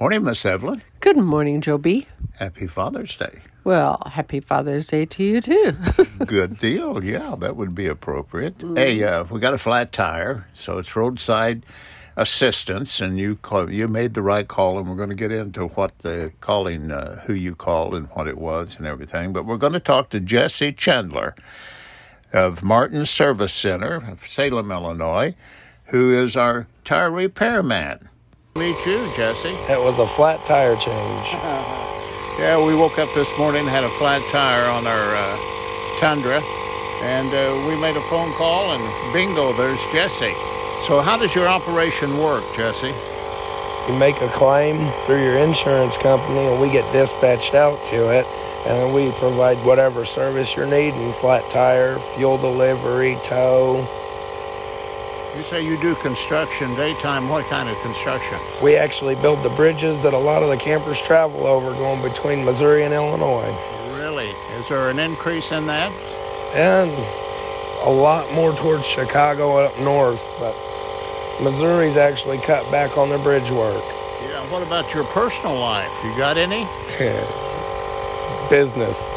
Morning, 0.00 0.22
Miss 0.22 0.44
Evelyn. 0.46 0.82
Good 1.00 1.16
morning, 1.16 1.60
Joe 1.60 1.76
B. 1.76 2.06
Happy 2.38 2.68
Father's 2.68 3.16
Day. 3.16 3.40
Well, 3.64 4.00
happy 4.06 4.38
Father's 4.38 4.86
Day 4.86 5.06
to 5.06 5.24
you 5.24 5.40
too. 5.40 5.72
Good 6.24 6.60
deal. 6.60 7.02
Yeah, 7.02 7.34
that 7.40 7.56
would 7.56 7.74
be 7.74 7.86
appropriate. 7.86 8.54
Hey, 8.76 9.02
uh, 9.02 9.24
we 9.24 9.40
got 9.40 9.54
a 9.54 9.58
flat 9.58 9.90
tire, 9.90 10.46
so 10.54 10.78
it's 10.78 10.94
roadside 10.94 11.66
assistance, 12.16 13.00
and 13.00 13.18
you 13.18 13.36
call, 13.36 13.72
you 13.72 13.88
made 13.88 14.14
the 14.14 14.22
right 14.22 14.46
call, 14.46 14.78
and 14.78 14.88
we're 14.88 14.94
going 14.94 15.08
to 15.08 15.16
get 15.16 15.32
into 15.32 15.66
what 15.66 15.98
the 15.98 16.32
calling, 16.40 16.92
uh, 16.92 17.20
who 17.26 17.34
you 17.34 17.56
called, 17.56 17.92
and 17.92 18.06
what 18.10 18.28
it 18.28 18.38
was, 18.38 18.76
and 18.76 18.86
everything. 18.86 19.32
But 19.32 19.46
we're 19.46 19.56
going 19.56 19.72
to 19.72 19.80
talk 19.80 20.10
to 20.10 20.20
Jesse 20.20 20.72
Chandler 20.72 21.34
of 22.32 22.62
Martin 22.62 23.04
Service 23.04 23.52
Center 23.52 23.96
of 23.96 24.20
Salem, 24.20 24.70
Illinois, 24.70 25.34
who 25.86 26.12
is 26.12 26.36
our 26.36 26.68
tire 26.84 27.10
repairman. 27.10 28.08
Meet 28.58 28.86
you, 28.86 29.08
Jesse. 29.14 29.50
It 29.70 29.80
was 29.80 30.00
a 30.00 30.06
flat 30.06 30.44
tire 30.44 30.74
change. 30.74 31.26
Yeah, 32.40 32.60
we 32.60 32.74
woke 32.74 32.98
up 32.98 33.08
this 33.14 33.30
morning, 33.38 33.64
had 33.64 33.84
a 33.84 33.90
flat 33.90 34.20
tire 34.32 34.68
on 34.68 34.84
our 34.84 35.14
uh, 35.14 36.00
Tundra, 36.00 36.42
and 37.02 37.32
uh, 37.32 37.68
we 37.68 37.80
made 37.80 37.96
a 37.96 38.02
phone 38.10 38.32
call, 38.32 38.72
and 38.72 39.12
bingo, 39.12 39.52
there's 39.52 39.80
Jesse. 39.92 40.34
So, 40.88 41.00
how 41.00 41.16
does 41.16 41.36
your 41.36 41.46
operation 41.46 42.18
work, 42.18 42.42
Jesse? 42.56 42.92
You 43.86 43.96
make 43.96 44.20
a 44.22 44.28
claim 44.30 44.90
through 45.06 45.22
your 45.22 45.36
insurance 45.36 45.96
company, 45.96 46.40
and 46.40 46.60
we 46.60 46.68
get 46.68 46.92
dispatched 46.92 47.54
out 47.54 47.78
to 47.88 48.10
it, 48.10 48.26
and 48.66 48.92
we 48.92 49.12
provide 49.12 49.64
whatever 49.64 50.04
service 50.04 50.56
you're 50.56 50.66
needing 50.66 51.12
flat 51.12 51.48
tire, 51.48 52.00
fuel 52.00 52.36
delivery, 52.36 53.16
tow. 53.22 53.86
You 55.36 55.44
say 55.44 55.64
you 55.64 55.80
do 55.80 55.94
construction 55.96 56.74
daytime. 56.74 57.28
What 57.28 57.46
kind 57.46 57.68
of 57.68 57.76
construction? 57.82 58.38
We 58.62 58.76
actually 58.76 59.14
build 59.14 59.42
the 59.42 59.50
bridges 59.50 60.00
that 60.02 60.14
a 60.14 60.18
lot 60.18 60.42
of 60.42 60.48
the 60.48 60.56
campers 60.56 61.00
travel 61.00 61.46
over 61.46 61.72
going 61.74 62.02
between 62.02 62.44
Missouri 62.44 62.84
and 62.84 62.94
Illinois. 62.94 63.54
Really? 63.94 64.30
Is 64.58 64.68
there 64.68 64.88
an 64.88 64.98
increase 64.98 65.52
in 65.52 65.66
that? 65.66 65.92
And 66.54 66.90
a 67.86 67.90
lot 67.90 68.32
more 68.32 68.54
towards 68.54 68.86
Chicago 68.86 69.56
up 69.58 69.78
north, 69.78 70.28
but 70.38 70.56
Missouri's 71.42 71.96
actually 71.96 72.38
cut 72.38 72.68
back 72.70 72.96
on 72.96 73.08
their 73.08 73.18
bridge 73.18 73.50
work. 73.50 73.84
Yeah. 74.22 74.50
What 74.50 74.62
about 74.62 74.92
your 74.94 75.04
personal 75.04 75.58
life? 75.58 75.92
You 76.02 76.16
got 76.16 76.36
any? 76.36 76.66
Business 78.50 79.10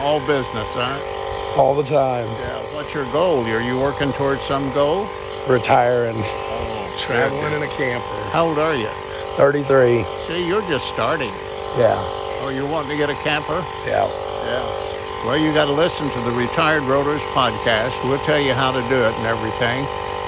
All 0.00 0.18
business, 0.26 0.66
huh? 0.72 1.19
All 1.56 1.74
the 1.74 1.82
time. 1.82 2.26
Yeah. 2.26 2.74
What's 2.74 2.94
your 2.94 3.10
goal? 3.12 3.44
Are 3.44 3.60
you 3.60 3.78
working 3.78 4.12
towards 4.12 4.42
some 4.42 4.72
goal? 4.72 5.08
Retiring, 5.48 6.16
Oh, 6.22 6.94
traveling 6.98 7.52
in 7.54 7.62
a 7.62 7.68
camper. 7.68 8.06
How 8.30 8.46
old 8.48 8.58
are 8.58 8.74
you? 8.74 8.88
33. 9.36 10.04
See, 10.26 10.46
you're 10.46 10.62
just 10.68 10.86
starting. 10.88 11.32
Yeah, 11.78 11.96
Oh, 12.42 12.48
you're 12.54 12.66
wanting 12.68 12.90
to 12.90 12.96
get 12.96 13.10
a 13.10 13.14
camper? 13.22 13.64
yeah. 13.86 14.08
Yeah. 14.46 15.26
Well, 15.26 15.36
you 15.36 15.52
got 15.52 15.66
to 15.66 15.72
listen 15.72 16.08
to 16.10 16.20
the 16.22 16.30
Retired 16.30 16.82
Rotors 16.84 17.20
podcast. 17.36 18.02
We'll 18.08 18.18
tell 18.24 18.40
you 18.40 18.54
how 18.54 18.72
to 18.72 18.80
do 18.88 18.96
it 18.96 19.14
and 19.14 19.26
everything. 19.26 19.84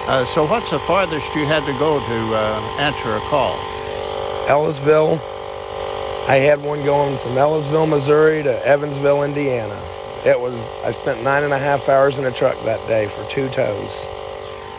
Uh, 0.06 0.24
so, 0.26 0.44
what's 0.46 0.70
the 0.70 0.78
farthest 0.80 1.34
you 1.34 1.46
had 1.46 1.64
to 1.64 1.72
go 1.78 1.98
to 1.98 2.34
uh, 2.34 2.76
answer 2.78 3.14
a 3.16 3.20
call? 3.30 3.56
Ellisville. 4.48 5.18
I 6.28 6.36
had 6.36 6.62
one 6.62 6.84
going 6.84 7.16
from 7.18 7.32
Ellisville, 7.38 7.86
Missouri 7.88 8.42
to 8.42 8.66
Evansville, 8.66 9.22
Indiana. 9.22 9.78
It 10.24 10.38
was, 10.38 10.54
I 10.84 10.92
spent 10.92 11.22
nine 11.22 11.42
and 11.42 11.52
a 11.52 11.58
half 11.58 11.88
hours 11.88 12.18
in 12.18 12.26
a 12.26 12.30
truck 12.30 12.56
that 12.64 12.86
day 12.86 13.08
for 13.08 13.24
two 13.28 13.48
tows. 13.48 14.06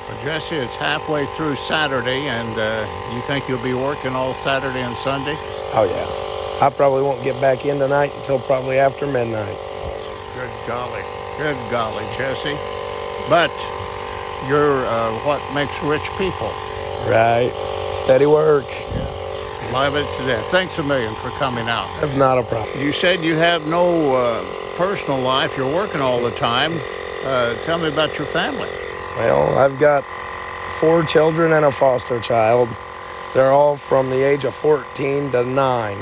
Well, 0.08 0.24
Jesse, 0.24 0.56
it's 0.56 0.76
halfway 0.76 1.26
through 1.36 1.58
Saturday, 1.58 2.28
and 2.28 2.58
uh, 2.58 3.14
you 3.14 3.22
think 3.24 3.50
you'll 3.50 3.62
be 3.62 3.74
working 3.74 4.16
all 4.16 4.34
Saturday 4.36 4.82
and 4.82 4.96
Sunday? 4.98 5.36
Oh, 5.74 5.84
yeah. 5.84 6.66
I 6.66 6.70
probably 6.70 7.02
won't 7.02 7.24
get 7.24 7.42
back 7.42 7.66
in 7.66 7.78
tonight 7.80 8.14
until 8.16 8.40
probably 8.40 8.80
after 8.80 9.06
midnight. 9.06 9.58
Good 10.34 10.52
golly. 10.66 11.04
Good 11.38 11.58
golly, 11.70 12.06
Jesse. 12.18 12.58
But 13.28 13.52
you're 14.48 14.86
uh, 14.86 15.12
what 15.26 15.42
makes 15.54 15.82
rich 15.84 16.08
people. 16.18 16.52
Right. 17.08 17.52
Steady 17.94 18.28
work. 18.28 18.68
Love 19.72 19.96
it 19.96 20.06
to 20.18 20.26
death. 20.26 20.46
Thanks 20.52 20.78
a 20.78 20.84
million 20.84 21.16
for 21.16 21.30
coming 21.32 21.68
out. 21.68 21.90
That's 22.00 22.14
not 22.14 22.38
a 22.38 22.44
problem. 22.44 22.80
You 22.80 22.94
said 22.94 23.24
you 23.24 23.36
have 23.36 23.66
no 23.66 24.16
uh, 24.16 24.63
personal 24.76 25.20
life. 25.20 25.56
You're 25.58 25.74
working 25.74 26.02
all 26.02 26.22
the 26.22 26.32
time. 26.32 26.80
Uh, 27.24 27.56
tell 27.64 27.78
me 27.78 27.88
about 27.88 28.18
your 28.18 28.28
family. 28.28 28.70
Well, 29.18 29.58
I've 29.58 29.80
got 29.80 30.04
four 30.80 31.04
children 31.04 31.54
and 31.54 31.66
a 31.66 31.72
foster 31.72 32.20
child. 32.20 32.70
They're 33.34 33.52
all 33.52 33.78
from 33.78 34.10
the 34.10 34.24
age 34.24 34.44
of 34.44 34.54
14 34.56 35.32
to 35.32 35.44
9. 35.44 35.98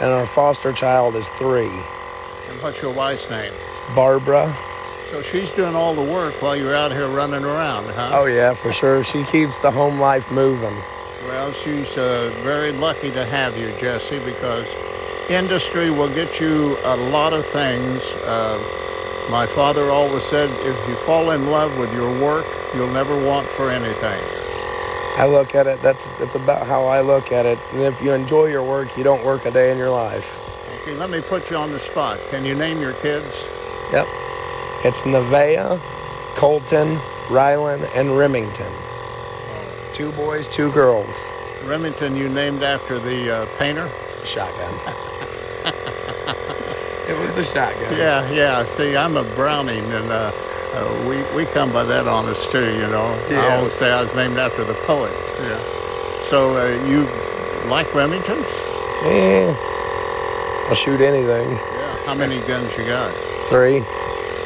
And 0.00 0.10
our 0.10 0.26
foster 0.26 0.72
child 0.72 1.14
is 1.14 1.28
three. 1.30 1.70
And 2.48 2.60
what's 2.62 2.82
your 2.82 2.92
wife's 2.92 3.28
name? 3.30 3.52
Barbara. 3.94 4.56
So 5.10 5.22
she's 5.22 5.50
doing 5.50 5.74
all 5.74 5.94
the 5.94 6.02
work 6.02 6.40
while 6.40 6.54
you're 6.54 6.74
out 6.74 6.92
here 6.92 7.08
running 7.08 7.44
around, 7.44 7.86
huh? 7.90 8.10
Oh, 8.12 8.26
yeah, 8.26 8.54
for 8.54 8.72
sure. 8.72 9.02
She 9.02 9.24
keeps 9.24 9.58
the 9.58 9.70
home 9.70 9.98
life 10.00 10.30
moving. 10.30 10.76
Well, 11.24 11.52
she's 11.52 11.98
uh, 11.98 12.32
very 12.42 12.72
lucky 12.72 13.10
to 13.10 13.24
have 13.24 13.56
you, 13.56 13.72
Jesse, 13.78 14.18
because 14.20 14.66
industry 15.28 15.90
will 15.90 16.12
get 16.12 16.40
you 16.40 16.78
a 16.84 16.96
lot 16.96 17.32
of 17.32 17.44
things. 17.46 18.02
Uh, 18.24 18.58
my 19.30 19.46
father 19.46 19.90
always 19.90 20.24
said, 20.24 20.50
if 20.66 20.88
you 20.88 20.96
fall 20.96 21.30
in 21.30 21.50
love 21.50 21.76
with 21.78 21.92
your 21.92 22.10
work, 22.20 22.46
you'll 22.74 22.90
never 22.92 23.14
want 23.24 23.46
for 23.46 23.70
anything. 23.70 24.20
I 25.16 25.26
look 25.26 25.54
at 25.54 25.66
it, 25.66 25.82
that's, 25.82 26.06
that's 26.18 26.34
about 26.34 26.66
how 26.66 26.86
I 26.86 27.00
look 27.00 27.32
at 27.32 27.46
it. 27.46 27.58
And 27.72 27.82
if 27.82 28.00
you 28.00 28.12
enjoy 28.12 28.46
your 28.46 28.62
work, 28.62 28.96
you 28.96 29.04
don't 29.04 29.24
work 29.24 29.44
a 29.44 29.50
day 29.50 29.70
in 29.70 29.78
your 29.78 29.90
life. 29.90 30.38
Okay, 30.82 30.94
let 30.94 31.10
me 31.10 31.20
put 31.20 31.50
you 31.50 31.56
on 31.56 31.72
the 31.72 31.78
spot. 31.78 32.18
Can 32.30 32.44
you 32.44 32.54
name 32.54 32.80
your 32.80 32.94
kids? 32.94 33.44
Yep. 33.92 34.06
It's 34.82 35.02
Nevaeh, 35.02 35.80
Colton, 36.36 36.96
Rylan, 37.28 37.88
and 37.94 38.16
Remington. 38.16 38.72
Two 39.92 40.10
boys, 40.12 40.48
two 40.48 40.72
girls. 40.72 41.14
Remington, 41.64 42.16
you 42.16 42.28
named 42.28 42.62
after 42.62 42.98
the 42.98 43.42
uh, 43.42 43.46
painter? 43.58 43.90
Shotgun. 44.24 45.09
It 45.64 47.18
was 47.18 47.32
the 47.32 47.44
shotgun. 47.44 47.96
Yeah, 47.96 48.28
yeah. 48.30 48.64
See, 48.66 48.96
I'm 48.96 49.16
a 49.16 49.24
Browning, 49.34 49.84
and 49.92 50.10
uh, 50.10 50.32
uh, 50.72 51.04
we 51.08 51.22
we 51.34 51.46
come 51.46 51.72
by 51.72 51.84
that 51.84 52.06
on 52.06 52.26
us 52.26 52.46
too. 52.48 52.74
You 52.74 52.88
know, 52.88 53.18
I 53.30 53.56
always 53.56 53.72
say 53.72 53.90
I 53.90 54.00
was 54.02 54.14
named 54.14 54.38
after 54.38 54.64
the 54.64 54.74
poet. 54.74 55.12
Yeah. 55.40 55.58
So 56.22 56.56
uh, 56.56 56.86
you 56.86 57.02
like 57.68 57.88
Remingtons? 57.88 58.50
Yeah. 59.04 59.56
I'll 60.68 60.74
shoot 60.74 61.00
anything. 61.00 61.50
Yeah. 61.50 62.04
How 62.04 62.14
many 62.14 62.40
guns 62.46 62.76
you 62.76 62.84
got? 62.84 63.12
Three. 63.48 63.84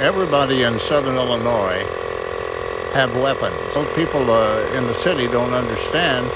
Everybody 0.00 0.62
in 0.62 0.78
Southern 0.78 1.16
Illinois 1.16 1.84
have 2.94 3.14
weapons. 3.16 3.56
Most 3.74 3.94
people 3.94 4.30
uh, 4.30 4.60
in 4.72 4.86
the 4.86 4.94
city 4.94 5.26
don't 5.26 5.52
understand 5.52 6.26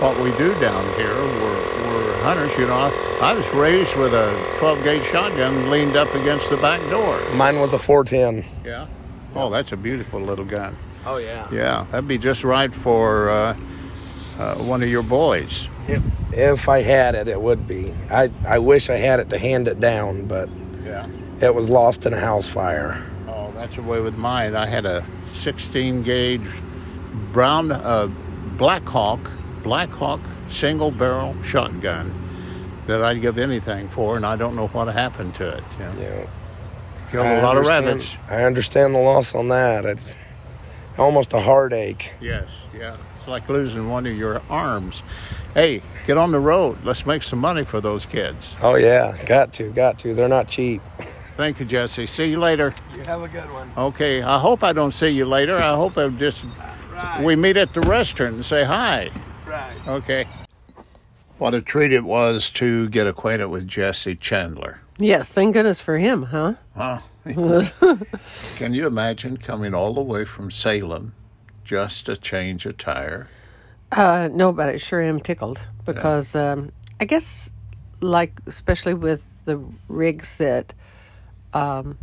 what 0.00 0.18
we 0.20 0.30
do 0.36 0.54
down 0.60 0.84
here. 0.94 1.14
We're, 1.14 1.86
we're 1.86 2.22
hunters, 2.22 2.56
you 2.58 2.66
know. 2.66 2.90
I, 3.22 3.30
I 3.30 3.34
was 3.34 3.48
raised 3.54 3.96
with 3.96 4.14
a 4.14 4.56
12 4.58 4.84
gauge 4.84 5.04
shotgun 5.04 5.70
leaned 5.70 5.96
up 5.96 6.12
against 6.14 6.50
the 6.50 6.56
back 6.56 6.80
door. 6.90 7.20
Mine 7.34 7.60
was 7.60 7.72
a 7.72 7.78
410. 7.78 8.44
Yeah. 8.64 8.86
Oh, 9.34 9.48
that's 9.48 9.72
a 9.72 9.76
beautiful 9.76 10.20
little 10.20 10.44
gun. 10.44 10.76
Oh, 11.06 11.16
yeah. 11.16 11.48
Yeah, 11.52 11.86
that'd 11.90 12.06
be 12.08 12.18
just 12.18 12.44
right 12.44 12.72
for 12.74 13.30
uh, 13.30 13.56
uh, 14.38 14.54
one 14.56 14.82
of 14.82 14.88
your 14.88 15.02
boys. 15.02 15.68
If, 15.88 16.02
if 16.32 16.68
I 16.68 16.82
had 16.82 17.14
it, 17.14 17.28
it 17.28 17.40
would 17.40 17.66
be. 17.66 17.94
I, 18.10 18.30
I 18.46 18.58
wish 18.58 18.90
I 18.90 18.96
had 18.96 19.20
it 19.20 19.30
to 19.30 19.38
hand 19.38 19.68
it 19.68 19.80
down, 19.80 20.26
but 20.26 20.48
Yeah. 20.84 21.08
it 21.40 21.54
was 21.54 21.70
lost 21.70 22.06
in 22.06 22.12
a 22.12 22.20
house 22.20 22.48
fire. 22.48 23.04
Oh, 23.28 23.52
that's 23.52 23.76
the 23.76 23.82
way 23.82 24.00
with 24.00 24.16
mine. 24.16 24.54
I 24.54 24.66
had 24.66 24.84
a 24.84 25.04
16 25.26 26.02
gauge 26.02 26.46
brown 27.32 27.72
uh, 27.72 28.08
Black 28.58 28.86
Hawk, 28.86 29.30
Black 29.62 29.90
Hawk 29.90 30.20
single 30.48 30.90
barrel 30.90 31.34
shotgun 31.42 32.12
that 32.86 33.02
I'd 33.02 33.20
give 33.20 33.38
anything 33.38 33.88
for, 33.88 34.16
and 34.16 34.26
I 34.26 34.36
don't 34.36 34.56
know 34.56 34.68
what 34.68 34.88
happened 34.88 35.34
to 35.36 35.48
it. 35.48 35.64
You 35.78 35.84
know. 35.84 35.94
Yeah. 36.00 36.26
Killed 37.10 37.26
I 37.26 37.30
a 37.32 37.42
lot 37.42 37.58
of 37.58 37.66
rabbits. 37.66 38.16
I 38.28 38.42
understand 38.44 38.94
the 38.94 38.98
loss 38.98 39.34
on 39.34 39.48
that. 39.48 39.84
It's 39.84 40.16
almost 40.96 41.32
a 41.32 41.40
heartache. 41.40 42.14
Yes, 42.20 42.48
yeah. 42.74 42.96
It's 43.18 43.28
like 43.28 43.48
losing 43.48 43.88
one 43.88 44.06
of 44.06 44.16
your 44.16 44.42
arms. 44.48 45.02
Hey, 45.54 45.82
get 46.06 46.16
on 46.16 46.32
the 46.32 46.40
road. 46.40 46.78
Let's 46.84 47.04
make 47.04 47.22
some 47.22 47.38
money 47.38 47.64
for 47.64 47.80
those 47.80 48.06
kids. 48.06 48.54
Oh, 48.62 48.76
yeah. 48.76 49.22
Got 49.26 49.52
to, 49.54 49.70
got 49.70 49.98
to. 50.00 50.14
They're 50.14 50.28
not 50.28 50.48
cheap. 50.48 50.80
Thank 51.36 51.60
you, 51.60 51.66
Jesse. 51.66 52.06
See 52.06 52.30
you 52.30 52.38
later. 52.38 52.74
You 52.96 53.02
have 53.02 53.22
a 53.22 53.28
good 53.28 53.50
one. 53.52 53.70
Okay, 53.76 54.22
I 54.22 54.38
hope 54.38 54.62
I 54.64 54.72
don't 54.72 54.92
see 54.92 55.08
you 55.08 55.24
later. 55.24 55.56
I 55.56 55.74
hope 55.74 55.96
I 55.98 56.08
just 56.08 56.46
we 57.20 57.36
meet 57.36 57.56
at 57.56 57.74
the 57.74 57.80
restaurant 57.82 58.34
and 58.34 58.44
say 58.44 58.64
hi. 58.64 59.10
Right. 59.46 59.88
Okay. 59.88 60.26
What 61.42 61.54
a 61.54 61.60
treat 61.60 61.92
it 61.92 62.04
was 62.04 62.50
to 62.50 62.88
get 62.88 63.08
acquainted 63.08 63.48
with 63.48 63.66
Jesse 63.66 64.14
Chandler. 64.14 64.78
yes, 64.96 65.32
thank 65.32 65.54
goodness 65.54 65.80
for 65.80 65.98
him, 65.98 66.22
huh? 66.26 66.54
Huh? 66.76 67.00
Can 68.58 68.74
you 68.74 68.86
imagine 68.86 69.38
coming 69.38 69.74
all 69.74 69.92
the 69.92 70.02
way 70.02 70.24
from 70.24 70.52
Salem 70.52 71.14
just 71.64 72.06
to 72.06 72.16
change 72.16 72.64
a 72.64 72.72
tire? 72.72 73.28
Uh, 73.90 74.28
no, 74.30 74.52
but 74.52 74.68
I 74.68 74.76
sure 74.76 75.02
am 75.02 75.18
tickled 75.18 75.60
because 75.84 76.36
um, 76.36 76.70
I 77.00 77.06
guess, 77.06 77.50
like, 78.00 78.38
especially 78.46 78.94
with 78.94 79.24
the 79.44 79.60
rigs 79.88 80.38
that 80.38 80.74
um, 81.52 81.98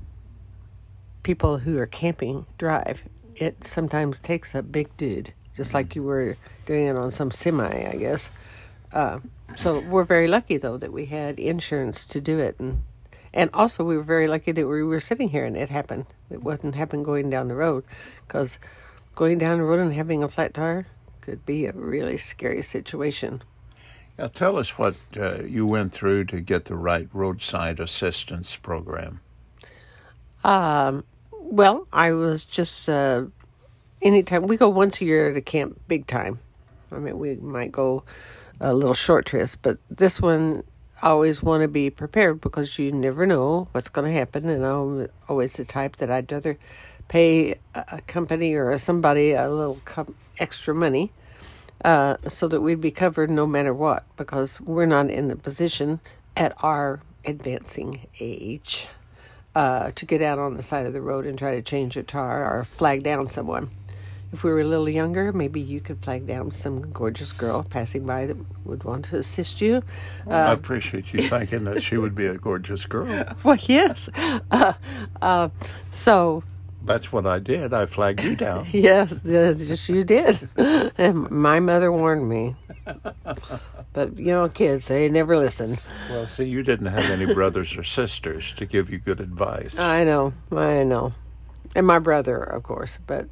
people 1.23 1.59
who 1.59 1.77
are 1.77 1.87
camping 1.87 2.45
drive, 2.57 3.03
it 3.37 3.63
sometimes 3.63 4.19
takes 4.19 4.53
a 4.53 4.61
big 4.61 4.89
dude, 4.97 5.31
just 5.55 5.73
like 5.73 5.95
you 5.95 6.03
were 6.03 6.35
doing 6.65 6.87
it 6.87 6.97
on 6.97 7.09
some 7.09 7.31
semi, 7.31 7.87
I 7.87 7.95
guess. 7.95 8.31
Uh, 8.93 9.19
so 9.55 9.79
we're 9.79 10.03
very 10.03 10.27
lucky 10.27 10.57
though 10.57 10.77
that 10.77 10.91
we 10.91 11.05
had 11.05 11.39
insurance 11.39 12.05
to 12.07 12.21
do 12.21 12.39
it, 12.39 12.59
and 12.59 12.83
and 13.33 13.49
also 13.53 13.83
we 13.83 13.97
were 13.97 14.03
very 14.03 14.27
lucky 14.27 14.51
that 14.51 14.67
we 14.67 14.83
were 14.83 14.99
sitting 14.99 15.29
here 15.29 15.45
and 15.45 15.55
it 15.55 15.69
happened. 15.69 16.05
It 16.29 16.43
wasn't 16.43 16.75
happen 16.75 17.03
going 17.03 17.29
down 17.29 17.47
the 17.47 17.55
road, 17.55 17.83
because 18.27 18.59
going 19.15 19.37
down 19.37 19.57
the 19.57 19.63
road 19.63 19.79
and 19.79 19.93
having 19.93 20.23
a 20.23 20.27
flat 20.27 20.53
tire 20.53 20.87
could 21.21 21.45
be 21.45 21.65
a 21.65 21.73
really 21.73 22.17
scary 22.17 22.61
situation. 22.61 23.43
Now, 24.17 24.27
tell 24.27 24.57
us 24.57 24.77
what 24.77 24.95
uh, 25.15 25.43
you 25.43 25.65
went 25.65 25.93
through 25.93 26.25
to 26.25 26.41
get 26.41 26.65
the 26.65 26.75
right 26.75 27.07
roadside 27.13 27.79
assistance 27.79 28.55
program. 28.55 29.21
Um, 30.43 31.05
well, 31.31 31.87
I 31.93 32.11
was 32.11 32.43
just 32.45 32.89
uh, 32.89 33.25
anytime 34.01 34.47
we 34.47 34.57
go 34.57 34.69
once 34.69 35.01
a 35.01 35.05
year 35.05 35.33
to 35.33 35.41
camp, 35.41 35.79
big 35.87 36.07
time. 36.07 36.39
I 36.91 36.97
mean, 36.97 37.17
we 37.19 37.35
might 37.35 37.71
go 37.71 38.03
a 38.59 38.73
little 38.73 38.93
short 38.93 39.25
trips, 39.25 39.55
but 39.55 39.77
this 39.89 40.21
one 40.21 40.63
I 41.01 41.09
always 41.09 41.41
want 41.41 41.61
to 41.61 41.69
be 41.69 41.89
prepared 41.89 42.41
because 42.41 42.77
you 42.77 42.91
never 42.91 43.25
know 43.25 43.69
what's 43.71 43.87
going 43.87 44.11
to 44.11 44.17
happen. 44.17 44.49
And 44.49 44.65
I'm 44.65 45.07
always 45.29 45.53
the 45.53 45.63
type 45.63 45.95
that 45.97 46.11
I'd 46.11 46.29
rather 46.29 46.57
pay 47.07 47.55
a 47.73 48.01
company 48.05 48.53
or 48.53 48.77
somebody 48.77 49.31
a 49.31 49.49
little 49.49 49.79
extra 50.39 50.75
money 50.75 51.11
uh, 51.85 52.17
so 52.27 52.47
that 52.49 52.59
we'd 52.59 52.81
be 52.81 52.91
covered 52.91 53.29
no 53.29 53.47
matter 53.47 53.73
what 53.73 54.03
because 54.17 54.59
we're 54.61 54.85
not 54.85 55.09
in 55.09 55.29
the 55.29 55.35
position 55.37 56.01
at 56.35 56.53
our 56.61 57.01
advancing 57.25 58.07
age 58.19 58.87
uh, 59.55 59.91
to 59.91 60.05
get 60.05 60.21
out 60.21 60.37
on 60.37 60.55
the 60.55 60.63
side 60.63 60.85
of 60.85 60.93
the 60.93 61.01
road 61.01 61.25
and 61.25 61.37
try 61.37 61.55
to 61.55 61.61
change 61.61 61.95
a 61.95 62.03
tire 62.03 62.45
or 62.45 62.65
flag 62.65 63.03
down 63.03 63.27
someone. 63.27 63.71
If 64.31 64.43
we 64.43 64.51
were 64.51 64.61
a 64.61 64.65
little 64.65 64.87
younger, 64.87 65.33
maybe 65.33 65.59
you 65.59 65.81
could 65.81 66.03
flag 66.03 66.27
down 66.27 66.51
some 66.51 66.91
gorgeous 66.91 67.33
girl 67.33 67.63
passing 67.63 68.05
by 68.05 68.27
that 68.27 68.37
would 68.63 68.83
want 68.83 69.05
to 69.05 69.17
assist 69.17 69.59
you. 69.59 69.81
Uh, 70.27 70.33
I 70.33 70.51
appreciate 70.51 71.11
you 71.11 71.27
thinking 71.27 71.63
that 71.63 71.81
she 71.81 71.97
would 71.97 72.13
be 72.13 72.27
a 72.27 72.37
gorgeous 72.37 72.85
girl. 72.85 73.25
Well, 73.43 73.57
yes. 73.61 74.09
Uh, 74.51 74.73
uh, 75.21 75.49
so 75.91 76.43
that's 76.83 77.11
what 77.11 77.25
I 77.25 77.39
did. 77.39 77.73
I 77.73 77.85
flagged 77.85 78.23
you 78.23 78.35
down. 78.35 78.67
yes, 78.71 79.21
yes, 79.25 79.89
you 79.89 80.03
did. 80.03 80.47
and 80.57 81.29
my 81.31 81.59
mother 81.59 81.91
warned 81.91 82.29
me. 82.29 82.55
But 83.93 84.17
you 84.17 84.27
know, 84.27 84.47
kids, 84.49 84.87
they 84.87 85.09
never 85.09 85.37
listen. 85.37 85.79
Well, 86.09 86.27
see, 86.27 86.45
you 86.45 86.61
didn't 86.63 86.87
have 86.87 87.09
any 87.09 87.33
brothers 87.33 87.75
or 87.75 87.83
sisters 87.83 88.53
to 88.53 88.65
give 88.65 88.89
you 88.89 88.99
good 88.99 89.19
advice. 89.19 89.79
I 89.79 90.03
know, 90.03 90.33
I 90.51 90.83
know, 90.83 91.13
and 91.75 91.87
my 91.87 91.99
brother, 91.99 92.37
of 92.37 92.63
course, 92.63 92.99
but 93.07 93.27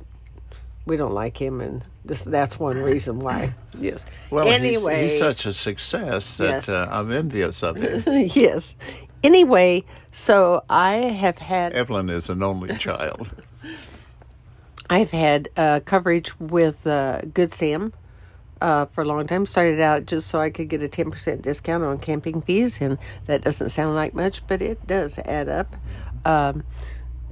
we 0.88 0.98
don't 0.98 1.13
like 1.13 1.39
him, 1.39 1.62
and 1.62 1.86
this 2.06 2.22
that's 2.24 2.57
one 2.57 2.78
reason 2.78 3.19
why. 3.19 3.54
Yes. 3.80 4.04
Well, 4.31 4.48
anyway, 4.48 5.04
he's, 5.04 5.12
he's 5.12 5.19
such 5.19 5.45
a 5.45 5.54
success 5.54 6.38
that 6.38 6.48
yes. 6.48 6.69
uh, 6.69 6.88
I'm 6.89 7.12
envious 7.12 7.62
of 7.62 7.75
him. 7.75 8.04
yes. 8.34 8.75
Anyway, 9.24 9.84
so 10.10 10.63
I 10.68 10.94
have 10.94 11.38
had. 11.38 11.74
Evelyn 11.74 12.10
is 12.10 12.28
an 12.30 12.42
only 12.42 12.75
child. 12.78 13.30
I've 14.89 15.12
had 15.12 15.50
uh, 15.57 15.81
coverage 15.86 16.39
with 16.39 16.88
uh, 16.88 17.22
Good 17.33 17.54
Sam 17.54 17.94
uh, 18.62 18.86
for 18.86 19.04
a 19.04 19.06
long 19.06 19.28
time. 19.28 19.45
Started 19.45 19.80
out 19.80 20.06
just 20.06 20.28
so 20.28 20.40
I 20.40 20.50
could 20.50 20.69
get 20.69 20.81
a 20.81 20.88
10% 20.88 21.42
discount 21.42 21.83
on 21.83 22.00
camping 22.00 22.42
fees, 22.42 22.81
and 22.81 22.98
that 23.25 23.44
doesn't 23.44 23.69
sound 23.69 23.95
like 23.95 24.13
much, 24.13 24.45
but 24.48 24.62
it 24.62 24.88
does 24.88 25.19
add 25.19 25.50
up. 25.50 25.75
Um, 26.25 26.63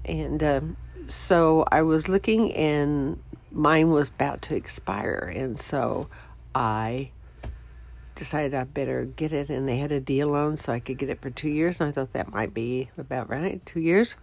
and 0.03 0.43
um, 0.43 0.77
so 1.09 1.65
I 1.71 1.81
was 1.81 2.07
looking, 2.07 2.53
and 2.53 3.19
mine 3.55 3.89
was 3.89 4.09
about 4.09 4.41
to 4.43 4.55
expire, 4.55 5.31
and 5.33 5.57
so 5.57 6.07
I 6.53 7.11
decided 8.13 8.53
I 8.53 8.63
better 8.65 9.05
get 9.05 9.33
it, 9.33 9.49
and 9.49 9.67
they 9.67 9.77
had 9.77 9.91
a 9.91 9.99
deal 9.99 10.35
on 10.35 10.57
so 10.57 10.73
I 10.73 10.79
could 10.79 10.97
get 10.97 11.09
it 11.09 11.21
for 11.21 11.29
two 11.29 11.49
years, 11.49 11.79
and 11.79 11.89
I 11.89 11.91
thought 11.91 12.13
that 12.13 12.31
might 12.31 12.53
be 12.53 12.89
about 12.97 13.29
right, 13.29 13.65
two 13.65 13.79
years. 13.79 14.15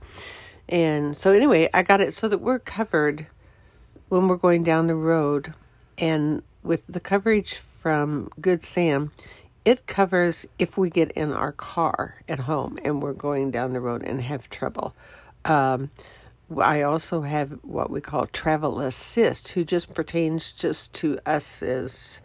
And 0.68 1.16
so, 1.16 1.32
anyway, 1.32 1.68
I 1.74 1.82
got 1.82 2.00
it 2.00 2.14
so 2.14 2.28
that 2.28 2.38
we're 2.38 2.58
covered 2.58 3.26
when 4.08 4.28
we're 4.28 4.36
going 4.36 4.62
down 4.62 4.86
the 4.86 4.94
road. 4.94 5.54
And 5.98 6.42
with 6.62 6.84
the 6.88 7.00
coverage 7.00 7.54
from 7.54 8.30
Good 8.40 8.62
Sam, 8.62 9.12
it 9.64 9.86
covers 9.86 10.46
if 10.58 10.76
we 10.76 10.90
get 10.90 11.10
in 11.12 11.32
our 11.32 11.52
car 11.52 12.22
at 12.28 12.40
home 12.40 12.78
and 12.84 13.02
we're 13.02 13.12
going 13.12 13.50
down 13.50 13.72
the 13.72 13.80
road 13.80 14.02
and 14.02 14.20
have 14.22 14.48
trouble. 14.48 14.94
Um, 15.44 15.90
I 16.58 16.82
also 16.82 17.22
have 17.22 17.58
what 17.62 17.90
we 17.90 18.00
call 18.00 18.26
travel 18.26 18.80
assist, 18.80 19.50
who 19.50 19.64
just 19.64 19.94
pertains 19.94 20.52
just 20.52 20.92
to 20.94 21.18
us 21.24 21.62
as 21.62 22.20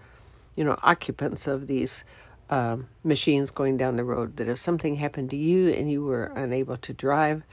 you 0.57 0.63
know, 0.63 0.77
occupants 0.83 1.47
of 1.47 1.67
these 1.67 2.03
um, 2.49 2.87
machines 3.03 3.51
going 3.51 3.77
down 3.77 3.95
the 3.95 4.03
road. 4.03 4.35
That 4.35 4.49
if 4.49 4.59
something 4.59 4.97
happened 4.97 5.29
to 5.29 5.37
you 5.37 5.69
and 5.69 5.89
you 5.89 6.03
were 6.03 6.33
unable 6.35 6.75
to 6.77 6.91
drive, 6.93 7.43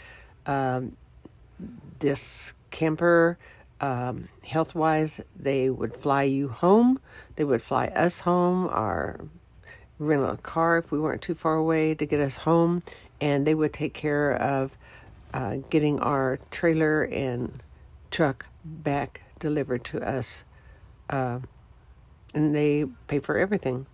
um, 0.47 0.97
this 2.01 2.55
camper, 2.71 3.39
um, 3.81 4.29
health 4.43 4.75
wise, 4.75 5.21
they 5.39 5.71
would 5.71 5.95
fly 5.95 6.23
you 6.23 6.49
home. 6.49 6.99
They 7.37 7.45
would 7.45 7.63
fly 7.63 7.89
us 7.89 8.21
home 8.21 8.67
or 8.67 9.29
rent 9.99 10.25
a 10.25 10.37
car 10.39 10.79
if 10.79 10.91
we 10.91 10.99
weren't 10.99 11.23
too 11.23 11.35
far 11.35 11.55
away 11.55 11.95
to 11.95 12.07
get 12.07 12.21
us 12.21 12.39
home. 12.39 12.83
And 13.21 13.47
they 13.47 13.55
would 13.55 13.73
take 13.73 13.95
care 13.95 14.33
of 14.33 14.77
uh, 15.35 15.57
getting 15.69 15.99
our 15.99 16.39
trailer 16.51 17.03
and 17.03 17.63
truck 18.11 18.49
back 18.65 19.23
delivered 19.39 19.85
to 19.85 20.01
us. 20.01 20.45
Uh, 21.11 21.41
and 22.33 22.55
they 22.55 22.87
pay 23.09 23.19
for 23.19 23.37
everything. 23.37 23.87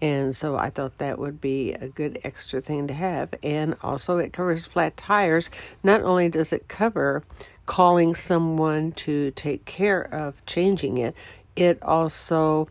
And 0.00 0.34
so 0.34 0.56
I 0.56 0.70
thought 0.70 0.98
that 0.98 1.18
would 1.18 1.40
be 1.40 1.72
a 1.72 1.88
good 1.88 2.20
extra 2.24 2.60
thing 2.60 2.86
to 2.86 2.94
have. 2.94 3.34
And 3.42 3.76
also, 3.82 4.18
it 4.18 4.32
covers 4.32 4.66
flat 4.66 4.96
tires. 4.96 5.50
Not 5.82 6.02
only 6.02 6.28
does 6.28 6.52
it 6.52 6.68
cover 6.68 7.24
calling 7.66 8.14
someone 8.14 8.92
to 8.92 9.32
take 9.32 9.64
care 9.64 10.02
of 10.02 10.44
changing 10.46 10.98
it, 10.98 11.14
it 11.56 11.82
also 11.82 12.68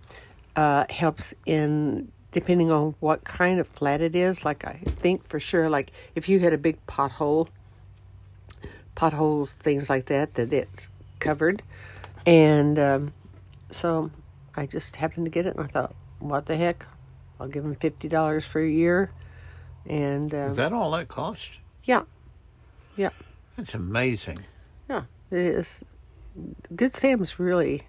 uh, 0.56 0.86
helps 0.90 1.34
in 1.46 2.12
depending 2.32 2.72
on 2.72 2.96
what 3.00 3.24
kind 3.24 3.60
of 3.60 3.68
flat 3.68 4.00
it 4.02 4.16
is. 4.16 4.46
Like, 4.46 4.66
I 4.66 4.80
think 4.86 5.28
for 5.28 5.40
sure, 5.40 5.70
like 5.70 5.92
if 6.16 6.30
you 6.30 6.40
had 6.40 6.54
a 6.54 6.58
big 6.58 6.84
pothole, 6.88 7.48
potholes, 8.98 9.54
things 9.54 9.90
like 9.90 10.08
that, 10.08 10.34
that 10.34 10.52
it's 10.52 10.90
covered. 11.20 11.62
And 12.26 12.78
um, 12.80 13.14
so 13.72 14.12
I 14.56 14.66
just 14.66 14.96
happened 14.98 15.28
to 15.28 15.30
get 15.30 15.46
it, 15.46 15.56
and 15.56 15.64
I 15.64 15.68
thought, 15.68 15.96
what 16.20 16.48
the 16.48 16.58
heck? 16.58 16.86
I'll 17.40 17.48
give 17.48 17.64
them 17.64 17.76
fifty 17.76 18.10
dollars 18.10 18.46
for 18.46 18.60
a 18.60 18.70
year, 18.70 19.12
and 19.86 20.34
um, 20.34 20.52
is 20.52 20.58
that 20.58 20.74
all 20.74 20.90
that 20.92 21.08
cost? 21.08 21.60
Yeah, 21.84 22.02
yeah. 22.96 23.12
That's 23.56 23.76
amazing. 23.76 24.40
Yeah, 24.90 25.04
it 25.30 25.38
is. 25.38 25.84
Good 26.76 26.96
Sam's 26.96 27.40
really, 27.40 27.84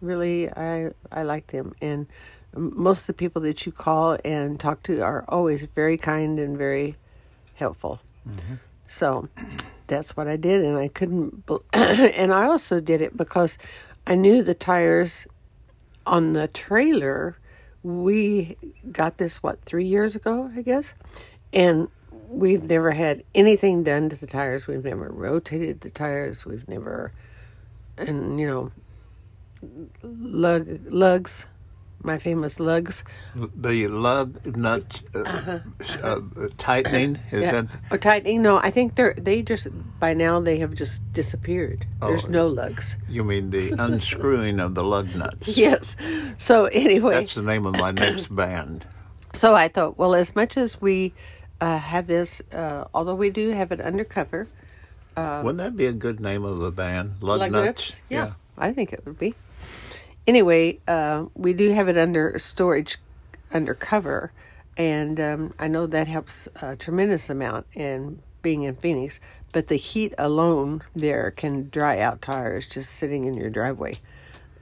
really, 0.00 0.48
I 0.48 0.92
I 1.10 1.24
like 1.24 1.48
them, 1.48 1.74
and 1.82 2.06
most 2.54 3.00
of 3.02 3.06
the 3.08 3.14
people 3.14 3.42
that 3.42 3.66
you 3.66 3.72
call 3.72 4.16
and 4.24 4.60
talk 4.60 4.84
to 4.84 5.00
are 5.00 5.24
always 5.28 5.66
very 5.66 5.98
kind 5.98 6.38
and 6.38 6.56
very 6.56 6.94
helpful. 7.54 7.98
Mm-hmm. 8.28 8.54
So 8.86 9.28
that's 9.86 10.16
what 10.16 10.28
I 10.28 10.36
did, 10.36 10.64
and 10.64 10.76
I 10.76 10.88
couldn't. 10.88 11.44
and 11.72 12.32
I 12.32 12.44
also 12.44 12.80
did 12.80 13.00
it 13.00 13.16
because 13.16 13.58
I 14.06 14.14
knew 14.14 14.42
the 14.42 14.54
tires 14.54 15.26
on 16.06 16.32
the 16.32 16.48
trailer, 16.48 17.36
we 17.82 18.56
got 18.92 19.18
this, 19.18 19.42
what, 19.42 19.62
three 19.62 19.84
years 19.84 20.14
ago, 20.14 20.50
I 20.56 20.62
guess? 20.62 20.94
And 21.52 21.88
we've 22.28 22.62
never 22.62 22.92
had 22.92 23.24
anything 23.34 23.82
done 23.82 24.08
to 24.10 24.16
the 24.16 24.26
tires. 24.26 24.66
We've 24.66 24.84
never 24.84 25.08
rotated 25.10 25.80
the 25.80 25.90
tires. 25.90 26.44
We've 26.44 26.66
never, 26.68 27.12
and, 27.96 28.38
you 28.38 28.46
know, 28.46 28.72
lug, 30.02 30.80
lugs 30.92 31.46
my 32.02 32.18
famous 32.18 32.60
lugs. 32.60 33.04
The 33.34 33.88
lug 33.88 34.56
nut 34.56 35.02
uh, 35.14 35.20
uh-huh. 35.20 35.58
uh, 36.02 36.20
tightening 36.58 37.18
is 37.32 37.42
yeah. 37.42 37.50
that? 37.52 37.66
Or 37.90 37.98
tightening? 37.98 38.42
No, 38.42 38.58
I 38.58 38.70
think 38.70 38.94
they're 38.94 39.14
they 39.14 39.42
just 39.42 39.68
by 39.98 40.14
now 40.14 40.40
they 40.40 40.58
have 40.58 40.74
just 40.74 41.02
disappeared. 41.12 41.86
Oh, 42.00 42.08
There's 42.08 42.28
no 42.28 42.46
lugs. 42.46 42.96
You 43.08 43.24
mean 43.24 43.50
the 43.50 43.72
unscrewing 43.78 44.60
of 44.60 44.74
the 44.74 44.84
lug 44.84 45.14
nuts? 45.14 45.56
Yes. 45.56 45.96
So 46.36 46.66
anyway, 46.66 47.14
that's 47.14 47.34
the 47.34 47.42
name 47.42 47.66
of 47.66 47.76
my 47.76 47.90
next 47.90 48.34
band. 48.34 48.86
So 49.32 49.54
I 49.54 49.68
thought, 49.68 49.98
well, 49.98 50.14
as 50.14 50.34
much 50.34 50.56
as 50.56 50.80
we 50.80 51.12
uh, 51.60 51.78
have 51.78 52.06
this, 52.06 52.40
uh, 52.52 52.84
although 52.94 53.14
we 53.14 53.30
do 53.30 53.50
have 53.50 53.72
it 53.72 53.80
undercover. 53.80 54.48
Um, 55.16 55.44
Wouldn't 55.44 55.58
that 55.58 55.76
be 55.76 55.86
a 55.86 55.92
good 55.92 56.20
name 56.20 56.44
of 56.44 56.62
a 56.62 56.70
band? 56.70 57.16
Lug, 57.20 57.40
lug 57.40 57.52
nuts? 57.52 57.66
nuts? 57.66 58.00
Yeah, 58.08 58.24
yeah, 58.26 58.32
I 58.58 58.72
think 58.72 58.92
it 58.92 59.04
would 59.06 59.18
be. 59.18 59.34
Anyway, 60.26 60.78
uh, 60.86 61.26
we 61.34 61.52
do 61.52 61.72
have 61.72 61.88
it 61.88 61.96
under 61.96 62.38
storage, 62.38 62.98
under 63.52 63.74
cover, 63.74 64.32
and 64.76 65.18
um, 65.20 65.54
I 65.58 65.68
know 65.68 65.86
that 65.86 66.06
helps 66.08 66.48
a 66.60 66.76
tremendous 66.76 67.30
amount 67.30 67.66
in 67.74 68.20
being 68.42 68.64
in 68.64 68.76
Phoenix. 68.76 69.20
But 69.52 69.68
the 69.68 69.76
heat 69.76 70.12
alone 70.18 70.82
there 70.94 71.30
can 71.30 71.70
dry 71.70 71.98
out 72.00 72.20
tires 72.20 72.66
just 72.66 72.92
sitting 72.92 73.24
in 73.24 73.34
your 73.34 73.48
driveway, 73.48 73.96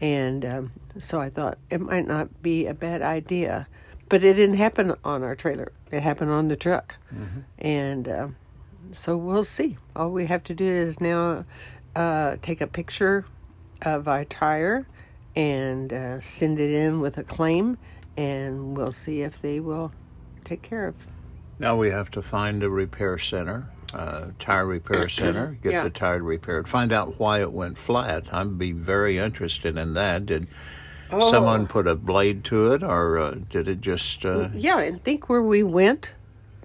and 0.00 0.44
um, 0.44 0.72
so 0.98 1.20
I 1.20 1.30
thought 1.30 1.58
it 1.68 1.80
might 1.80 2.06
not 2.06 2.42
be 2.42 2.66
a 2.66 2.74
bad 2.74 3.02
idea. 3.02 3.66
But 4.08 4.22
it 4.22 4.34
didn't 4.34 4.56
happen 4.56 4.94
on 5.02 5.22
our 5.24 5.34
trailer; 5.34 5.72
it 5.90 6.02
happened 6.02 6.30
on 6.30 6.48
the 6.48 6.56
truck, 6.56 6.96
and. 7.58 8.08
Uh, 8.08 8.28
so 8.92 9.16
we'll 9.16 9.44
see. 9.44 9.76
All 9.96 10.10
we 10.10 10.26
have 10.26 10.44
to 10.44 10.54
do 10.54 10.64
is 10.64 11.00
now 11.00 11.44
uh, 11.96 12.36
take 12.42 12.60
a 12.60 12.66
picture 12.66 13.24
of 13.82 14.08
our 14.08 14.24
tire 14.24 14.86
and 15.36 15.92
uh, 15.92 16.20
send 16.20 16.58
it 16.60 16.70
in 16.70 17.00
with 17.00 17.18
a 17.18 17.24
claim, 17.24 17.78
and 18.16 18.76
we'll 18.76 18.92
see 18.92 19.22
if 19.22 19.40
they 19.40 19.60
will 19.60 19.92
take 20.44 20.62
care 20.62 20.86
of. 20.86 20.94
Now 21.58 21.76
we 21.76 21.90
have 21.90 22.10
to 22.12 22.22
find 22.22 22.62
a 22.62 22.70
repair 22.70 23.16
center, 23.18 23.68
uh, 23.92 24.26
tire 24.38 24.66
repair 24.66 25.08
center, 25.08 25.56
get 25.62 25.72
Yeah. 25.72 25.84
the 25.84 25.90
tire 25.90 26.22
repaired, 26.22 26.68
find 26.68 26.92
out 26.92 27.18
why 27.18 27.40
it 27.40 27.52
went 27.52 27.78
flat. 27.78 28.24
I'd 28.32 28.58
be 28.58 28.72
very 28.72 29.18
interested 29.18 29.76
in 29.76 29.94
that. 29.94 30.26
Did 30.26 30.46
Oh. 31.12 31.30
someone 31.30 31.66
put 31.68 31.86
a 31.86 31.94
blade 31.94 32.42
to 32.44 32.72
it, 32.72 32.82
or 32.82 33.18
uh, 33.18 33.34
did 33.50 33.68
it 33.68 33.80
just? 33.80 34.24
Uh, 34.24 34.48
Yeah, 34.52 34.78
and 34.80 35.02
think 35.04 35.28
where 35.28 35.42
we 35.42 35.62
went 35.62 36.14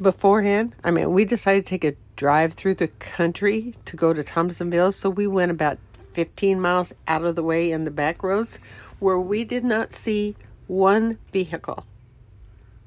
beforehand. 0.02 0.76
I 0.84 0.92
mean, 0.92 1.12
we 1.12 1.26
decided 1.26 1.66
to 1.66 1.70
take 1.70 1.84
a 1.84 1.96
drive 2.16 2.54
through 2.54 2.76
the 2.76 2.88
country 2.88 3.76
to 3.86 3.96
go 3.98 4.14
to 4.14 4.24
Thompsonville, 4.24 4.94
so 4.94 5.10
we 5.10 5.28
went 5.28 5.52
about 5.52 5.78
15 6.20 6.60
miles 6.60 6.92
out 7.08 7.24
of 7.24 7.36
the 7.36 7.44
way 7.44 7.72
in 7.72 7.86
the 7.86 7.92
back 7.92 8.22
roads 8.22 8.60
where 9.00 9.18
we 9.18 9.46
did 9.46 9.64
not 9.64 9.94
see 9.94 10.36
one 10.68 11.18
vehicle. 11.32 11.86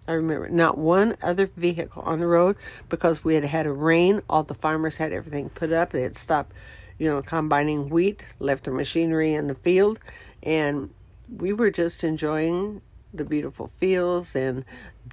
I 0.07 0.12
remember 0.12 0.51
not 0.51 0.77
one 0.77 1.17
other 1.23 1.47
vehicle 1.47 2.03
on 2.03 2.21
the 2.21 2.27
road 2.27 2.57
because 2.91 3.25
we 3.25 3.35
had 3.35 3.45
had 3.45 3.65
a 3.65 3.73
rain. 3.73 4.21
All 4.29 4.43
the 4.43 4.53
farmers 4.53 4.99
had 4.99 5.15
everything 5.15 5.49
put 5.49 5.73
up. 5.73 5.93
They 5.93 6.03
had 6.03 6.15
stopped, 6.15 6.53
you 6.99 7.09
know, 7.09 7.23
combining 7.23 7.89
wheat, 7.89 8.23
left 8.39 8.65
their 8.65 8.75
machinery 8.75 9.33
in 9.33 9.47
the 9.47 9.55
field, 9.55 9.99
and 10.43 10.91
we 11.35 11.55
were 11.55 11.71
just 11.71 12.05
enjoying 12.05 12.83
the 13.15 13.25
beautiful 13.25 13.69
fields 13.69 14.37
and 14.37 14.67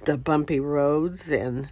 the 0.04 0.18
bumpy 0.18 0.60
roads 0.60 1.30
and 1.30 1.70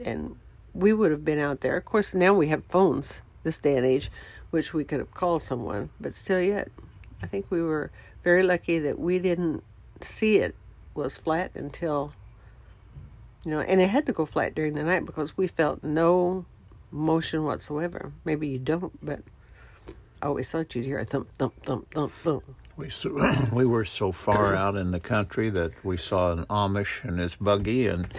and 0.00 0.36
we 0.74 0.92
would 0.92 1.10
have 1.10 1.24
been 1.24 1.40
out 1.40 1.60
there. 1.60 1.76
Of 1.76 1.86
course, 1.86 2.14
now 2.14 2.34
we 2.34 2.46
have 2.50 2.62
phones 2.66 3.20
this 3.42 3.58
day 3.58 3.76
and 3.76 3.84
age, 3.84 4.12
which 4.52 4.72
we 4.72 4.84
could 4.84 5.00
have 5.00 5.12
called 5.14 5.42
someone, 5.42 5.88
but 5.98 6.14
still 6.14 6.40
yet, 6.40 6.68
I 7.22 7.26
think 7.26 7.46
we 7.50 7.60
were 7.60 7.90
very 8.22 8.42
lucky 8.42 8.78
that 8.78 8.98
we 8.98 9.18
didn't 9.18 9.64
see 10.00 10.36
it 10.36 10.54
was 10.94 11.16
flat 11.16 11.50
until 11.54 12.12
you 13.44 13.50
know, 13.50 13.60
and 13.60 13.80
it 13.80 13.88
had 13.88 14.06
to 14.06 14.12
go 14.12 14.24
flat 14.26 14.54
during 14.54 14.74
the 14.74 14.84
night 14.84 15.04
because 15.04 15.36
we 15.36 15.48
felt 15.48 15.82
no 15.82 16.44
motion 16.92 17.44
whatsoever. 17.44 18.12
Maybe 18.24 18.46
you 18.46 18.58
don't, 18.58 18.92
but 19.04 19.20
I 20.20 20.26
always 20.26 20.48
thought 20.50 20.74
you'd 20.74 20.84
hear 20.84 20.98
a 20.98 21.04
thump, 21.04 21.32
thump, 21.38 21.54
thump, 21.64 21.92
thump, 21.92 22.12
thump. 22.22 22.44
we 22.76 22.90
so, 22.90 23.10
we 23.52 23.64
were 23.66 23.86
so 23.86 24.12
far 24.12 24.54
out 24.54 24.76
in 24.76 24.92
the 24.92 25.00
country 25.00 25.50
that 25.50 25.72
we 25.82 25.96
saw 25.96 26.30
an 26.30 26.44
Amish 26.44 27.04
in 27.04 27.16
his 27.16 27.34
buggy, 27.34 27.88
and 27.88 28.14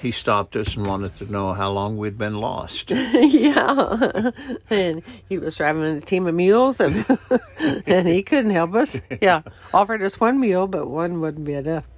he 0.00 0.10
stopped 0.12 0.54
us 0.56 0.76
and 0.76 0.86
wanted 0.86 1.16
to 1.16 1.30
know 1.30 1.52
how 1.52 1.70
long 1.70 1.96
we'd 1.96 2.18
been 2.18 2.40
lost. 2.40 2.90
yeah, 2.90 4.30
and 4.70 5.02
he 5.28 5.38
was 5.38 5.56
driving 5.56 5.82
a 5.82 6.00
team 6.00 6.26
of 6.26 6.34
mules, 6.34 6.80
and 6.80 7.04
and 7.86 8.06
he 8.06 8.22
couldn't 8.22 8.52
help 8.52 8.74
us. 8.74 9.00
Yeah, 9.20 9.42
offered 9.74 10.02
us 10.02 10.20
one 10.20 10.38
meal, 10.38 10.66
but 10.66 10.88
one 10.88 11.20
wouldn't 11.20 11.44
be 11.44 11.54
enough. 11.54 11.88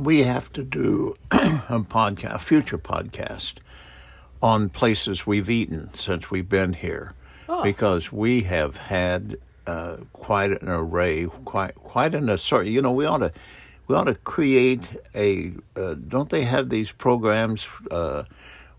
we 0.00 0.22
have 0.22 0.52
to 0.54 0.62
do 0.62 1.16
a 1.30 1.80
podcast, 1.80 2.34
a 2.34 2.38
future 2.38 2.78
podcast 2.78 3.54
on 4.42 4.68
places 4.68 5.26
we've 5.26 5.50
eaten 5.50 5.92
since 5.94 6.30
we've 6.30 6.48
been 6.48 6.72
here, 6.72 7.14
because 7.62 8.10
we 8.10 8.42
have 8.42 8.76
had 8.76 9.36
uh, 9.66 9.96
quite 10.12 10.50
an 10.62 10.68
array, 10.68 11.24
quite 11.44 11.74
quite 11.74 12.14
an 12.14 12.28
assortment. 12.28 12.74
You 12.74 12.82
know, 12.82 12.92
we 12.92 13.04
ought 13.04 13.18
to 13.18 13.32
we 13.86 13.94
ought 13.96 14.04
to 14.04 14.14
create 14.14 14.82
a. 15.14 15.52
Uh, 15.76 15.94
don't 15.94 16.30
they 16.30 16.42
have 16.44 16.68
these 16.68 16.92
programs? 16.92 17.66
Uh, 17.90 18.24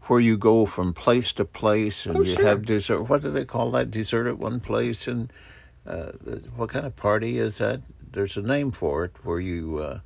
where 0.03 0.21
you 0.21 0.37
go 0.37 0.65
from 0.65 0.93
place 0.93 1.33
to 1.33 1.43
place 1.43 2.05
and 2.05 2.15
Oh, 2.15 2.21
you 2.21 2.35
sure. 2.35 2.45
have 2.45 2.65
dessert. 2.65 3.01
What 3.09 3.21
do 3.23 3.29
they 3.29 3.43
call 3.43 3.71
that? 3.71 3.91
Dessert 3.91 4.25
at 4.27 4.37
one 4.39 4.61
place, 4.61 5.05
and 5.05 5.31
uh, 5.85 6.11
what 6.55 6.69
kind 6.69 6.85
of 6.85 6.95
party 6.95 7.37
is 7.37 7.57
that? 7.57 7.81
There's 8.13 8.37
a 8.37 8.41
name 8.41 8.71
for 8.71 9.03
it 9.03 9.11
where 9.23 9.41
you 9.41 9.79
uh, 9.79 9.99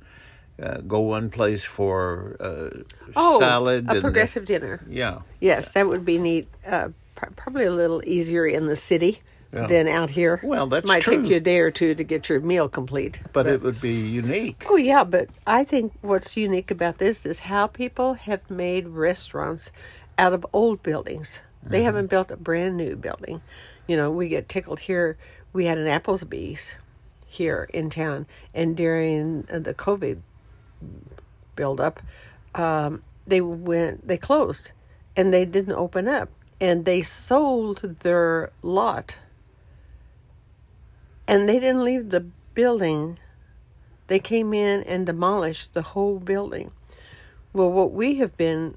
uh, 0.60 0.78
go 0.80 0.98
one 1.00 1.30
place 1.30 1.62
for 1.62 2.36
uh, 2.40 2.82
Oh, 3.14 3.38
salad. 3.38 3.86
a 3.88 3.92
and- 3.92 4.00
progressive 4.00 4.44
dinner. 4.44 4.80
yeah. 4.88 5.20
Yes, 5.40 5.70
that 5.72 5.86
would 5.86 6.04
be 6.04 6.18
neat. 6.18 6.48
Uh, 6.66 6.88
pr- 7.14 7.30
probably 7.36 7.64
a 7.66 7.70
little 7.72 8.02
easier 8.04 8.44
in 8.44 8.66
the 8.66 8.74
city 8.76 9.20
Yeah. 9.52 9.66
than 9.66 9.86
out 9.86 10.08
here. 10.08 10.40
Well, 10.42 10.66
that's 10.66 10.86
might 10.86 11.02
true. 11.02 11.18
take 11.20 11.30
you 11.30 11.36
a 11.36 11.40
day 11.40 11.60
or 11.60 11.70
two 11.70 11.94
to 11.94 12.02
get 12.02 12.30
your 12.30 12.40
meal 12.40 12.70
complete. 12.70 13.20
But 13.34 13.46
it 13.46 13.60
would 13.60 13.82
be 13.82 13.92
unique. 13.92 14.64
Oh 14.68 14.76
yeah, 14.76 15.04
but 15.04 15.28
I 15.46 15.62
think 15.62 15.92
what's 16.00 16.36
unique 16.38 16.70
about 16.70 16.96
this 16.96 17.26
is 17.26 17.40
how 17.40 17.66
people 17.66 18.14
have 18.14 18.48
made 18.50 18.88
restaurants 18.88 19.70
out 20.16 20.32
of 20.32 20.46
old 20.54 20.82
buildings. 20.82 21.40
They 21.62 21.82
haven't 21.82 22.08
built 22.08 22.30
a 22.30 22.36
brand 22.36 22.76
new 22.76 22.96
building. 22.96 23.42
You 23.86 23.96
know, 23.96 24.10
we 24.10 24.28
get 24.28 24.48
tickled 24.48 24.80
here. 24.80 25.16
We 25.52 25.66
had 25.66 25.78
an 25.78 25.86
Applebee's 25.86 26.74
here 27.26 27.68
in 27.72 27.90
town, 27.90 28.26
and 28.54 28.76
during 28.76 29.46
uh, 29.52 29.58
the 29.58 29.74
COVID 29.74 30.20
buildup, 31.56 32.00
um, 32.54 33.02
they 33.26 33.40
went 33.40 34.06
they 34.06 34.16
closed, 34.16 34.72
and 35.16 35.32
they 35.32 35.44
didn't 35.44 35.74
open 35.74 36.08
up, 36.08 36.30
and 36.60 36.84
they 36.84 37.02
sold 37.02 37.98
their 38.00 38.50
lot, 38.62 39.16
and 41.32 41.48
they 41.48 41.58
didn't 41.58 41.82
leave 41.82 42.10
the 42.10 42.20
building 42.52 43.18
they 44.08 44.18
came 44.18 44.52
in 44.52 44.82
and 44.82 45.06
demolished 45.06 45.72
the 45.72 45.80
whole 45.80 46.18
building. 46.18 46.72
Well, 47.54 47.72
what 47.72 47.90
we 47.90 48.16
have 48.16 48.36
been 48.36 48.76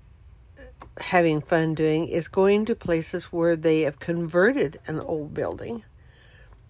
having 1.02 1.42
fun 1.42 1.76
doing 1.76 2.08
is 2.08 2.30
going 2.30 2.64
to 2.68 2.74
places 2.74 3.26
where 3.26 3.58
they 3.58 3.82
have 3.82 4.00
converted 4.00 4.80
an 4.88 5.02
old 5.02 5.34
building 5.34 5.84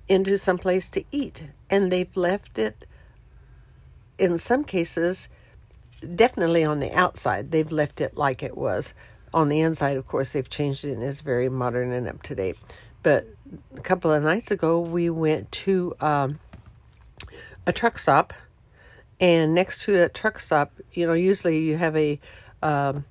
into 0.07 0.39
some 0.39 0.57
place 0.57 0.89
to 0.89 1.03
eat, 1.11 1.43
and 1.69 1.91
they've 1.91 2.17
left 2.17 2.57
it. 2.57 2.87
In 4.17 4.39
some 4.39 4.63
cases, 4.63 5.29
definitely 6.15 6.63
on 6.63 6.79
the 6.79 6.91
outside, 6.93 7.51
they've 7.51 7.71
left 7.71 8.01
it 8.01 8.17
like 8.17 8.41
it 8.41 8.57
was. 8.57 8.95
On 9.35 9.49
the 9.49 9.59
inside, 9.59 9.97
of 9.97 10.07
course, 10.07 10.33
they've 10.33 10.49
changed 10.49 10.83
it 10.83 10.93
and 10.93 11.03
it's 11.03 11.21
very 11.21 11.47
modern 11.47 11.91
and 11.91 12.07
up 12.07 12.23
to 12.23 12.33
date. 12.33 12.57
But 13.03 13.27
a 13.75 13.81
couple 13.81 14.11
of 14.11 14.23
nights 14.23 14.51
ago, 14.51 14.79
we 14.79 15.09
went 15.09 15.51
to 15.51 15.93
um, 16.01 16.39
a 17.65 17.73
truck 17.73 17.97
stop, 17.97 18.33
and 19.19 19.53
next 19.53 19.83
to 19.83 20.03
a 20.03 20.09
truck 20.09 20.39
stop, 20.39 20.73
you 20.93 21.07
know, 21.07 21.13
usually 21.13 21.59
you 21.59 21.77
have 21.77 21.95
a 21.95 22.19
um, 22.61 23.05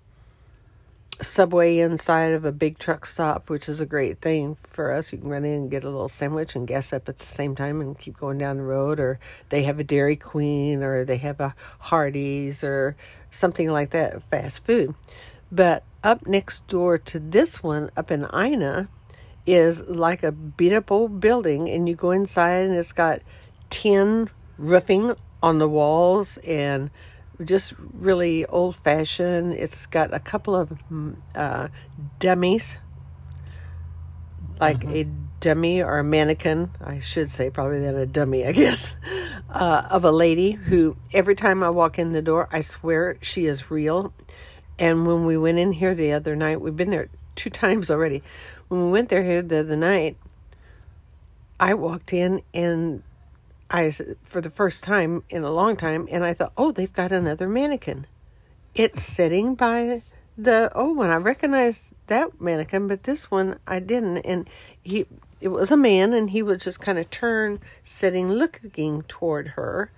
subway 1.21 1.79
inside 1.79 2.33
of 2.33 2.45
a 2.45 2.53
big 2.53 2.79
truck 2.79 3.07
stop, 3.07 3.49
which 3.49 3.69
is 3.69 3.81
a 3.81 3.87
great 3.87 4.21
thing 4.21 4.57
for 4.69 4.93
us. 4.93 5.13
You 5.13 5.19
can 5.19 5.29
run 5.29 5.45
in 5.45 5.53
and 5.53 5.71
get 5.71 5.85
a 5.85 5.89
little 5.89 6.09
sandwich 6.09 6.57
and 6.57 6.67
gas 6.67 6.93
up 6.93 7.09
at 7.09 7.19
the 7.19 7.27
same 7.27 7.55
time 7.55 7.81
and 7.81 7.99
keep 7.99 8.17
going 8.17 8.39
down 8.39 8.59
the 8.59 8.65
road. 8.65 8.99
Or 9.01 9.19
they 9.49 9.63
have 9.63 9.79
a 9.79 9.85
Dairy 9.85 10.17
Queen, 10.17 10.83
or 10.83 11.05
they 11.05 11.19
have 11.19 11.41
a 11.41 11.55
Hardee's, 11.81 12.65
or 12.65 12.97
something 13.31 13.71
like 13.71 13.91
that, 13.91 14.23
fast 14.31 14.65
food. 14.65 14.95
But 15.53 15.85
up 16.03 16.27
next 16.27 16.67
door 16.67 16.99
to 16.99 17.19
this 17.21 17.63
one, 17.63 17.91
up 17.97 18.11
in 18.11 18.27
Ina, 18.35 18.89
is 19.47 19.83
like 19.83 20.23
a 20.23 20.33
beat 20.33 20.73
up 20.73 20.91
old 20.91 21.21
building, 21.21 21.69
and 21.69 21.89
you 21.89 21.95
go 21.95 22.11
inside 22.11 22.65
and 22.65 22.75
it's 22.75 22.93
got 22.93 23.21
tin 23.71 24.31
roofing 24.59 25.15
on 25.43 25.59
the 25.59 25.69
walls 25.69 26.39
and 26.39 26.91
just 27.43 27.75
really 27.79 28.47
old 28.47 28.77
fashioned. 28.77 29.55
It's 29.55 29.87
got 29.87 30.15
a 30.15 30.21
couple 30.21 30.55
of 30.55 30.71
mm, 30.91 31.17
uh, 31.35 31.69
dummies, 32.19 32.79
like 34.61 34.85
a 34.85 35.07
dummy 35.41 35.83
or 35.83 35.99
a 35.99 36.05
mannequin, 36.05 36.71
I 36.81 37.01
should 37.01 37.29
say, 37.29 37.51
probably 37.51 37.81
than 37.81 37.97
a 37.97 38.07
dummy, 38.07 38.47
I 38.47 38.53
guess, 38.63 38.95
uh, 39.51 39.83
of 39.91 40.05
a 40.05 40.11
lady 40.11 40.53
who 40.53 40.97
every 41.13 41.35
time 41.35 41.63
I 41.63 41.71
walk 41.71 41.99
in 41.99 42.13
the 42.13 42.23
door, 42.23 42.49
I 42.51 42.61
swear 42.61 43.19
she 43.21 43.47
is 43.47 43.71
real. 43.71 44.13
And 44.79 45.07
when 45.07 45.25
we 45.25 45.37
went 45.37 45.59
in 45.59 45.73
here 45.73 45.95
the 45.95 46.13
other 46.13 46.35
night, 46.35 46.61
we've 46.61 46.77
been 46.77 46.91
there 46.91 47.09
two 47.35 47.51
times 47.65 47.91
already. 47.91 48.23
When 48.69 48.87
we 48.87 48.91
went 48.91 49.09
there 49.09 49.23
here 49.23 49.43
the 49.43 49.61
other 49.61 49.77
night, 49.77 50.17
I 51.61 51.75
walked 51.75 52.13
in 52.13 52.43
and 52.53 53.03
I 53.71 53.91
for 53.91 54.41
the 54.41 54.51
first 54.51 54.85
time 54.85 55.25
in 55.29 55.43
a 55.43 55.51
long 55.51 55.77
time, 55.77 56.07
and 56.11 56.25
I 56.25 56.35
thought, 56.35 56.53
oh, 56.57 56.71
they've 56.71 56.93
got 56.93 57.13
another 57.13 57.49
mannequin. 57.49 58.07
It's 58.75 59.03
sitting 59.03 59.55
by 59.55 60.03
the 60.37 60.71
old 60.75 60.97
one. 60.97 61.11
I 61.11 61.17
recognized 61.17 61.87
that 62.07 62.41
mannequin, 62.41 62.89
but 62.89 63.05
this 63.05 63.31
one 63.31 63.59
I 63.67 63.81
didn't. 63.81 64.19
And 64.19 64.49
he 64.83 65.07
it 65.41 65.49
was 65.49 65.71
a 65.71 65.77
man, 65.77 66.13
and 66.13 66.31
he 66.31 66.43
was 66.43 66.59
just 66.59 66.81
kind 66.81 66.99
of 66.99 67.11
turned, 67.11 67.61
sitting, 67.83 68.33
looking 68.33 69.03
toward 69.03 69.49
her. 69.49 69.91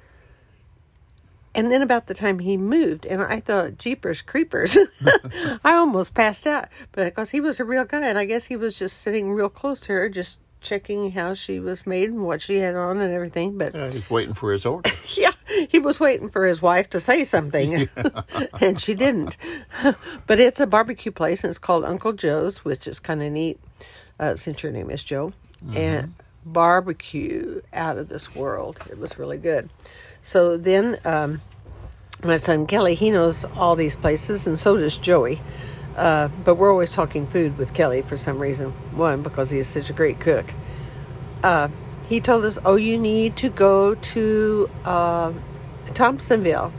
And 1.56 1.72
then 1.72 1.80
about 1.80 2.06
the 2.06 2.14
time 2.14 2.40
he 2.40 2.56
moved, 2.56 3.06
and 3.06 3.22
I 3.22 3.40
thought, 3.40 3.78
Jeepers 3.78 4.20
Creepers. 4.22 4.76
I 5.64 5.74
almost 5.74 6.12
passed 6.12 6.46
out. 6.46 6.68
But 6.92 7.06
because 7.06 7.30
he 7.30 7.40
was 7.40 7.58
a 7.58 7.64
real 7.64 7.84
guy, 7.84 8.06
and 8.06 8.18
I 8.18 8.26
guess 8.26 8.44
he 8.44 8.56
was 8.56 8.78
just 8.78 8.98
sitting 8.98 9.32
real 9.32 9.48
close 9.48 9.80
to 9.80 9.92
her, 9.92 10.08
just 10.10 10.38
checking 10.60 11.12
how 11.12 11.32
she 11.32 11.58
was 11.58 11.86
made 11.86 12.10
and 12.10 12.24
what 12.24 12.42
she 12.42 12.56
had 12.58 12.74
on 12.74 12.98
and 12.98 13.12
everything. 13.12 13.56
But 13.56 13.74
Yeah, 13.74 13.90
he's 13.90 14.10
waiting 14.10 14.34
for 14.34 14.52
his 14.52 14.66
order. 14.66 14.90
yeah, 15.14 15.32
he 15.70 15.78
was 15.78 15.98
waiting 15.98 16.28
for 16.28 16.44
his 16.44 16.60
wife 16.60 16.90
to 16.90 17.00
say 17.00 17.24
something, 17.24 17.88
and 18.60 18.78
she 18.78 18.94
didn't. 18.94 19.38
but 20.26 20.38
it's 20.38 20.60
a 20.60 20.66
barbecue 20.66 21.12
place, 21.12 21.42
and 21.42 21.50
it's 21.50 21.58
called 21.58 21.84
Uncle 21.84 22.12
Joe's, 22.12 22.64
which 22.64 22.86
is 22.86 22.98
kind 22.98 23.22
of 23.22 23.32
neat 23.32 23.58
uh, 24.20 24.36
since 24.36 24.62
your 24.62 24.72
name 24.72 24.90
is 24.90 25.02
Joe. 25.02 25.32
And 25.74 26.14
barbecue 26.44 27.60
out 27.72 27.98
of 27.98 28.08
this 28.08 28.34
world. 28.34 28.78
It 28.88 28.98
was 28.98 29.18
really 29.18 29.38
good. 29.38 29.68
So 30.26 30.56
then, 30.56 30.98
um, 31.04 31.40
my 32.24 32.36
son 32.36 32.66
Kelly, 32.66 32.96
he 32.96 33.12
knows 33.12 33.44
all 33.44 33.76
these 33.76 33.94
places, 33.94 34.44
and 34.44 34.58
so 34.58 34.76
does 34.76 34.96
Joey. 34.96 35.40
Uh, 35.96 36.30
but 36.44 36.56
we're 36.56 36.72
always 36.72 36.90
talking 36.90 37.28
food 37.28 37.56
with 37.56 37.72
Kelly 37.72 38.02
for 38.02 38.16
some 38.16 38.40
reason. 38.40 38.72
One, 38.96 39.22
because 39.22 39.52
he 39.52 39.60
is 39.60 39.68
such 39.68 39.88
a 39.88 39.92
great 39.92 40.18
cook. 40.18 40.52
Uh, 41.44 41.68
he 42.08 42.20
told 42.20 42.44
us, 42.44 42.58
oh, 42.64 42.74
you 42.74 42.98
need 42.98 43.36
to 43.36 43.48
go 43.48 43.94
to 43.94 44.68
uh, 44.84 45.32
Thompsonville, 45.94 46.72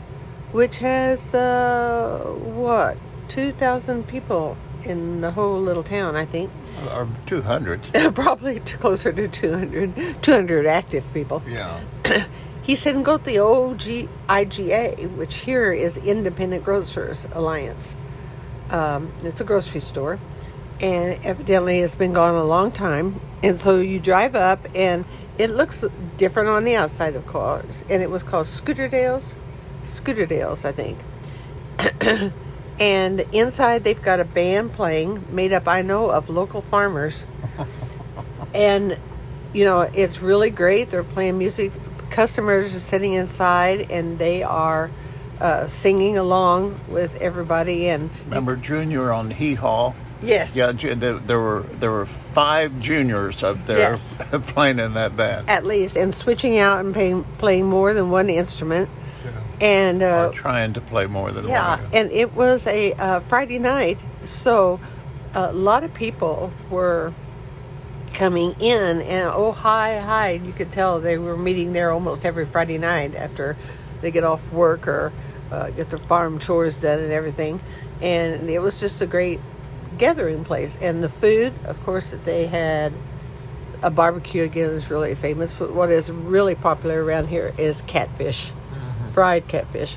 which 0.52 0.80
has, 0.80 1.34
uh, 1.34 2.22
what, 2.26 2.98
2,000 3.28 4.06
people 4.06 4.58
in 4.84 5.22
the 5.22 5.30
whole 5.30 5.58
little 5.58 5.82
town, 5.82 6.16
I 6.16 6.26
think. 6.26 6.50
or 6.92 7.08
200. 7.24 7.80
Probably 8.14 8.60
closer 8.60 9.10
to 9.10 9.26
200, 9.26 10.22
200 10.22 10.66
active 10.66 11.04
people. 11.14 11.42
Yeah. 11.48 11.80
He 12.68 12.76
said, 12.76 12.96
and 12.96 13.02
go 13.02 13.16
to 13.16 13.24
the 13.24 13.38
OG 13.38 14.10
IGA, 14.28 15.16
which 15.16 15.36
here 15.36 15.72
is 15.72 15.96
Independent 15.96 16.64
Grocers 16.64 17.26
Alliance. 17.32 17.96
Um, 18.68 19.10
it's 19.24 19.40
a 19.40 19.44
grocery 19.44 19.80
store, 19.80 20.18
and 20.78 21.18
evidently 21.24 21.78
it's 21.78 21.94
been 21.94 22.12
gone 22.12 22.34
a 22.34 22.44
long 22.44 22.70
time. 22.70 23.22
And 23.42 23.58
so 23.58 23.80
you 23.80 23.98
drive 23.98 24.34
up, 24.34 24.68
and 24.74 25.06
it 25.38 25.48
looks 25.48 25.82
different 26.18 26.50
on 26.50 26.64
the 26.64 26.76
outside, 26.76 27.16
of 27.16 27.26
course. 27.26 27.84
And 27.88 28.02
it 28.02 28.10
was 28.10 28.22
called 28.22 28.46
Scooterdale's, 28.46 29.34
Scooterdale's, 29.84 30.66
I 30.66 30.72
think. 30.72 30.98
and 32.78 33.20
inside 33.32 33.84
they've 33.84 34.02
got 34.02 34.20
a 34.20 34.26
band 34.26 34.74
playing, 34.74 35.24
made 35.30 35.54
up, 35.54 35.66
I 35.66 35.80
know, 35.80 36.10
of 36.10 36.28
local 36.28 36.60
farmers. 36.60 37.24
and 38.54 38.98
you 39.54 39.64
know, 39.64 39.80
it's 39.80 40.20
really 40.20 40.50
great. 40.50 40.90
They're 40.90 41.02
playing 41.02 41.38
music. 41.38 41.72
Customers 42.10 42.74
are 42.74 42.80
sitting 42.80 43.12
inside, 43.14 43.90
and 43.90 44.18
they 44.18 44.42
are 44.42 44.90
uh, 45.40 45.68
singing 45.68 46.16
along 46.18 46.78
with 46.88 47.14
everybody. 47.20 47.88
And 47.88 48.10
Remember 48.26 48.56
Junior 48.56 49.12
on 49.12 49.30
Hee 49.30 49.54
Haw? 49.54 49.92
yes, 50.22 50.56
Yeah, 50.56 50.72
there, 50.72 51.14
there 51.18 51.38
were 51.38 51.64
there 51.78 51.92
were 51.92 52.06
five 52.06 52.80
juniors 52.80 53.44
up 53.44 53.64
there 53.66 53.78
Yes. 53.78 54.16
playing 54.48 54.80
in 54.80 54.94
that 54.94 55.16
band. 55.16 55.48
at 55.48 55.64
least, 55.64 55.96
and 55.96 56.12
switching 56.14 56.58
out 56.58 56.80
and 56.84 56.92
playing 56.92 57.24
playing 57.38 57.66
more 57.66 57.94
than 57.94 58.10
one 58.10 58.28
instrument. 58.28 58.88
yeah. 59.24 59.30
And 59.60 60.02
uh, 60.02 60.28
or 60.30 60.32
trying 60.32 60.72
to 60.74 60.80
play 60.80 61.06
more 61.06 61.30
than 61.30 61.46
Yeah, 61.46 61.76
one. 61.76 61.92
Yeah, 61.92 62.00
and 62.00 62.10
it 62.12 62.34
was 62.34 62.66
a 62.66 62.92
uh, 62.94 63.20
Friday 63.20 63.58
night, 63.60 63.98
so 64.24 64.80
a 65.34 65.52
lot 65.52 65.84
of 65.84 65.94
people 65.94 66.52
were 66.70 67.12
coming 68.18 68.56
in, 68.58 69.00
and 69.00 69.30
oh 69.32 69.52
hi 69.52 70.00
hi, 70.00 70.30
And 70.30 70.46
you 70.46 70.52
could 70.52 70.72
tell 70.72 71.00
they 71.00 71.18
were 71.18 71.36
meeting 71.36 71.72
there 71.72 71.92
almost 71.92 72.24
every 72.24 72.44
Friday 72.44 72.76
night 72.76 73.14
after 73.14 73.56
they 74.00 74.10
get 74.10 74.24
off 74.24 74.52
work 74.52 74.88
or 74.88 75.12
uh, 75.52 75.70
get 75.70 75.88
their 75.88 76.00
farm 76.00 76.40
chores 76.40 76.76
done 76.76 76.98
and 76.98 77.12
everything, 77.12 77.60
and 78.02 78.50
it 78.50 78.58
was 78.58 78.78
just 78.78 79.00
a 79.00 79.06
great 79.06 79.38
gathering 79.96 80.44
place. 80.44 80.76
And 80.80 81.02
the 81.02 81.08
food, 81.08 81.52
of 81.64 81.82
course, 81.84 82.10
that 82.10 82.24
they 82.24 82.46
had. 82.46 82.92
A 83.80 83.90
barbecue 83.90 84.42
again 84.42 84.70
is 84.70 84.90
really 84.90 85.14
famous, 85.14 85.52
but 85.52 85.72
what 85.72 85.88
is 85.88 86.10
really 86.10 86.56
popular 86.56 87.04
around 87.04 87.28
here 87.28 87.54
is 87.56 87.80
catfish, 87.82 88.50
fried 89.12 89.46
catfish. 89.46 89.96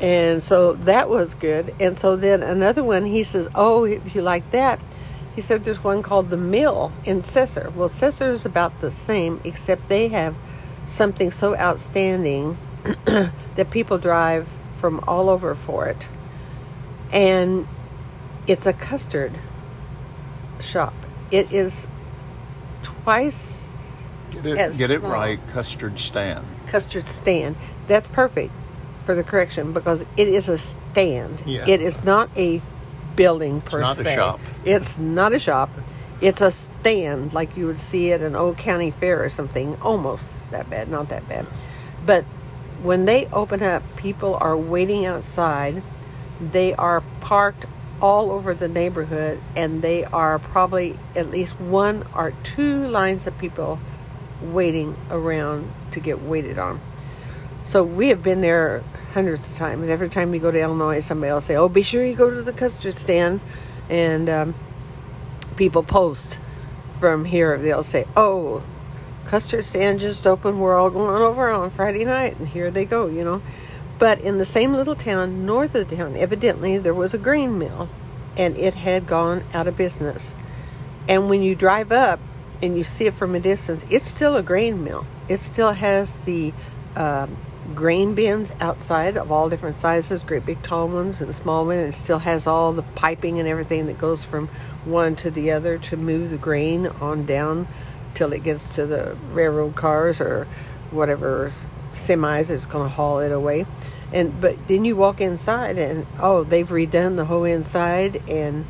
And 0.00 0.40
so 0.40 0.74
that 0.74 1.08
was 1.08 1.34
good. 1.34 1.74
And 1.80 1.98
so 1.98 2.14
then 2.14 2.44
another 2.44 2.84
one, 2.84 3.06
he 3.06 3.24
says, 3.24 3.48
Oh, 3.56 3.82
if 3.82 4.14
you 4.14 4.22
like 4.22 4.48
that, 4.52 4.78
he 5.38 5.42
said 5.42 5.62
there's 5.62 5.84
one 5.84 6.02
called 6.02 6.30
The 6.30 6.36
Mill 6.36 6.90
in 7.04 7.22
Cesar. 7.22 7.70
Well, 7.76 7.88
Cesar 7.88 8.32
is 8.32 8.44
about 8.44 8.80
the 8.80 8.90
same, 8.90 9.40
except 9.44 9.88
they 9.88 10.08
have 10.08 10.34
something 10.88 11.30
so 11.30 11.56
outstanding 11.56 12.58
that 13.04 13.70
people 13.70 13.98
drive 13.98 14.48
from 14.78 14.98
all 15.06 15.30
over 15.30 15.54
for 15.54 15.86
it. 15.86 16.08
And 17.12 17.68
it's 18.48 18.66
a 18.66 18.72
custard 18.72 19.30
shop. 20.58 20.94
It 21.30 21.52
is 21.52 21.86
twice 22.82 23.70
Get 24.32 24.44
it, 24.44 24.76
get 24.76 24.90
it 24.90 25.02
right, 25.02 25.38
custard 25.52 26.00
stand. 26.00 26.44
custard 26.66 27.06
stand. 27.06 27.54
That's 27.86 28.08
perfect 28.08 28.50
for 29.04 29.14
the 29.14 29.22
correction 29.22 29.72
because 29.72 30.00
it 30.16 30.26
is 30.26 30.48
a 30.48 30.58
stand. 30.58 31.44
Yeah. 31.46 31.64
It 31.68 31.80
is 31.80 32.02
not 32.02 32.28
a 32.36 32.60
building 33.18 33.60
per 33.60 33.80
not 33.80 33.98
a 33.98 34.02
se. 34.04 34.14
shop. 34.14 34.40
It's 34.64 34.98
not 34.98 35.32
a 35.32 35.38
shop. 35.38 35.70
It's 36.20 36.40
a 36.40 36.50
stand 36.50 37.34
like 37.34 37.56
you 37.56 37.66
would 37.66 37.76
see 37.76 38.12
at 38.12 38.22
an 38.22 38.34
old 38.36 38.56
county 38.56 38.90
fair 38.92 39.22
or 39.22 39.28
something. 39.28 39.76
Almost 39.82 40.50
that 40.52 40.70
bad, 40.70 40.88
not 40.88 41.08
that 41.10 41.28
bad. 41.28 41.46
But 42.06 42.24
when 42.82 43.04
they 43.04 43.26
open 43.26 43.62
up, 43.62 43.82
people 43.96 44.36
are 44.40 44.56
waiting 44.56 45.04
outside. 45.04 45.82
They 46.40 46.74
are 46.74 47.02
parked 47.20 47.66
all 48.00 48.30
over 48.30 48.54
the 48.54 48.68
neighborhood, 48.68 49.40
and 49.56 49.82
they 49.82 50.04
are 50.04 50.38
probably 50.38 50.96
at 51.16 51.28
least 51.30 51.60
one 51.60 52.04
or 52.14 52.32
two 52.44 52.86
lines 52.86 53.26
of 53.26 53.36
people 53.38 53.80
waiting 54.40 54.96
around 55.10 55.68
to 55.90 55.98
get 55.98 56.22
waited 56.22 56.58
on. 56.58 56.80
So 57.68 57.82
we 57.82 58.08
have 58.08 58.22
been 58.22 58.40
there 58.40 58.82
hundreds 59.12 59.50
of 59.50 59.58
times. 59.58 59.90
Every 59.90 60.08
time 60.08 60.30
we 60.30 60.38
go 60.38 60.50
to 60.50 60.58
Illinois, 60.58 61.00
somebody 61.00 61.30
will 61.30 61.42
say, 61.42 61.54
"Oh, 61.54 61.68
be 61.68 61.82
sure 61.82 62.02
you 62.02 62.14
go 62.14 62.30
to 62.30 62.40
the 62.40 62.54
custard 62.54 62.96
stand," 62.96 63.42
and 63.90 64.30
um, 64.30 64.54
people 65.56 65.82
post 65.82 66.38
from 66.98 67.26
here. 67.26 67.58
They'll 67.58 67.82
say, 67.82 68.06
"Oh, 68.16 68.62
custard 69.26 69.66
stand 69.66 70.00
just 70.00 70.26
opened. 70.26 70.62
We're 70.62 70.78
all 70.78 70.88
going 70.88 71.20
over 71.20 71.50
on 71.50 71.68
Friday 71.68 72.06
night," 72.06 72.38
and 72.38 72.48
here 72.48 72.70
they 72.70 72.86
go. 72.86 73.06
You 73.06 73.22
know. 73.22 73.42
But 73.98 74.18
in 74.22 74.38
the 74.38 74.46
same 74.46 74.72
little 74.72 74.96
town 74.96 75.44
north 75.44 75.74
of 75.74 75.90
the 75.90 75.96
town, 75.96 76.16
evidently 76.16 76.78
there 76.78 76.94
was 76.94 77.12
a 77.12 77.18
grain 77.18 77.58
mill, 77.58 77.90
and 78.38 78.56
it 78.56 78.76
had 78.76 79.06
gone 79.06 79.44
out 79.52 79.68
of 79.68 79.76
business. 79.76 80.34
And 81.06 81.28
when 81.28 81.42
you 81.42 81.54
drive 81.54 81.92
up 81.92 82.18
and 82.62 82.78
you 82.78 82.82
see 82.82 83.04
it 83.04 83.12
from 83.12 83.34
a 83.34 83.40
distance, 83.40 83.84
it's 83.90 84.08
still 84.08 84.36
a 84.36 84.42
grain 84.42 84.82
mill. 84.82 85.04
It 85.28 85.40
still 85.40 85.72
has 85.72 86.16
the 86.20 86.54
um, 86.96 87.36
grain 87.74 88.14
bins 88.14 88.52
outside 88.60 89.16
of 89.16 89.30
all 89.30 89.48
different 89.48 89.76
sizes, 89.76 90.20
great 90.20 90.46
big 90.46 90.62
tall 90.62 90.88
ones 90.88 91.20
and 91.20 91.34
small 91.34 91.66
ones. 91.66 91.94
It 91.94 91.98
still 91.98 92.20
has 92.20 92.46
all 92.46 92.72
the 92.72 92.82
piping 92.82 93.38
and 93.38 93.48
everything 93.48 93.86
that 93.86 93.98
goes 93.98 94.24
from 94.24 94.48
one 94.84 95.16
to 95.16 95.30
the 95.30 95.50
other 95.50 95.78
to 95.78 95.96
move 95.96 96.30
the 96.30 96.38
grain 96.38 96.86
on 96.86 97.26
down 97.26 97.68
till 98.14 98.32
it 98.32 98.42
gets 98.42 98.74
to 98.74 98.86
the 98.86 99.16
railroad 99.32 99.76
cars 99.76 100.20
or 100.20 100.46
whatever 100.90 101.52
semis 101.92 102.48
that's 102.48 102.66
going 102.66 102.88
to 102.88 102.94
haul 102.94 103.20
it 103.20 103.32
away. 103.32 103.66
And 104.12 104.40
but 104.40 104.68
then 104.68 104.84
you 104.84 104.96
walk 104.96 105.20
inside 105.20 105.78
and 105.78 106.06
oh, 106.20 106.44
they've 106.44 106.68
redone 106.68 107.16
the 107.16 107.26
whole 107.26 107.44
inside 107.44 108.22
and 108.28 108.64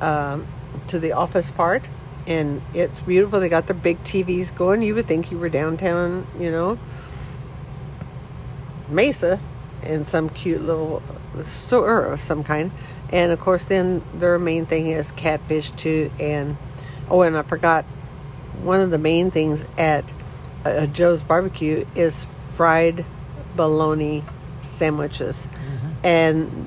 um, 0.00 0.46
to 0.86 0.98
the 0.98 1.12
office 1.12 1.50
part, 1.50 1.84
and 2.26 2.62
it's 2.72 3.00
beautiful. 3.00 3.40
They 3.40 3.48
got 3.48 3.66
the 3.66 3.74
big 3.74 4.02
TVs 4.04 4.54
going. 4.54 4.82
You 4.82 4.94
would 4.94 5.06
think 5.06 5.30
you 5.30 5.38
were 5.38 5.48
downtown, 5.48 6.26
you 6.38 6.50
know, 6.50 6.78
Mesa, 8.90 9.40
in 9.82 10.04
some 10.04 10.28
cute 10.28 10.62
little 10.62 11.02
store 11.44 12.04
of 12.04 12.20
some 12.20 12.42
kind. 12.44 12.70
And 13.10 13.32
of 13.32 13.40
course, 13.40 13.64
then 13.64 14.02
their 14.14 14.38
main 14.38 14.66
thing 14.66 14.88
is 14.88 15.10
catfish 15.12 15.70
too. 15.72 16.10
And 16.18 16.56
oh, 17.10 17.22
and 17.22 17.36
I 17.36 17.42
forgot 17.42 17.84
one 18.62 18.80
of 18.80 18.90
the 18.90 18.98
main 18.98 19.30
things 19.30 19.64
at 19.76 20.12
uh, 20.64 20.86
Joe's 20.86 21.22
Barbecue 21.22 21.86
is 21.94 22.24
fried 22.54 23.04
bologna 23.56 24.24
sandwiches, 24.60 25.48
and 26.04 26.66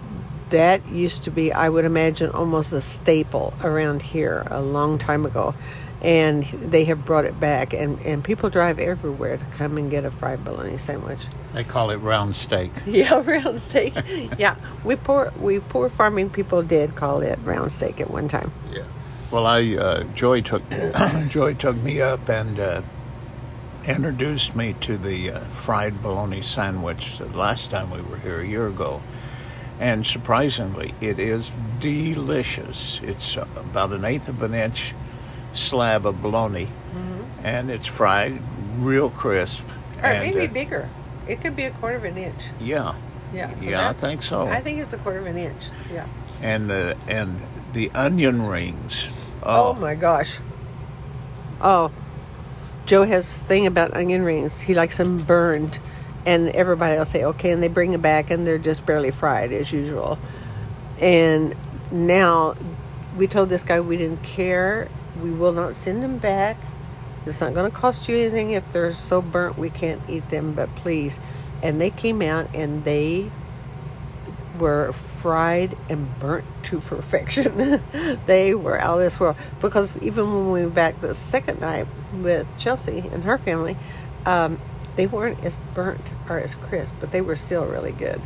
that 0.49 0.85
used 0.89 1.23
to 1.23 1.31
be, 1.31 1.51
I 1.51 1.69
would 1.69 1.85
imagine, 1.85 2.29
almost 2.31 2.73
a 2.73 2.81
staple 2.81 3.53
around 3.63 4.01
here 4.01 4.47
a 4.49 4.61
long 4.61 4.97
time 4.97 5.25
ago. 5.25 5.53
And 6.01 6.43
they 6.43 6.85
have 6.85 7.05
brought 7.05 7.25
it 7.25 7.39
back, 7.39 7.73
and, 7.73 7.99
and 8.01 8.23
people 8.23 8.49
drive 8.49 8.79
everywhere 8.79 9.37
to 9.37 9.45
come 9.57 9.77
and 9.77 9.91
get 9.91 10.03
a 10.03 10.09
fried 10.09 10.43
bologna 10.43 10.77
sandwich. 10.77 11.27
They 11.53 11.63
call 11.63 11.89
it 11.89 11.97
round 11.97 12.35
steak. 12.35 12.71
Yeah, 12.85 13.21
round 13.23 13.59
steak. 13.59 13.93
yeah, 14.37 14.55
we 14.83 14.95
poor 14.95 15.33
we 15.39 15.59
poor 15.59 15.89
farming 15.89 16.29
people 16.29 16.63
did 16.63 16.95
call 16.95 17.21
it 17.21 17.39
round 17.43 17.71
steak 17.71 17.99
at 17.99 18.09
one 18.09 18.27
time. 18.27 18.51
Yeah. 18.71 18.83
Well, 19.31 19.45
I 19.45 19.75
uh, 19.75 20.03
Joy 20.15 20.41
took 20.41 20.63
Joy 21.29 21.53
took 21.55 21.75
me 21.77 22.01
up 22.01 22.29
and 22.29 22.59
uh, 22.59 22.81
introduced 23.85 24.55
me 24.55 24.75
to 24.81 24.97
the 24.97 25.31
uh, 25.31 25.39
fried 25.51 26.01
bologna 26.01 26.41
sandwich 26.41 27.17
the 27.17 27.25
last 27.37 27.71
time 27.71 27.91
we 27.91 28.01
were 28.01 28.17
here 28.17 28.41
a 28.41 28.47
year 28.47 28.67
ago, 28.67 29.01
and 29.79 30.05
surprisingly, 30.05 30.93
it 31.01 31.19
is 31.19 31.51
delicious. 31.79 32.99
It's 33.03 33.35
about 33.35 33.91
an 33.91 34.05
eighth 34.05 34.29
of 34.29 34.41
an 34.43 34.53
inch 34.53 34.93
slab 35.53 36.05
of 36.05 36.21
bologna, 36.21 36.69
and 37.43 37.69
it's 37.69 37.87
fried 37.87 38.41
real 38.77 39.09
crisp. 39.09 39.65
Or 39.97 40.05
and, 40.07 40.23
maybe 40.35 40.47
uh, 40.47 40.53
bigger. 40.53 40.89
It 41.27 41.41
could 41.41 41.55
be 41.55 41.63
a 41.65 41.71
quarter 41.71 41.97
of 41.97 42.03
an 42.03 42.17
inch. 42.17 42.45
yeah, 42.59 42.95
Yeah. 43.33 43.53
yeah, 43.61 43.89
I 43.89 43.93
think 43.93 44.23
so. 44.23 44.43
I 44.43 44.59
think 44.61 44.79
it's 44.79 44.93
a 44.93 44.97
quarter 44.97 45.19
of 45.19 45.25
an 45.27 45.37
inch. 45.37 45.63
Yeah. 45.93 46.05
and 46.41 46.69
the 46.69 46.97
and 47.07 47.39
the 47.73 47.91
onion 47.93 48.45
rings. 48.45 49.07
Oh, 49.43 49.69
oh, 49.69 49.73
my 49.73 49.95
gosh. 49.95 50.39
Oh, 51.61 51.91
Joe 52.85 53.03
has 53.03 53.25
this 53.31 53.41
thing 53.41 53.65
about 53.65 53.93
onion 53.95 54.23
rings. 54.23 54.61
He 54.61 54.73
likes 54.73 54.97
them 54.97 55.17
burned, 55.19 55.79
and 56.25 56.49
everybody 56.49 56.97
will 56.97 57.05
say 57.05 57.23
okay, 57.23 57.51
and 57.51 57.61
they 57.63 57.67
bring 57.67 57.91
them 57.91 58.01
back, 58.01 58.29
and 58.31 58.45
they're 58.45 58.57
just 58.57 58.85
barely 58.85 59.11
fried 59.11 59.51
as 59.53 59.71
usual. 59.71 60.17
And 60.99 61.55
now, 61.91 62.55
we 63.15 63.27
told 63.27 63.49
this 63.49 63.63
guy 63.63 63.79
we 63.79 63.97
didn't 63.97 64.23
care. 64.23 64.89
We 65.21 65.31
will 65.31 65.53
not 65.53 65.75
send 65.75 66.03
them 66.03 66.17
back. 66.17 66.57
It's 67.25 67.39
not 67.39 67.53
going 67.53 67.69
to 67.69 67.75
cost 67.75 68.09
you 68.09 68.17
anything 68.17 68.51
if 68.51 68.71
they're 68.71 68.93
so 68.93 69.21
burnt 69.21 69.57
we 69.57 69.69
can't 69.69 70.01
eat 70.09 70.29
them, 70.29 70.53
but 70.53 70.73
please. 70.75 71.19
And 71.61 71.79
they 71.79 71.91
came 71.91 72.21
out 72.21 72.53
and 72.55 72.83
they 72.83 73.29
were 74.57 74.93
fried 74.93 75.77
and 75.89 76.07
burnt 76.19 76.45
to 76.63 76.79
perfection. 76.81 77.81
they 78.25 78.53
were 78.55 78.79
out 78.79 78.95
of 78.95 78.99
this 78.99 79.19
world. 79.19 79.35
Because 79.61 79.97
even 80.01 80.33
when 80.33 80.51
we 80.51 80.61
went 80.61 80.75
back 80.75 81.01
the 81.01 81.13
second 81.15 81.61
night 81.61 81.87
with 82.13 82.47
Chelsea 82.57 82.99
and 83.11 83.23
her 83.23 83.37
family, 83.37 83.77
um, 84.25 84.59
they 84.95 85.07
weren't 85.07 85.43
as 85.43 85.59
burnt 85.73 86.01
or 86.29 86.39
as 86.39 86.55
crisp, 86.55 86.93
but 86.99 87.11
they 87.11 87.21
were 87.21 87.35
still 87.35 87.65
really 87.65 87.91
good. 87.91 88.21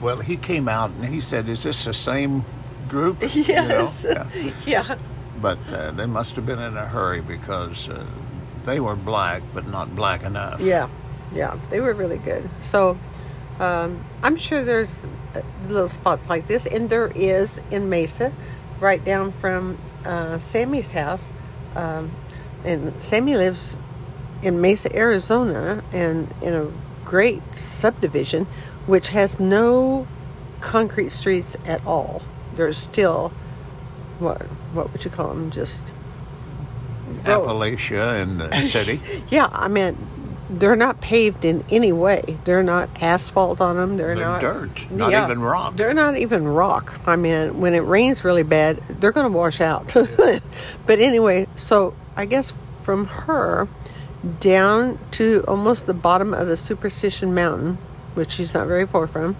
Well, 0.00 0.20
he 0.20 0.36
came 0.36 0.68
out 0.68 0.90
and 0.90 1.06
he 1.06 1.20
said, 1.20 1.48
"Is 1.48 1.64
this 1.64 1.84
the 1.84 1.94
same 1.94 2.44
group?" 2.88 3.22
You 3.34 3.44
know? 3.44 3.92
Yes. 4.02 4.04
Yeah. 4.66 4.86
yeah. 4.88 4.98
But 5.40 5.58
uh, 5.72 5.92
they 5.92 6.06
must 6.06 6.34
have 6.36 6.46
been 6.46 6.58
in 6.58 6.76
a 6.76 6.86
hurry 6.86 7.20
because 7.20 7.88
uh, 7.88 8.04
they 8.68 8.80
were 8.80 8.94
black, 8.96 9.42
but 9.54 9.66
not 9.66 9.96
black 9.96 10.22
enough. 10.22 10.60
Yeah. 10.60 10.88
Yeah. 11.34 11.58
They 11.70 11.80
were 11.80 11.94
really 11.94 12.18
good. 12.18 12.48
So 12.60 12.98
um, 13.58 14.04
I'm 14.22 14.36
sure 14.36 14.64
there's 14.64 15.06
uh, 15.34 15.40
little 15.66 15.88
spots 15.88 16.28
like 16.28 16.46
this, 16.46 16.66
and 16.66 16.90
there 16.90 17.08
is 17.14 17.60
in 17.70 17.88
Mesa, 17.88 18.32
right 18.78 19.02
down 19.04 19.32
from 19.32 19.78
uh, 20.04 20.38
Sammy's 20.38 20.92
house. 20.92 21.32
Um, 21.74 22.12
and 22.64 23.02
Sammy 23.02 23.36
lives 23.36 23.76
in 24.42 24.60
Mesa, 24.60 24.94
Arizona, 24.94 25.82
and 25.92 26.32
in 26.42 26.54
a 26.54 26.70
great 27.04 27.42
subdivision, 27.54 28.46
which 28.86 29.08
has 29.08 29.40
no 29.40 30.06
concrete 30.60 31.10
streets 31.10 31.56
at 31.64 31.84
all. 31.86 32.22
There's 32.54 32.76
still 32.76 33.32
what 34.18 34.42
what 34.74 34.92
would 34.92 35.04
you 35.04 35.10
call 35.10 35.28
them? 35.28 35.50
Just. 35.50 35.92
Appalachia 37.24 38.20
in 38.20 38.38
the 38.38 38.50
city. 38.66 39.00
Yeah, 39.30 39.48
I 39.52 39.68
mean, 39.68 39.96
they're 40.50 40.76
not 40.76 41.00
paved 41.00 41.44
in 41.44 41.64
any 41.70 41.92
way. 41.92 42.38
They're 42.44 42.62
not 42.62 43.02
asphalt 43.02 43.60
on 43.60 43.76
them. 43.76 43.96
They're, 43.96 44.14
They're 44.14 44.24
not 44.24 44.40
dirt, 44.40 44.90
not 44.90 45.12
even 45.12 45.40
rock. 45.40 45.76
They're 45.76 45.94
not 45.94 46.16
even 46.16 46.48
rock. 46.48 46.98
I 47.06 47.16
mean, 47.16 47.60
when 47.60 47.74
it 47.74 47.80
rains 47.80 48.24
really 48.24 48.42
bad, 48.42 48.82
they're 48.88 49.12
going 49.12 49.30
to 49.30 49.36
wash 49.36 49.60
out. 49.60 49.94
but 50.86 51.00
anyway, 51.00 51.46
so 51.56 51.94
I 52.16 52.24
guess 52.24 52.52
from 52.82 53.06
her 53.06 53.68
down 54.40 54.98
to 55.12 55.44
almost 55.46 55.86
the 55.86 55.94
bottom 55.94 56.32
of 56.34 56.48
the 56.48 56.56
Superstition 56.56 57.34
Mountain, 57.34 57.76
which 58.14 58.30
she's 58.30 58.54
not 58.54 58.66
very 58.66 58.86
far 58.86 59.06
from, 59.06 59.36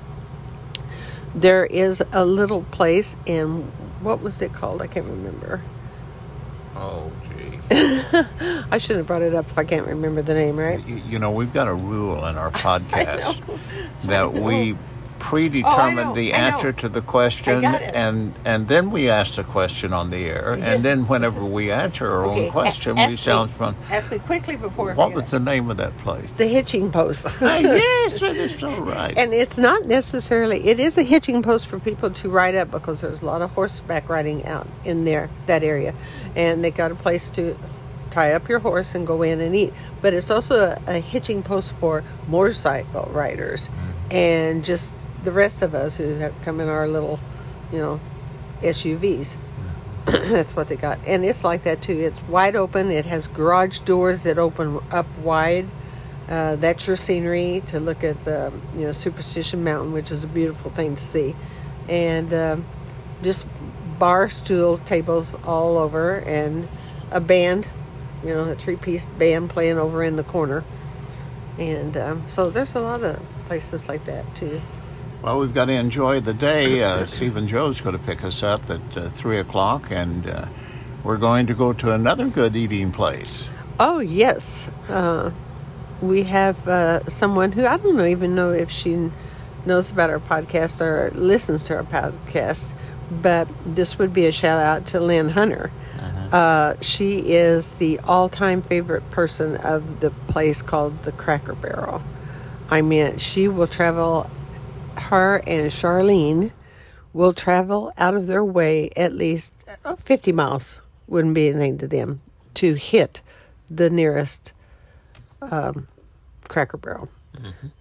there 1.35 1.65
is 1.65 2.03
a 2.13 2.25
little 2.25 2.63
place 2.65 3.17
in 3.27 3.63
what 4.01 4.21
was 4.21 4.41
it 4.43 4.53
called? 4.53 4.83
I 4.83 4.87
can't 4.87 5.07
remember. 5.07 5.63
oh. 6.77 7.11
I 7.71 8.79
shouldn't 8.79 8.99
have 9.01 9.07
brought 9.07 9.23
it 9.23 9.35
up 9.35 9.47
if 9.47 9.59
I 9.59 9.65
can't 9.65 9.87
remember 9.87 10.23
the 10.23 10.35
name, 10.35 10.57
right? 10.57 10.87
you, 10.87 10.97
you 11.09 11.19
know, 11.19 11.31
we've 11.31 11.53
got 11.53 11.69
a 11.69 11.75
rule 11.75 12.25
in 12.27 12.37
our 12.37 12.51
podcast 12.53 13.43
that 14.05 14.33
we 14.33 14.77
predetermine 15.19 15.97
know, 15.97 16.15
the 16.15 16.33
answer 16.33 16.73
to 16.73 16.89
the 16.89 17.01
question, 17.03 17.65
and 17.65 18.35
and 18.45 18.69
then 18.69 18.91
we 18.91 19.09
ask 19.09 19.35
the 19.35 19.45
question 19.45 19.93
on 19.93 20.11
the 20.11 20.25
air, 20.27 20.57
Yeah. 20.59 20.65
and 20.73 20.85
then 20.85 21.07
whenever 21.09 21.45
we 21.45 21.71
answer 21.71 22.11
our 22.11 22.27
Okay, 22.27 22.47
own 22.47 22.51
question, 22.53 22.93
a- 22.93 23.07
we 23.09 23.15
ask 23.15 23.19
sound 23.19 23.51
me, 23.51 23.57
from. 23.57 23.77
Ask 23.91 24.11
me 24.11 24.19
quickly 24.19 24.57
before. 24.57 24.95
What 24.95 25.13
was 25.15 25.31
the 25.31 25.41
name 25.41 25.71
of 25.71 25.77
that 25.79 25.97
place? 25.99 26.31
the 26.37 26.47
hitching 26.47 26.91
post? 26.91 27.27
Ah, 27.41 27.59
yes, 27.59 28.21
that 28.21 28.37
is 28.37 28.55
so 28.59 28.69
right. 28.83 29.17
and 29.17 29.33
it's 29.35 29.59
not 29.59 29.87
necessarily. 29.87 30.67
It 30.69 30.79
is 30.81 30.99
a 30.99 31.03
hitching 31.03 31.43
post 31.43 31.67
for 31.67 31.79
people 31.79 32.11
to 32.11 32.29
ride 32.29 32.55
up 32.55 32.71
because 32.71 33.01
there's 33.01 33.23
a 33.23 33.27
lot 33.27 33.43
of 33.43 33.51
horseback 33.53 34.09
riding 34.09 34.45
out 34.47 34.67
in 34.85 35.05
there 35.05 35.31
that 35.47 35.63
area, 35.63 35.95
and 36.37 36.65
they 36.65 36.71
got 36.71 36.91
a 36.93 36.95
place 36.95 37.31
to 37.31 37.57
tie 38.11 38.33
up 38.33 38.49
your 38.49 38.59
horse 38.61 38.95
and 38.95 39.07
go 39.07 39.23
in 39.23 39.41
and 39.41 39.55
eat. 39.55 39.73
But 40.01 40.15
it's 40.15 40.31
also 40.31 40.55
a, 40.87 40.97
a 40.97 40.99
hitching 41.01 41.43
post 41.43 41.73
for 41.73 42.03
motorcycle 42.27 43.09
riders 43.13 43.69
and 44.11 44.65
just 44.65 44.95
the 45.25 45.33
rest 45.33 45.63
of 45.63 45.75
us 45.75 45.97
who 45.97 46.15
have 46.15 46.35
come 46.43 46.61
in 46.61 46.69
our 46.69 46.89
little, 46.89 47.19
you 47.73 47.79
know, 47.79 48.01
SUVs. 48.63 49.37
That's 50.07 50.55
what 50.57 50.69
they 50.69 50.77
got. 50.77 50.99
And 51.07 51.25
it's 51.25 51.45
like 51.45 51.65
that 51.65 51.83
too. 51.83 51.93
It's 51.93 52.23
wide 52.25 52.57
open. 52.57 52.91
It 52.91 53.05
has 53.07 53.27
garage 53.27 53.81
doors 53.81 54.23
that 54.23 54.39
open 54.39 54.81
up 54.91 55.07
wide. 55.19 55.67
Uh, 56.29 56.57
that's 56.57 56.87
your 56.87 56.95
scenery 56.95 57.63
to 57.69 57.81
look 57.81 58.05
at 58.05 58.23
the, 58.27 58.53
you 58.75 58.83
know, 58.83 58.93
Superstition 58.93 59.65
Mountain, 59.65 59.95
which 59.95 60.11
is 60.11 60.25
a 60.25 60.27
beautiful 60.27 60.71
thing 60.71 60.95
to 60.95 61.03
see. 61.03 61.35
And 61.89 62.35
um, 62.35 62.67
just 63.23 63.47
bar 63.99 64.29
stool 64.29 64.77
tables 64.79 65.35
all 65.45 65.79
over 65.79 66.17
and 66.19 66.69
a 67.11 67.21
band, 67.21 67.67
you 68.23 68.35
know, 68.35 68.45
a 68.45 68.55
three 68.55 68.77
piece 68.77 69.07
band 69.07 69.49
playing 69.49 69.79
over 69.79 70.05
in 70.05 70.17
the 70.17 70.23
corner. 70.23 70.65
And 71.59 71.97
um, 71.97 72.25
so 72.29 72.51
there's 72.51 72.75
a 72.75 72.81
lot 72.81 73.03
of 73.03 73.21
places 73.47 73.89
like 73.89 74.05
that 74.05 74.35
too. 74.37 74.61
Well, 75.23 75.41
we've 75.41 75.53
got 75.53 75.67
to 75.67 75.73
enjoy 75.73 76.21
the 76.21 76.35
day. 76.35 76.83
Uh, 76.89 77.07
Stephen 77.07 77.47
Joe's 77.47 77.81
going 77.81 77.99
to 77.99 78.05
pick 78.05 78.25
us 78.25 78.43
up 78.43 78.71
at 78.71 78.97
uh, 78.97 79.09
3 79.11 79.39
o'clock, 79.39 79.91
and 79.91 80.27
uh, 80.29 80.47
we're 81.03 81.17
going 81.17 81.47
to 81.49 81.55
go 81.55 81.73
to 81.73 81.93
another 81.93 82.29
good 82.29 82.57
eating 82.57 82.93
place. 82.93 83.49
Oh 83.81 83.99
yes, 83.99 84.69
uh, 84.89 85.31
we 86.01 86.23
have 86.25 86.67
uh, 86.69 87.05
someone 87.09 87.53
who 87.53 87.67
I 87.67 87.77
don't 87.77 87.97
know, 87.97 88.05
even 88.05 88.35
know 88.35 88.53
if 88.53 88.71
she 88.71 89.11
knows 89.67 89.91
about 89.91 90.11
our 90.11 90.21
podcast 90.21 90.81
or 90.81 91.11
listens 91.15 91.65
to 91.65 91.77
our 91.77 91.83
podcast, 91.83 92.71
but 93.11 93.49
this 93.65 93.99
would 93.99 94.13
be 94.13 94.27
a 94.27 94.33
shout 94.33 94.59
out 94.61 94.87
to 94.89 95.01
Lynn 95.01 95.31
Hunter. 95.31 95.71
Uh, 96.33 96.75
she 96.83 97.21
is 97.21 97.77
the 97.77 97.99
all-time 98.01 98.61
favorite 98.61 99.11
person 99.11 99.57
of 99.57 100.01
the 100.01 100.11
place 100.11 100.61
called 100.61 101.03
the 101.05 101.13
Cracker 101.13 101.55
Barrel. 101.55 102.03
I 102.71 102.83
mean, 102.83 103.17
she 103.17 103.49
will 103.49 103.67
travel. 103.67 104.29
Her 104.99 105.37
and 105.47 105.71
Charlene 105.71 106.53
will 107.13 107.33
travel 107.33 107.93
out 107.99 108.15
of 108.15 108.27
their 108.27 108.45
way 108.45 108.91
at 108.97 109.13
least 109.13 109.53
uh, 109.85 109.97
50 109.97 110.33
miles. 110.33 110.81
Wouldn't 111.07 111.35
be 111.35 111.49
anything 111.49 111.79
to 111.79 111.87
them 111.89 112.21
to 112.55 112.75
hit 112.75 113.23
the 113.71 113.89
nearest 113.91 114.53
um, 115.43 115.89
Cracker 116.49 116.77
Barrel. 116.77 117.09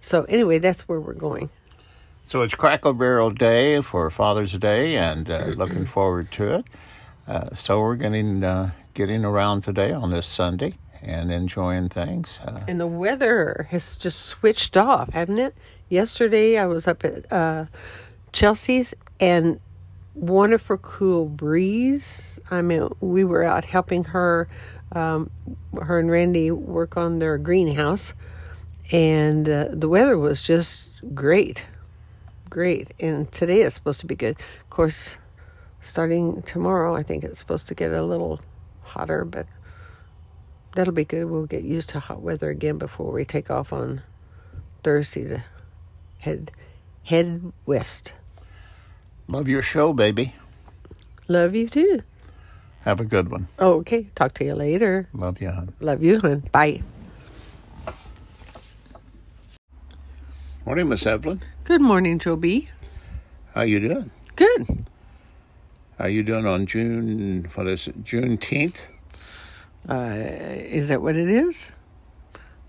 So 0.00 0.22
anyway, 0.24 0.58
that's 0.58 0.82
where 0.82 1.00
we're 1.00 1.14
going. 1.14 1.50
So 2.26 2.42
it's 2.42 2.54
Cracker 2.54 2.92
Barrel 2.92 3.30
Day 3.30 3.80
for 3.82 4.08
Father's 4.10 4.52
Day, 4.52 4.96
and 4.96 5.28
uh, 5.30 5.46
looking 5.56 5.84
forward 5.86 6.30
to 6.32 6.54
it. 6.56 6.64
Uh, 7.26 7.52
so 7.54 7.80
we're 7.80 7.96
getting 7.96 8.44
uh, 8.44 8.70
getting 8.94 9.24
around 9.24 9.62
today 9.62 9.92
on 9.92 10.10
this 10.10 10.26
Sunday 10.26 10.78
and 11.02 11.32
enjoying 11.32 11.88
things. 11.88 12.38
Uh, 12.44 12.60
And 12.68 12.80
the 12.80 12.86
weather 12.86 13.66
has 13.70 13.96
just 13.96 14.20
switched 14.20 14.76
off, 14.76 15.10
hasn't 15.10 15.38
it? 15.40 15.54
Yesterday 15.88 16.58
I 16.58 16.66
was 16.66 16.86
up 16.86 17.02
at 17.04 17.32
uh, 17.32 17.64
Chelsea's 18.32 18.94
and 19.20 19.58
wonderful 20.14 20.76
cool 20.76 21.24
breeze. 21.26 22.38
I 22.50 22.60
mean, 22.60 22.88
we 23.00 23.24
were 23.24 23.42
out 23.42 23.64
helping 23.64 24.04
her, 24.04 24.48
um, 24.92 25.30
her 25.80 25.98
and 25.98 26.10
Randy 26.10 26.50
work 26.50 26.98
on 26.98 27.20
their 27.20 27.38
greenhouse, 27.38 28.12
and 28.92 29.48
uh, 29.48 29.68
the 29.72 29.88
weather 29.88 30.18
was 30.18 30.42
just 30.42 30.90
great, 31.14 31.66
great. 32.50 32.92
And 33.00 33.30
today 33.32 33.62
it's 33.62 33.74
supposed 33.74 34.00
to 34.00 34.06
be 34.06 34.16
good. 34.16 34.36
Of 34.60 34.70
course, 34.70 35.16
starting 35.80 36.42
tomorrow, 36.42 36.94
I 36.94 37.02
think 37.02 37.24
it's 37.24 37.38
supposed 37.38 37.66
to 37.68 37.74
get 37.74 37.92
a 37.92 38.02
little 38.02 38.40
hotter, 38.82 39.24
but 39.24 39.46
that'll 40.74 40.92
be 40.92 41.06
good. 41.06 41.24
We'll 41.30 41.46
get 41.46 41.64
used 41.64 41.88
to 41.90 42.00
hot 42.00 42.20
weather 42.20 42.50
again 42.50 42.76
before 42.76 43.10
we 43.10 43.24
take 43.24 43.50
off 43.50 43.72
on 43.72 44.02
Thursday 44.82 45.24
to 45.24 45.44
head 46.18 46.50
head 47.04 47.52
west. 47.66 48.12
love 49.28 49.48
your 49.48 49.62
show, 49.62 49.92
baby. 49.92 50.34
Love 51.28 51.54
you 51.54 51.68
too. 51.68 52.02
Have 52.82 53.00
a 53.00 53.04
good 53.04 53.30
one. 53.30 53.48
Oh, 53.58 53.74
okay. 53.80 54.08
Talk 54.14 54.34
to 54.34 54.44
you 54.44 54.54
later. 54.54 55.08
Love 55.12 55.40
you, 55.40 55.50
hon. 55.50 55.74
Love 55.80 56.02
you, 56.02 56.20
hon. 56.20 56.40
Bye. 56.52 56.82
Morning, 60.64 60.88
Miss 60.88 61.06
Evelyn. 61.06 61.40
Good 61.64 61.80
morning, 61.80 62.18
Joe 62.18 62.36
B. 62.36 62.68
How 63.54 63.62
you 63.62 63.80
doing? 63.80 64.10
Good. 64.36 64.84
How 65.98 66.06
you 66.06 66.22
doing 66.22 66.46
on 66.46 66.66
June? 66.66 67.48
What 67.54 67.66
is 67.66 67.88
it? 67.88 68.04
Juneteenth? 68.04 68.82
Uh, 69.88 70.14
is 70.14 70.88
that 70.88 71.02
what 71.02 71.16
it 71.16 71.28
is? 71.28 71.70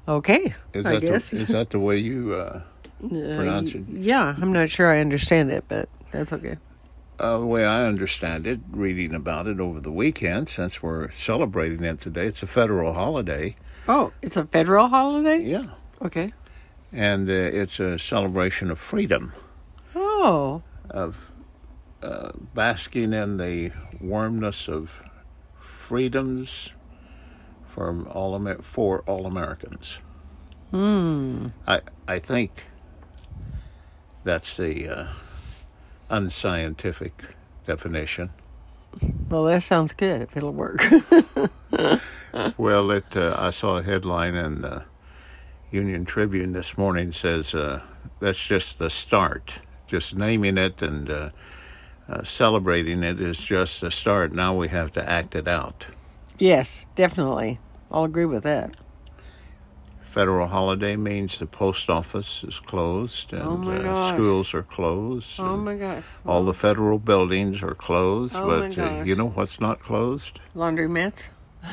Okay. 0.08 0.54
Is 0.74 0.86
I 0.86 0.94
that 0.94 1.02
guess. 1.02 1.30
The, 1.30 1.38
is 1.38 1.50
that 1.50 1.70
the 1.70 1.80
way 1.80 1.98
you 1.98 2.34
uh, 2.34 2.64
pronounce 3.08 3.74
it? 3.74 3.84
yeah, 3.90 4.36
I'm 4.42 4.52
not 4.54 4.70
sure 4.70 4.92
I 4.92 5.00
understand 5.00 5.52
it, 5.52 5.66
but 5.68 5.90
that's 6.12 6.34
okay. 6.34 6.58
Uh, 7.20 7.40
the 7.40 7.46
way 7.46 7.66
I 7.66 7.86
understand 7.86 8.48
it, 8.48 8.60
reading 8.72 9.14
about 9.14 9.48
it 9.48 9.60
over 9.60 9.82
the 9.82 9.92
weekend, 9.92 10.48
since 10.50 10.82
we're 10.82 11.12
celebrating 11.12 11.84
it 11.84 12.00
today, 12.00 12.28
it's 12.28 12.42
a 12.44 12.48
federal 12.48 12.94
holiday. 12.94 13.56
Oh, 13.88 14.14
it's 14.22 14.38
a 14.38 14.46
federal 14.46 14.88
holiday? 14.88 15.40
Yeah, 15.44 15.66
Okay. 16.02 16.32
and 16.94 17.30
uh, 17.30 17.34
it's 17.34 17.80
a 17.80 18.00
celebration 18.00 18.72
of 18.72 18.80
freedom, 18.80 19.34
Oh, 19.96 20.62
of 20.90 21.32
uh, 22.02 22.32
basking 22.54 23.12
in 23.14 23.36
the 23.38 23.72
warmness 24.00 24.70
of 24.70 25.02
freedoms 25.60 26.70
from 27.68 28.08
all 28.08 28.36
Amer- 28.36 28.62
for 28.62 29.02
all 29.02 29.26
Americans. 29.26 30.00
hmm. 30.72 31.48
I 31.68 31.82
I 32.08 32.20
think 32.20 32.64
that's 34.24 34.58
the 34.58 34.88
uh, 34.90 35.08
unscientific 36.10 37.36
definition. 37.66 38.32
Well, 39.30 39.44
that 39.46 39.64
sounds 39.64 39.94
good 39.94 40.22
if 40.22 40.36
it'll 40.36 40.54
work. 40.54 40.84
Well, 42.58 42.92
it 42.92 43.18
uh, 43.18 43.36
I 43.40 43.50
saw 43.50 43.78
a 43.78 43.84
headline 43.84 44.36
in 44.36 44.62
the 44.62 44.84
Union 45.72 46.06
Tribune 46.06 46.52
this 46.52 46.78
morning 46.78 47.12
says 47.12 47.56
uh, 47.56 47.82
that's 48.20 48.44
just 48.46 48.78
the 48.78 48.90
start. 48.92 49.56
Just 49.88 50.16
naming 50.16 50.58
it 50.60 50.82
and 50.84 51.10
uh, 51.10 51.30
uh, 52.08 52.24
celebrating 52.24 53.04
it 53.04 53.20
is 53.20 53.40
just 53.40 53.82
the 53.82 53.90
start. 53.90 54.32
Now 54.32 54.56
we 54.56 54.68
have 54.68 54.94
to 54.94 55.10
act 55.10 55.34
it 55.36 55.48
out. 55.48 55.88
yes, 56.38 56.86
definitely. 56.96 57.60
I'll 57.92 58.04
agree 58.04 58.26
with 58.26 58.44
that. 58.44 58.76
Federal 60.10 60.48
holiday 60.48 60.96
means 60.96 61.38
the 61.38 61.46
post 61.46 61.88
office 61.88 62.44
is 62.44 62.60
closed 62.60 63.32
and 63.32 63.64
Oh, 63.64 63.72
uh, 63.72 64.12
schools 64.14 64.56
are 64.56 64.64
closed. 64.64 65.40
Oh 65.40 65.56
my 65.56 65.76
gosh. 65.76 66.04
All 66.26 66.44
the 66.44 66.54
federal 66.54 66.98
buildings 66.98 67.62
are 67.62 67.76
closed, 67.76 68.36
Oh, 68.36 68.48
my 68.48 68.68
but 68.70 68.80
uh, 68.80 69.04
you 69.04 69.16
know 69.16 69.30
what's 69.30 69.60
not 69.62 69.80
closed? 69.84 70.40
Laundromats 70.56 71.30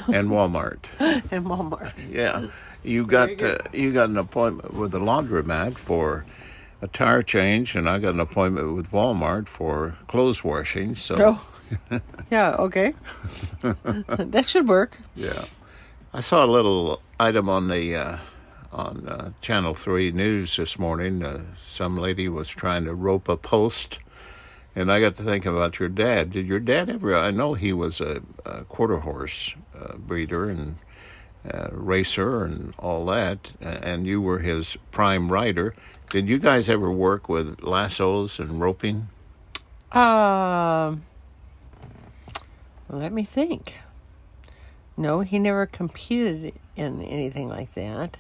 And 0.09 0.29
Walmart. 0.29 0.85
and 1.01 1.47
Walmart. 1.47 1.95
Yeah, 2.13 2.49
you 2.85 3.07
got 3.07 3.43
uh, 3.43 3.57
you 3.73 3.91
got 3.95 4.11
an 4.11 4.19
appointment 4.19 4.75
with 4.75 4.91
the 4.93 5.01
laundromat 5.01 5.79
for 5.79 6.27
a 6.83 6.89
tire 6.89 7.23
change, 7.23 7.75
and 7.75 7.89
I 7.89 7.99
got 7.99 8.13
an 8.13 8.21
appointment 8.21 8.75
with 8.75 8.91
Walmart 8.91 9.49
for 9.49 9.97
clothes 10.09 10.45
washing. 10.45 10.95
So 10.95 11.17
Oh. 11.19 11.49
yeah, 12.31 12.55
okay. 12.59 12.93
that 13.63 14.45
should 14.47 14.69
work. 14.69 14.99
yeah, 15.15 15.47
I 16.17 16.21
saw 16.21 16.47
a 16.47 16.47
little 16.47 17.03
item 17.21 17.51
on 17.51 17.69
the 17.69 17.95
uh, 17.95 18.19
on 18.73 19.07
uh, 19.07 19.33
Channel 19.43 19.75
Three 19.75 20.13
News 20.13 20.57
this 20.57 20.79
morning. 20.79 21.23
Uh, 21.23 21.43
some 21.69 21.99
lady 21.99 22.27
was 22.27 22.49
trying 22.49 22.87
to 22.87 22.95
rope 22.95 23.29
a 23.29 23.37
post. 23.37 23.99
And 24.75 24.91
I 24.91 24.99
got 24.99 25.17
to 25.17 25.23
thinking 25.23 25.55
about 25.55 25.79
your 25.79 25.91
dad. 25.91 26.33
Did 26.33 26.47
your 26.47 26.59
dad 26.59 26.89
ever? 26.89 27.15
I 27.15 27.33
know 27.33 27.53
he 27.53 27.75
was 27.75 28.01
a, 28.01 28.23
a 28.47 28.65
quarter 28.65 29.01
horse 29.01 29.55
uh, 29.79 29.99
breeder 29.99 30.49
and 30.49 30.77
uh, 31.53 31.69
racer 31.71 32.45
and 32.47 32.73
all 32.79 33.05
that, 33.07 33.53
and 33.61 34.07
you 34.07 34.23
were 34.23 34.39
his 34.39 34.79
prime 34.91 35.31
rider. 35.31 35.75
Did 36.09 36.29
you 36.29 36.39
guys 36.39 36.71
ever 36.71 36.91
work 36.91 37.29
with 37.29 37.63
lassos 37.63 38.41
and 38.41 38.59
roping? 38.59 39.09
Um, 39.93 41.05
let 42.89 43.13
me 43.13 43.25
think. 43.25 43.75
No, 44.97 45.21
he 45.21 45.39
never 45.39 45.67
competed 45.67 46.55
in 46.75 47.03
anything 47.03 47.49
like 47.49 47.75
that. 47.75 48.17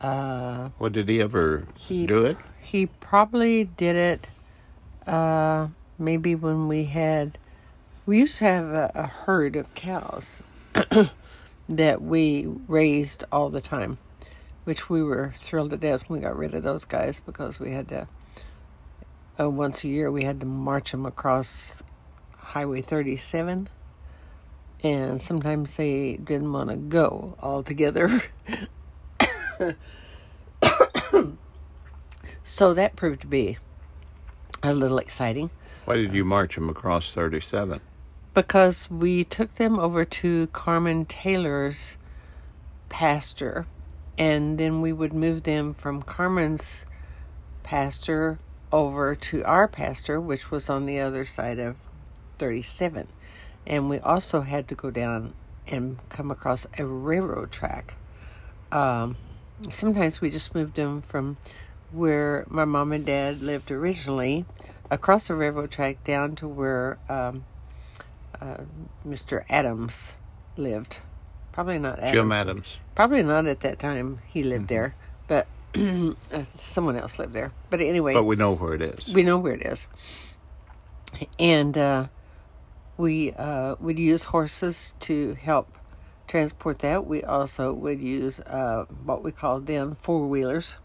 Uh, 0.00 0.68
What 0.78 0.92
did 0.92 1.08
he 1.08 1.20
ever 1.20 1.66
He- 1.76 2.06
do 2.06 2.24
it? 2.24 2.36
he 2.60 2.86
probably 2.86 3.64
did 3.64 3.96
it. 3.96 4.28
Uh, 5.06 5.68
maybe 5.98 6.34
when 6.34 6.68
we 6.68 6.84
had, 6.84 7.38
we 8.06 8.18
used 8.20 8.38
to 8.38 8.44
have 8.44 8.64
a, 8.66 8.90
a 8.94 9.06
herd 9.06 9.56
of 9.56 9.72
cows 9.74 10.40
that 11.68 12.00
we 12.02 12.46
raised 12.68 13.24
all 13.32 13.50
the 13.50 13.60
time, 13.60 13.98
which 14.64 14.88
we 14.88 15.02
were 15.02 15.32
thrilled 15.38 15.70
to 15.70 15.76
death 15.76 16.08
when 16.08 16.20
we 16.20 16.24
got 16.24 16.36
rid 16.36 16.54
of 16.54 16.62
those 16.62 16.84
guys 16.84 17.20
because 17.20 17.58
we 17.60 17.72
had 17.72 17.88
to. 17.88 18.08
Uh, 19.38 19.50
once 19.50 19.82
a 19.84 19.88
year, 19.88 20.10
we 20.12 20.22
had 20.24 20.38
to 20.40 20.46
march 20.46 20.92
them 20.92 21.04
across 21.04 21.74
Highway 22.36 22.80
37, 22.82 23.68
and 24.84 25.20
sometimes 25.20 25.74
they 25.74 26.16
didn't 26.18 26.52
want 26.52 26.70
to 26.70 26.76
go 26.76 27.36
all 27.40 27.64
together. 27.64 28.22
so 32.44 32.74
that 32.74 32.94
proved 32.94 33.22
to 33.22 33.26
be 33.26 33.56
a 34.62 34.74
little 34.74 34.98
exciting 34.98 35.50
Why 35.86 35.96
did 35.96 36.12
you 36.14 36.24
march 36.24 36.54
them 36.54 36.68
across 36.68 37.12
37? 37.14 37.80
because 38.34 38.90
we 38.90 39.22
took 39.24 39.54
them 39.54 39.78
over 39.78 40.04
to 40.04 40.48
Carmen 40.48 41.06
Taylor's 41.06 41.96
pasture, 42.88 43.64
and 44.18 44.58
then 44.58 44.80
we 44.80 44.92
would 44.92 45.12
move 45.12 45.44
them 45.44 45.72
from 45.72 46.02
Carmen's 46.02 46.84
pasture 47.62 48.40
over 48.72 49.14
to 49.14 49.44
our 49.44 49.68
pasture, 49.68 50.20
which 50.20 50.50
was 50.50 50.68
on 50.68 50.84
the 50.84 50.98
other 50.98 51.24
side 51.24 51.60
of 51.60 51.76
37. 52.38 53.06
And 53.66 53.88
we 53.88 53.98
also 53.98 54.42
had 54.42 54.68
to 54.68 54.74
go 54.74 54.90
down 54.90 55.34
and 55.66 55.98
come 56.08 56.30
across 56.30 56.66
a 56.78 56.84
railroad 56.84 57.50
track. 57.50 57.94
Um, 58.70 59.16
sometimes 59.68 60.20
we 60.20 60.30
just 60.30 60.54
moved 60.54 60.76
them 60.76 61.02
from 61.02 61.36
where 61.92 62.44
my 62.48 62.64
mom 62.64 62.92
and 62.92 63.06
dad 63.06 63.42
lived 63.42 63.70
originally 63.70 64.44
across 64.90 65.28
the 65.28 65.34
railroad 65.34 65.70
track 65.70 66.02
down 66.04 66.36
to 66.36 66.48
where 66.48 66.98
um, 67.08 67.44
uh, 68.40 68.58
Mr. 69.06 69.44
Adams 69.48 70.16
lived. 70.56 70.98
Probably 71.52 71.78
not 71.78 71.98
Adams. 72.00 72.12
Jim 72.12 72.32
Adams. 72.32 72.78
Probably 72.94 73.22
not 73.22 73.46
at 73.46 73.60
that 73.60 73.78
time 73.78 74.18
he 74.26 74.42
lived 74.42 74.68
there, 74.68 74.94
but 75.28 75.46
uh, 75.76 76.14
someone 76.60 76.96
else 76.96 77.18
lived 77.18 77.32
there. 77.32 77.52
But 77.70 77.80
anyway, 77.80 78.12
But 78.14 78.24
we 78.24 78.36
know 78.36 78.54
where 78.54 78.74
it 78.74 78.82
is. 78.82 79.12
we 79.14 79.22
know 79.22 79.38
where 79.38 79.54
it 79.54 79.62
is. 79.62 79.86
And 81.38 81.78
uh, 81.78 82.06
we 82.96 83.32
uh, 83.32 83.76
would 83.80 83.98
use 83.98 84.24
horses 84.24 84.94
to 85.00 85.34
help 85.34 85.68
transport 86.26 86.80
that. 86.80 87.06
We 87.06 87.22
also 87.22 87.72
would 87.72 88.00
use 88.00 88.40
uh, 88.40 88.86
what 89.04 89.22
we 89.22 89.32
called 89.32 89.66
then 89.66 89.96
four 89.96 90.26
wheelers. 90.26 90.76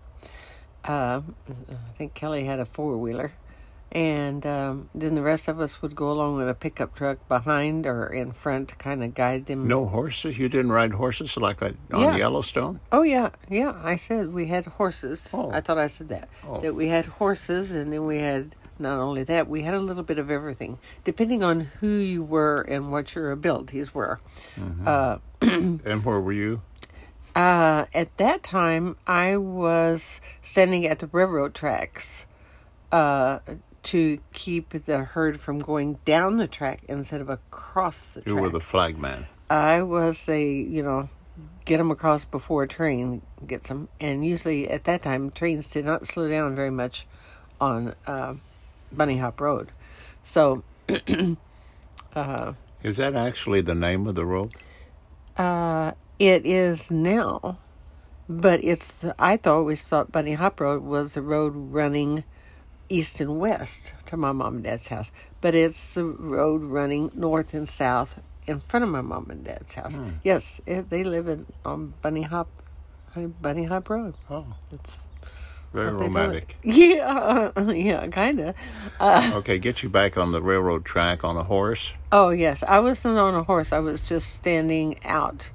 Uh, 0.84 1.22
I 1.50 1.98
think 1.98 2.14
Kelly 2.14 2.46
had 2.46 2.60
a 2.60 2.66
four 2.66 2.98
wheeler. 2.98 3.34
And 3.92 4.46
um, 4.46 4.90
then 4.94 5.16
the 5.16 5.24
rest 5.24 5.48
of 5.48 5.60
us 5.60 5.82
would 5.82 5.96
go 5.96 6.12
along 6.12 6.42
in 6.42 6.48
a 6.48 6.54
pickup 6.54 6.94
truck 6.94 7.28
behind 7.28 7.88
or 7.88 8.06
in 8.06 8.32
front 8.32 8.70
to 8.70 8.76
kind 8.76 9.04
of 9.04 9.16
guide 9.16 9.48
them. 9.48 9.68
No 9.68 9.88
horses? 9.88 10.38
You 10.38 10.48
didn't 10.48 10.72
ride 10.72 10.92
horses 10.94 11.36
like 11.38 11.64
on 11.64 11.76
Yeah. 11.92 12.16
Yellowstone? 12.16 12.82
Oh 12.92 13.02
yeah, 13.02 13.32
yeah. 13.50 13.74
I 13.84 13.96
said 13.96 14.32
we 14.32 14.46
had 14.46 14.68
horses. 14.68 15.30
Oh. 15.34 15.50
I 15.52 15.62
thought 15.62 15.80
I 15.80 15.88
said 15.88 16.10
that. 16.10 16.30
Oh. 16.48 16.62
That 16.62 16.76
we 16.76 16.88
had 16.88 17.06
horses, 17.06 17.72
and 17.72 17.92
then 17.92 18.06
we 18.06 18.20
had 18.20 18.56
not 18.80 19.00
only 19.00 19.24
that, 19.24 19.48
we 19.50 19.62
had 19.64 19.74
a 19.74 19.80
little 19.80 20.04
bit 20.04 20.18
of 20.20 20.32
everything, 20.32 20.80
depending 21.04 21.44
on 21.44 21.62
who 21.80 21.90
you 21.90 22.24
were 22.24 22.62
and 22.62 22.92
what 22.92 23.14
your 23.16 23.32
abilities 23.32 23.94
were. 23.94 24.20
Uh, 24.86 25.18
And 25.42 26.04
where 26.06 26.20
were 26.20 26.34
you? 26.34 26.62
uh, 27.36 27.86
at 27.94 28.16
that 28.18 28.44
time, 28.44 28.96
I 29.08 29.38
was 29.38 30.20
standing 30.42 30.86
at 30.86 31.00
the 31.00 31.08
railroad 31.08 31.54
tracks 31.54 32.26
uh, 32.92 33.40
to 33.84 34.20
keep 34.34 34.70
the 34.86 35.04
herd 35.04 35.40
from 35.40 35.60
going 35.60 36.00
down 36.06 36.38
the 36.38 36.48
track 36.48 36.82
instead 36.90 37.22
of 37.22 37.30
across 37.30 38.14
the 38.14 38.22
You 38.26 38.34
track. 38.34 38.42
were 38.42 38.50
the 38.50 38.60
flagman. 38.60 39.28
I 39.50 39.82
was 39.84 40.28
a, 40.28 40.44
you 40.46 40.84
know, 40.84 41.10
get 41.66 41.78
them 41.78 41.92
across 41.92 42.26
before 42.26 42.64
a 42.64 42.68
train 42.68 43.22
gets 43.48 43.70
them. 43.70 43.88
And 44.02 44.26
usually 44.26 44.68
at 44.70 44.84
that 44.86 45.02
time, 45.02 45.30
trains 45.30 45.70
did 45.72 45.86
not 45.86 46.08
slow 46.08 46.28
down 46.30 46.56
very 46.56 46.72
much 46.72 47.08
on 47.62 47.96
uh, 48.06 48.34
Bunny 48.92 49.18
Hop 49.18 49.40
Road. 49.42 49.72
So 50.24 50.64
uh, 52.16 52.54
Is 52.84 52.98
that 52.98 53.16
actually 53.16 53.62
the 53.62 53.76
name 53.76 54.08
of 54.08 54.16
the 54.16 54.26
road? 54.26 54.54
uh, 55.38 55.94
it 56.18 56.46
is 56.46 56.92
now, 56.92 57.58
but 58.28 58.62
it's, 58.64 58.92
the, 58.92 59.16
I 59.18 59.38
th- 59.38 59.48
always 59.48 59.88
thought 59.88 60.12
Bunny 60.12 60.34
Hop 60.34 60.60
Road 60.60 60.84
was 60.84 61.14
the 61.14 61.22
road 61.22 61.54
running 61.56 62.26
east 62.90 63.22
and 63.22 63.40
west 63.40 63.94
to 64.08 64.18
my 64.18 64.32
mom 64.34 64.56
and 64.56 64.64
dad's 64.66 64.88
house. 64.88 65.12
But 65.42 65.56
it's 65.56 65.94
the 65.94 66.04
road 66.04 66.62
running 66.64 67.12
north 67.14 67.54
and 67.54 67.70
south 67.70 68.20
in 68.48 68.60
front 68.60 68.84
of 68.84 68.90
my 68.90 69.00
mom 69.02 69.30
and 69.30 69.46
dad's 69.46 69.76
house. 69.76 69.98
Yes, 70.24 70.60
it, 70.66 70.90
they 70.90 71.04
live 71.06 71.28
in 71.30 71.46
on 71.64 71.94
Bunny 72.02 72.24
Hop, 72.24 72.50
Bunny 73.16 73.64
Hop 73.66 73.90
Road. 73.90 74.16
Oh, 74.30 74.46
It's 74.74 74.98
very 75.74 75.92
what 75.92 76.00
they 76.00 76.10
told 76.10 76.14
me. 76.14 76.22
romantic. 76.22 76.58
Yeah, 76.64 77.72
yeah, 77.72 78.08
kind 78.08 78.40
of. 78.40 78.56
Okay, 79.36 79.60
get 79.60 79.84
you 79.84 79.90
back 79.90 80.18
on 80.18 80.32
the 80.32 80.42
railroad 80.42 80.86
track 80.86 81.24
on 81.24 81.38
a 81.38 81.44
horse. 81.44 81.94
Oh 82.12 82.30
yes, 82.30 82.64
I 82.64 82.80
wasn't 82.80 83.18
on 83.18 83.36
a 83.36 83.44
horse. 83.44 83.72
I 83.72 83.80
was 83.80 84.02
just 84.02 84.34
standing 84.34 85.00
out, 85.06 85.50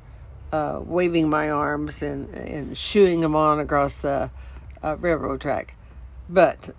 uh, 0.53 0.81
waving 0.85 1.29
my 1.29 1.51
arms 1.51 2.03
and 2.03 2.33
and 2.35 2.77
shooing 2.77 3.21
them 3.21 3.35
on 3.35 3.59
across 3.61 3.99
the 4.01 4.31
uh, 4.83 4.97
railroad 4.99 5.41
track. 5.41 5.77
But 6.29 6.71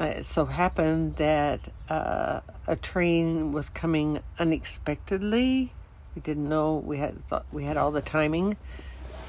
uh, 0.00 0.04
it 0.04 0.24
so 0.24 0.46
happened 0.46 1.16
that 1.16 1.60
uh, 1.88 2.40
a 2.66 2.76
train 2.76 3.52
was 3.52 3.68
coming 3.68 4.20
unexpectedly. 4.38 5.72
We 6.14 6.22
didn't 6.22 6.48
know 6.48 6.76
we 6.76 6.98
had 6.98 7.26
thought 7.26 7.46
we 7.52 7.64
had 7.64 7.76
all 7.76 7.90
the 7.92 8.02
timing, 8.02 8.56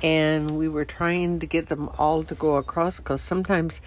and 0.04 0.58
we 0.58 0.68
were 0.68 0.86
trying 0.86 1.40
to 1.40 1.46
get 1.46 1.68
them 1.68 1.90
all 1.98 2.24
to 2.24 2.36
go 2.36 2.56
across 2.56 2.98
because 2.98 3.22
sometimes 3.22 3.82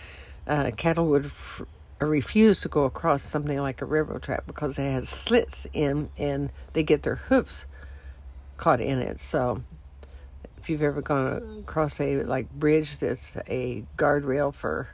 uh, 0.47 0.71
cattle 0.77 1.07
would 1.07 1.27
f- 1.27 1.62
refuse 2.01 2.61
to 2.61 2.68
go 2.68 2.85
across 2.85 3.23
something 3.23 3.59
like 3.59 3.83
a 3.83 3.85
railroad 3.85 4.23
track 4.23 4.47
because 4.47 4.79
it 4.79 4.83
has 4.83 5.09
slits 5.09 5.66
in 5.73 6.11
and 6.16 6.51
they 6.73 6.83
get 6.83 7.03
their 7.03 7.16
hoofs 7.16 7.66
caught 8.57 8.81
in 8.81 8.99
it. 8.99 9.21
So 9.21 9.62
if 10.57 10.68
you've 10.68 10.83
ever 10.83 11.01
gone 11.01 11.61
across 11.61 12.01
a 12.01 12.23
like 12.25 12.51
bridge 12.53 12.99
that's 12.99 13.37
a 13.49 13.85
guardrail 13.97 14.55
for 14.55 14.88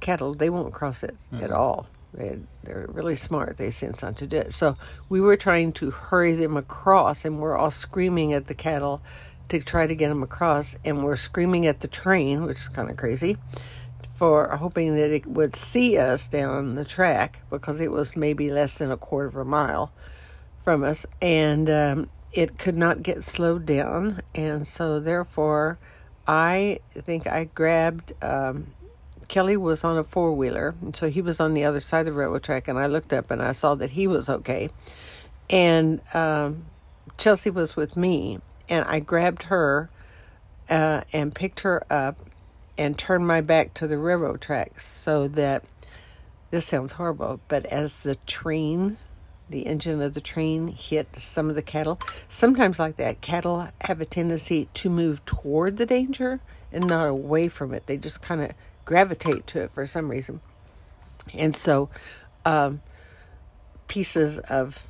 cattle, 0.00 0.34
they 0.34 0.50
won't 0.50 0.72
cross 0.72 1.02
it 1.02 1.16
at 1.40 1.52
all. 1.52 1.86
They, 2.12 2.38
they're 2.62 2.86
really 2.88 3.14
smart. 3.14 3.56
They 3.56 3.70
sense 3.70 4.02
not 4.02 4.18
to 4.18 4.26
do 4.26 4.36
it. 4.36 4.52
So 4.52 4.76
we 5.08 5.20
were 5.20 5.36
trying 5.36 5.72
to 5.74 5.90
hurry 5.90 6.34
them 6.34 6.56
across, 6.56 7.24
and 7.24 7.40
we're 7.40 7.56
all 7.56 7.70
screaming 7.70 8.34
at 8.34 8.48
the 8.48 8.54
cattle 8.54 9.00
to 9.48 9.60
try 9.60 9.86
to 9.86 9.94
get 9.94 10.08
them 10.08 10.22
across, 10.22 10.76
and 10.84 11.04
we're 11.04 11.16
screaming 11.16 11.66
at 11.66 11.80
the 11.80 11.88
train, 11.88 12.44
which 12.44 12.58
is 12.58 12.68
kind 12.68 12.90
of 12.90 12.96
crazy, 12.96 13.36
for 14.14 14.56
hoping 14.56 14.94
that 14.94 15.10
it 15.10 15.26
would 15.26 15.56
see 15.56 15.98
us 15.98 16.28
down 16.28 16.74
the 16.74 16.84
track 16.84 17.40
because 17.50 17.80
it 17.80 17.90
was 17.90 18.16
maybe 18.16 18.50
less 18.50 18.78
than 18.78 18.90
a 18.90 18.96
quarter 18.96 19.28
of 19.28 19.36
a 19.36 19.44
mile 19.44 19.92
from 20.64 20.84
us, 20.84 21.04
and 21.20 21.68
um, 21.68 22.08
it 22.32 22.58
could 22.58 22.76
not 22.76 23.02
get 23.02 23.24
slowed 23.24 23.66
down, 23.66 24.22
and 24.34 24.66
so 24.66 25.00
therefore, 25.00 25.78
I 26.26 26.80
think 26.92 27.26
I 27.26 27.44
grabbed. 27.44 28.12
Um, 28.22 28.68
Kelly 29.28 29.56
was 29.56 29.82
on 29.82 29.98
a 29.98 30.04
four 30.04 30.32
wheeler, 30.34 30.74
and 30.80 30.94
so 30.94 31.10
he 31.10 31.20
was 31.20 31.40
on 31.40 31.54
the 31.54 31.64
other 31.64 31.80
side 31.80 32.00
of 32.00 32.06
the 32.06 32.12
railroad 32.12 32.42
track, 32.42 32.68
and 32.68 32.78
I 32.78 32.86
looked 32.86 33.12
up 33.12 33.30
and 33.30 33.42
I 33.42 33.52
saw 33.52 33.74
that 33.76 33.92
he 33.92 34.06
was 34.06 34.28
okay, 34.28 34.70
and 35.50 36.00
um, 36.14 36.66
Chelsea 37.18 37.50
was 37.50 37.76
with 37.76 37.96
me, 37.96 38.40
and 38.68 38.84
I 38.86 39.00
grabbed 39.00 39.44
her 39.44 39.90
uh, 40.68 41.02
and 41.12 41.34
picked 41.34 41.60
her 41.60 41.84
up 41.92 42.18
and 42.78 42.98
turned 42.98 43.26
my 43.26 43.40
back 43.40 43.74
to 43.74 43.86
the 43.86 43.98
railroad 43.98 44.40
tracks 44.40 44.86
so 44.86 45.28
that 45.28 45.64
this 46.50 46.66
sounds 46.66 46.92
horrible, 46.92 47.40
but 47.48 47.64
as 47.66 48.00
the 48.00 48.14
train, 48.26 48.98
the 49.48 49.66
engine 49.66 50.02
of 50.02 50.14
the 50.14 50.20
train 50.20 50.68
hit 50.68 51.08
some 51.16 51.48
of 51.48 51.54
the 51.54 51.62
cattle, 51.62 51.98
sometimes 52.28 52.78
like 52.78 52.96
that, 52.96 53.20
cattle 53.20 53.68
have 53.82 54.00
a 54.00 54.04
tendency 54.04 54.68
to 54.74 54.90
move 54.90 55.24
toward 55.24 55.76
the 55.76 55.86
danger 55.86 56.40
and 56.70 56.86
not 56.86 57.06
away 57.06 57.48
from 57.48 57.72
it. 57.72 57.86
They 57.86 57.96
just 57.96 58.22
kind 58.22 58.42
of 58.42 58.52
gravitate 58.84 59.46
to 59.48 59.60
it 59.60 59.70
for 59.72 59.86
some 59.86 60.10
reason. 60.10 60.40
And 61.32 61.54
so, 61.54 61.88
um, 62.44 62.82
pieces 63.88 64.38
of 64.38 64.84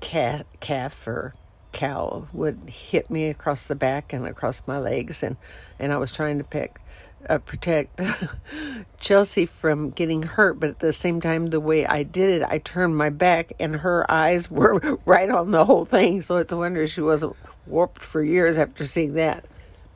calf, 0.00 0.42
calf 0.60 1.06
or 1.06 1.34
cow 1.76 2.26
would 2.32 2.70
hit 2.70 3.10
me 3.10 3.28
across 3.28 3.66
the 3.66 3.74
back 3.74 4.14
and 4.14 4.26
across 4.26 4.66
my 4.66 4.78
legs, 4.78 5.22
and 5.22 5.36
and 5.78 5.92
I 5.92 5.98
was 5.98 6.10
trying 6.10 6.38
to 6.38 6.44
pick, 6.44 6.80
uh, 7.28 7.36
protect 7.36 8.00
Chelsea 8.98 9.44
from 9.44 9.90
getting 9.90 10.22
hurt, 10.22 10.58
but 10.58 10.70
at 10.70 10.78
the 10.78 10.94
same 10.94 11.20
time, 11.20 11.48
the 11.48 11.60
way 11.60 11.86
I 11.86 12.02
did 12.02 12.30
it, 12.40 12.46
I 12.48 12.58
turned 12.58 12.96
my 12.96 13.10
back, 13.10 13.52
and 13.60 13.76
her 13.76 14.10
eyes 14.10 14.50
were 14.50 14.80
right 15.04 15.28
on 15.28 15.50
the 15.50 15.66
whole 15.66 15.84
thing. 15.84 16.22
So 16.22 16.36
it's 16.36 16.50
a 16.50 16.56
wonder 16.56 16.86
she 16.86 17.02
wasn't 17.02 17.36
warped 17.66 18.02
for 18.02 18.22
years 18.22 18.56
after 18.56 18.86
seeing 18.86 19.12
that. 19.14 19.44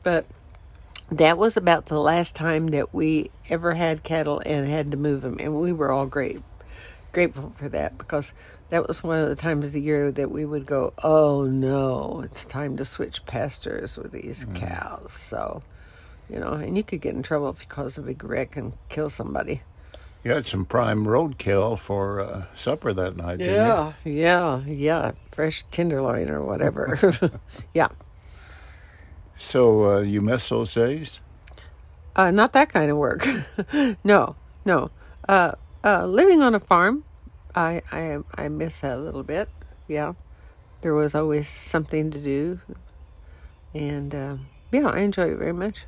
But 0.03 0.27
that 1.11 1.39
was 1.39 1.57
about 1.57 1.87
the 1.87 1.99
last 1.99 2.35
time 2.35 2.67
that 2.67 2.93
we 2.93 3.31
ever 3.49 3.73
had 3.73 4.03
cattle 4.03 4.39
and 4.45 4.67
had 4.67 4.91
to 4.91 4.97
move 4.97 5.23
them, 5.23 5.37
and 5.39 5.59
we 5.59 5.73
were 5.73 5.91
all 5.91 6.05
great, 6.05 6.43
grateful 7.11 7.53
for 7.57 7.69
that 7.69 7.97
because 7.97 8.33
that 8.71 8.87
was 8.87 9.03
one 9.03 9.19
of 9.19 9.29
the 9.29 9.35
times 9.35 9.67
of 9.67 9.71
the 9.73 9.81
year 9.81 10.11
that 10.11 10.31
we 10.31 10.43
would 10.45 10.65
go, 10.65 10.93
"Oh 11.03 11.43
no, 11.45 12.21
it's 12.25 12.45
time 12.45 12.75
to 12.77 12.85
switch 12.85 13.25
pastures 13.25 13.97
with 13.97 14.11
these 14.11 14.47
cows." 14.55 15.13
So, 15.13 15.61
you 16.29 16.39
know, 16.39 16.53
and 16.53 16.75
you 16.75 16.83
could 16.83 17.01
get 17.01 17.13
in 17.13 17.21
trouble 17.21 17.49
if 17.49 17.61
you 17.61 17.67
cause 17.67 17.97
a 17.97 18.01
big 18.01 18.23
wreck 18.23 18.57
and 18.57 18.73
kill 18.89 19.09
somebody. 19.09 19.61
You 20.23 20.31
had 20.31 20.45
some 20.45 20.65
prime 20.65 21.05
roadkill 21.05 21.77
for 21.79 22.19
uh, 22.19 22.45
supper 22.53 22.93
that 22.93 23.17
night, 23.17 23.37
didn't 23.39 23.53
you? 23.53 23.59
Yeah, 23.59 23.93
yeah, 24.05 24.61
yeah, 24.65 25.11
fresh 25.31 25.65
tenderloin 25.71 26.29
or 26.29 26.43
whatever. 26.43 26.99
yeah, 27.73 27.89
So 29.35 29.95
uh, 29.95 29.99
you 30.01 30.21
miss 30.21 30.47
those 30.49 30.73
days? 30.73 31.19
uh, 32.15 32.29
not 32.29 32.53
that 32.53 32.71
kind 32.71 32.91
of 32.91 32.97
work. 32.97 33.27
no, 34.03 34.35
no. 34.65 34.91
Uh, 35.27 35.53
uh, 35.83 36.05
living 36.05 36.41
on 36.41 36.53
a 36.53 36.59
farm, 36.59 37.03
I, 37.55 37.81
I, 37.91 38.19
I 38.35 38.47
miss 38.47 38.81
that 38.81 38.97
a 38.97 39.01
little 39.01 39.23
bit. 39.23 39.49
Yeah, 39.87 40.13
there 40.81 40.93
was 40.93 41.15
always 41.15 41.49
something 41.49 42.11
to 42.11 42.19
do, 42.19 42.59
and 43.73 44.13
uh, 44.15 44.37
yeah, 44.71 44.87
I 44.87 44.99
enjoyed 44.99 45.31
it 45.31 45.37
very 45.37 45.53
much. 45.53 45.85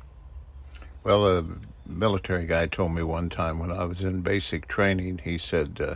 Well, 1.02 1.26
a 1.26 1.44
military 1.86 2.46
guy 2.46 2.66
told 2.66 2.92
me 2.92 3.02
one 3.02 3.28
time 3.28 3.58
when 3.58 3.70
I 3.70 3.84
was 3.84 4.02
in 4.02 4.22
basic 4.22 4.68
training, 4.68 5.20
he 5.24 5.38
said, 5.38 5.80
uh, 5.80 5.94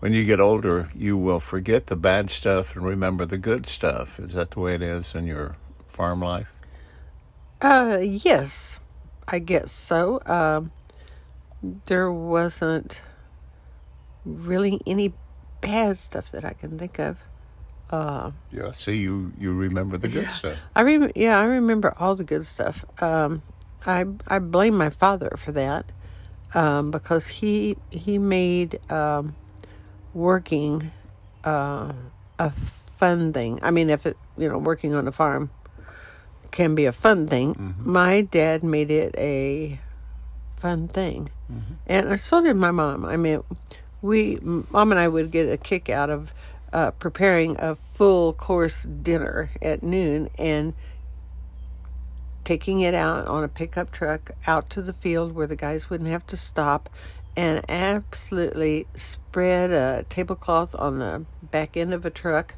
when 0.00 0.12
you 0.12 0.24
get 0.24 0.40
older, 0.40 0.90
you 0.94 1.16
will 1.16 1.40
forget 1.40 1.86
the 1.86 1.96
bad 1.96 2.30
stuff 2.30 2.74
and 2.74 2.84
remember 2.84 3.24
the 3.24 3.38
good 3.38 3.66
stuff. 3.66 4.18
Is 4.18 4.34
that 4.34 4.52
the 4.52 4.60
way 4.60 4.74
it 4.74 4.82
is 4.82 5.14
in 5.14 5.26
your 5.26 5.56
farm 5.86 6.20
life? 6.20 6.48
Uh, 7.60 7.98
yes, 8.02 8.78
I 9.26 9.38
guess 9.38 9.72
so. 9.72 10.20
Um, 10.26 10.72
there 11.86 12.12
wasn't 12.12 13.00
really 14.26 14.80
any 14.86 15.14
bad 15.60 15.98
stuff 15.98 16.30
that 16.32 16.44
I 16.44 16.52
can 16.52 16.78
think 16.78 16.98
of. 16.98 17.16
Uh, 17.90 18.32
Yeah. 18.50 18.72
See, 18.72 18.96
you, 18.96 19.32
you 19.38 19.54
remember 19.54 19.96
the 19.96 20.08
good 20.08 20.28
stuff. 20.30 20.58
I 20.74 20.82
rem- 20.82 21.12
yeah, 21.14 21.38
I 21.38 21.44
remember 21.44 21.94
all 21.98 22.16
the 22.16 22.24
good 22.24 22.44
stuff. 22.44 22.84
Um, 23.00 23.42
I 23.86 24.04
I 24.26 24.40
blame 24.40 24.76
my 24.76 24.90
father 24.90 25.36
for 25.38 25.52
that 25.52 25.86
um, 26.54 26.90
because 26.90 27.28
he 27.28 27.76
he 27.90 28.18
made 28.18 28.80
um, 28.90 29.36
working 30.14 30.90
uh, 31.44 31.92
a 32.38 32.50
fun 32.98 33.32
thing. 33.32 33.60
I 33.62 33.70
mean, 33.70 33.88
if 33.88 34.04
it 34.04 34.16
you 34.36 34.48
know 34.48 34.58
working 34.58 34.92
on 34.94 35.06
a 35.06 35.12
farm 35.12 35.50
can 36.50 36.74
be 36.74 36.86
a 36.86 36.92
fun 36.92 37.26
thing, 37.28 37.54
my 37.78 38.22
dad 38.22 38.64
made 38.64 38.90
it 38.90 39.14
a 39.16 39.78
fun 40.56 40.88
thing, 40.88 41.30
and 41.86 42.18
so 42.20 42.42
did 42.42 42.56
my 42.56 42.72
mom. 42.72 43.04
I 43.04 43.16
mean, 43.16 43.44
we 44.06 44.38
mom 44.42 44.92
and 44.92 45.00
I 45.00 45.08
would 45.08 45.30
get 45.30 45.50
a 45.50 45.56
kick 45.56 45.88
out 45.88 46.10
of 46.10 46.32
uh, 46.72 46.92
preparing 46.92 47.56
a 47.58 47.74
full 47.74 48.32
course 48.32 48.84
dinner 48.84 49.50
at 49.60 49.82
noon 49.82 50.30
and 50.38 50.74
taking 52.44 52.80
it 52.80 52.94
out 52.94 53.26
on 53.26 53.42
a 53.42 53.48
pickup 53.48 53.90
truck 53.90 54.30
out 54.46 54.70
to 54.70 54.80
the 54.80 54.92
field 54.92 55.34
where 55.34 55.46
the 55.46 55.56
guys 55.56 55.90
wouldn't 55.90 56.08
have 56.08 56.26
to 56.28 56.36
stop 56.36 56.88
and 57.36 57.64
absolutely 57.68 58.86
spread 58.94 59.70
a 59.70 60.04
tablecloth 60.08 60.74
on 60.76 60.98
the 61.00 61.24
back 61.42 61.76
end 61.76 61.92
of 61.92 62.04
a 62.04 62.10
truck 62.10 62.54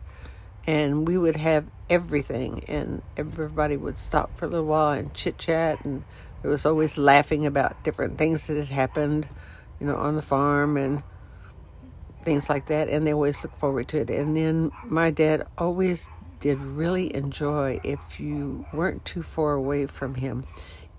and 0.67 1.09
we 1.09 1.17
would 1.17 1.37
have 1.37 1.65
everything 1.89 2.63
and 2.69 3.03
everybody 3.17 3.77
would 3.77 3.97
stop 3.97 4.37
for 4.37 4.45
a 4.45 4.49
little 4.49 4.67
while 4.67 4.93
and 4.93 5.15
chit 5.15 5.39
chat 5.39 5.83
and 5.85 6.05
there 6.43 6.51
was 6.51 6.67
always 6.67 6.99
laughing 6.99 7.47
about 7.47 7.83
different 7.83 8.19
things 8.19 8.47
that 8.47 8.57
had 8.57 8.69
happened 8.69 9.27
you 9.81 9.87
know 9.87 9.97
on 9.97 10.17
the 10.17 10.23
farm 10.23 10.77
and 10.77 11.03
things 12.29 12.51
like 12.51 12.67
that 12.67 12.91
and 12.91 13.07
they 13.07 13.15
always 13.15 13.43
look 13.43 13.57
forward 13.57 13.89
to 13.89 13.99
it. 14.01 14.11
And 14.11 14.37
then 14.37 14.71
my 14.85 15.11
dad 15.11 15.47
always 15.57 16.11
did 16.41 16.59
really 16.61 17.15
enjoy 17.15 17.81
if 17.83 18.21
you 18.21 18.67
weren't 18.73 19.05
too 19.05 19.23
far 19.23 19.55
away 19.55 19.87
from 19.87 20.17
him 20.17 20.45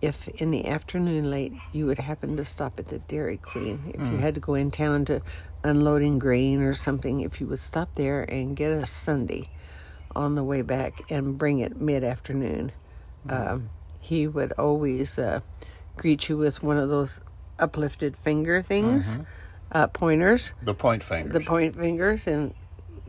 if 0.01 0.27
in 0.41 0.49
the 0.49 0.65
afternoon 0.67 1.29
late 1.29 1.53
you 1.71 1.85
would 1.85 1.99
happen 1.99 2.35
to 2.37 2.43
stop 2.43 2.79
at 2.79 2.87
the 2.87 2.99
dairy 2.99 3.37
queen. 3.37 3.91
If 3.93 4.01
you 4.01 4.17
had 4.17 4.33
to 4.35 4.41
go 4.41 4.55
in 4.55 4.71
town 4.71 5.05
to 5.05 5.21
unloading 5.63 6.17
grain 6.19 6.61
or 6.61 6.73
something 6.73 7.21
if 7.21 7.39
you 7.39 7.47
would 7.47 7.59
stop 7.59 7.93
there 7.95 8.23
and 8.23 8.55
get 8.55 8.71
a 8.71 8.85
sundae 8.85 9.43
on 10.15 10.33
the 10.35 10.43
way 10.43 10.61
back 10.61 11.01
and 11.11 11.37
bring 11.37 11.59
it 11.59 11.79
mid-afternoon 11.79 12.71
um, 13.29 13.69
he 13.99 14.25
would 14.25 14.53
always 14.53 15.19
uh, 15.19 15.41
greet 15.97 16.29
you 16.29 16.37
with 16.37 16.63
one 16.63 16.77
of 16.77 16.87
those 16.89 17.19
uplifted 17.59 18.15
finger 18.15 18.61
things 18.61 19.17
uh, 19.71 19.87
pointers 19.87 20.53
The 20.63 20.73
point 20.73 21.03
fingers. 21.03 21.33
the 21.33 21.41
point 21.41 21.75
fingers 21.75 22.27
and 22.27 22.53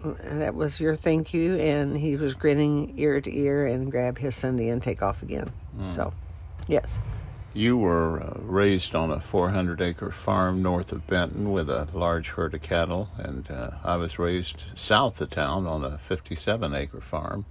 that 0.02 0.54
was 0.54 0.80
your 0.80 0.96
thank 0.96 1.34
you, 1.34 1.56
and 1.56 1.96
he 1.96 2.16
was 2.16 2.32
grinning 2.34 2.94
ear 2.96 3.20
to 3.20 3.36
ear 3.36 3.66
and 3.66 3.90
grab 3.90 4.16
his 4.18 4.34
sundae 4.34 4.68
and 4.68 4.82
take 4.82 5.02
off 5.02 5.22
again. 5.22 5.50
So, 5.88 6.14
yes. 6.66 6.98
You 7.52 7.76
were 7.76 8.20
uh, 8.22 8.38
raised 8.40 8.94
on 8.94 9.10
a 9.10 9.20
400 9.20 9.80
acre 9.82 10.10
farm 10.10 10.62
north 10.62 10.92
of 10.92 11.06
Benton 11.06 11.52
with 11.52 11.68
a 11.68 11.86
large 11.92 12.28
herd 12.30 12.54
of 12.54 12.62
cattle, 12.62 13.10
and 13.18 13.50
uh, 13.50 13.72
I 13.84 13.96
was 13.96 14.18
raised 14.18 14.62
south 14.74 15.20
of 15.20 15.30
town 15.30 15.66
on 15.66 15.84
a 15.84 15.98
57 15.98 16.74
acre 16.74 17.00
farm, 17.00 17.44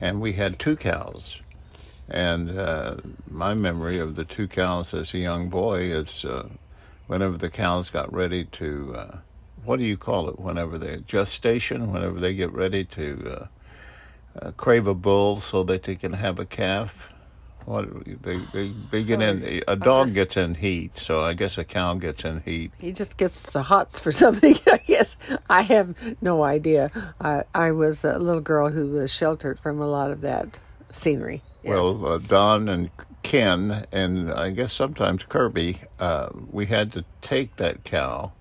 and 0.00 0.20
we 0.20 0.34
had 0.34 0.58
two 0.60 0.76
cows. 0.76 1.40
And 2.08 2.56
uh, 2.56 2.98
my 3.28 3.54
memory 3.54 3.98
of 3.98 4.14
the 4.14 4.24
two 4.24 4.46
cows 4.46 4.94
as 4.94 5.12
a 5.12 5.18
young 5.18 5.48
boy 5.48 5.80
is 5.90 6.24
uh, 6.24 6.48
whenever 7.08 7.36
the 7.36 7.50
cows 7.50 7.90
got 7.90 8.12
ready 8.12 8.44
to, 8.44 8.94
uh, 8.96 9.18
what 9.64 9.78
do 9.80 9.84
you 9.84 9.96
call 9.96 10.28
it, 10.28 10.38
whenever 10.38 10.78
they, 10.78 10.98
gestation, 10.98 11.92
whenever 11.92 12.20
they 12.20 12.32
get 12.34 12.52
ready 12.52 12.84
to 12.84 13.36
uh, 13.40 14.46
uh, 14.46 14.52
crave 14.52 14.86
a 14.86 14.94
bull 14.94 15.40
so 15.40 15.64
that 15.64 15.82
they 15.82 15.96
can 15.96 16.12
have 16.12 16.38
a 16.38 16.44
calf. 16.46 17.08
What 17.64 17.86
they 18.22 18.38
they, 18.54 18.72
they 18.90 19.04
get 19.04 19.20
in 19.20 19.62
a 19.68 19.76
dog 19.76 20.06
just- 20.06 20.14
gets 20.14 20.36
in 20.38 20.54
heat, 20.54 20.98
so 20.98 21.20
I 21.22 21.34
guess 21.34 21.58
a 21.58 21.64
cow 21.64 21.92
gets 21.94 22.24
in 22.24 22.40
heat. 22.40 22.72
He 22.78 22.92
just 22.92 23.18
gets 23.18 23.42
the 23.52 23.64
hots 23.64 23.98
for 23.98 24.10
something. 24.22 24.56
I 24.72 24.78
guess 24.86 25.16
I 25.50 25.60
have 25.62 25.94
no 26.22 26.44
idea. 26.44 26.90
I 27.20 27.42
I 27.54 27.72
was 27.72 28.04
a 28.04 28.18
little 28.18 28.40
girl 28.40 28.70
who 28.70 28.88
was 28.92 29.10
sheltered 29.12 29.60
from 29.60 29.82
a 29.82 29.86
lot 29.86 30.10
of 30.10 30.22
that 30.22 30.58
scenery. 30.92 31.42
Yes. 31.62 31.74
Well, 31.74 32.06
uh, 32.06 32.18
Don 32.18 32.70
and 32.70 32.90
Ken, 33.28 33.84
and 33.92 34.32
I 34.32 34.48
guess 34.52 34.72
sometimes 34.72 35.22
Kirby, 35.22 35.82
uh, 36.00 36.30
we 36.50 36.64
had 36.64 36.94
to 36.94 37.04
take 37.20 37.56
that 37.56 37.84
cow 37.84 38.32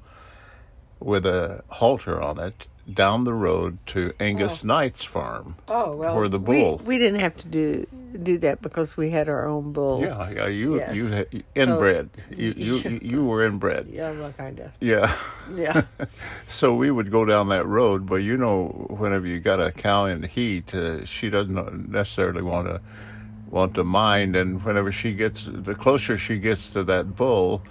with 1.02 1.26
a 1.26 1.62
halter 1.68 2.22
on 2.22 2.40
it 2.40 2.68
down 2.94 3.26
the 3.26 3.34
road 3.34 3.80
to 3.88 4.14
Angus 4.18 4.64
Knight's 4.64 5.04
farm. 5.04 5.58
oh 5.68 5.94
well, 5.94 6.30
the 6.30 6.40
we- 6.40 6.62
bull. 6.62 6.82
We, 6.86 6.98
didn't 7.00 7.20
have 7.20 7.36
to 7.36 7.48
do 7.50 7.86
do 8.24 8.38
that 8.38 8.62
because 8.62 8.96
we 8.96 9.10
had 9.10 9.28
our 9.28 9.46
own 9.46 9.74
bull. 9.74 10.00
Yeah, 10.00 10.30
yeah, 10.30 10.48
you 10.48 10.78
Yes. 10.78 10.96
you 10.96 11.08
had- 11.08 11.44
inbred. 11.54 12.10
you, 12.34 12.54
you 12.56 13.00
you 13.02 13.26
were 13.26 13.44
inbred. 13.44 13.90
Yeah, 13.90 14.12
well, 14.12 14.32
kind 14.38 14.58
of. 14.62 14.72
Yeah. 14.80 15.14
Yeah. 15.54 15.82
So 16.48 16.74
we 16.74 16.92
would 16.92 17.12
go 17.12 17.26
down 17.26 17.50
that 17.50 17.66
road, 17.66 18.06
but 18.06 18.24
you 18.24 18.38
know, 18.38 18.88
whenever 18.90 19.28
you 19.28 19.42
got 19.42 19.60
a 19.60 19.74
cow 19.74 20.06
in 20.06 20.24
heat, 20.24 20.74
uh, 20.74 21.04
she 21.06 21.30
doesn't 21.30 21.92
necessarily 21.92 22.42
want 22.42 22.70
to 22.70 22.80
want 23.50 23.76
to 23.76 23.84
mind. 23.84 24.36
And 24.36 24.64
whenever 24.64 24.92
she 24.92 25.14
gets, 25.14 25.50
the 25.52 25.76
closer 25.76 26.18
she 26.18 26.38
gets 26.38 26.72
to 26.72 26.84
that 26.86 27.16
bull, 27.16 27.62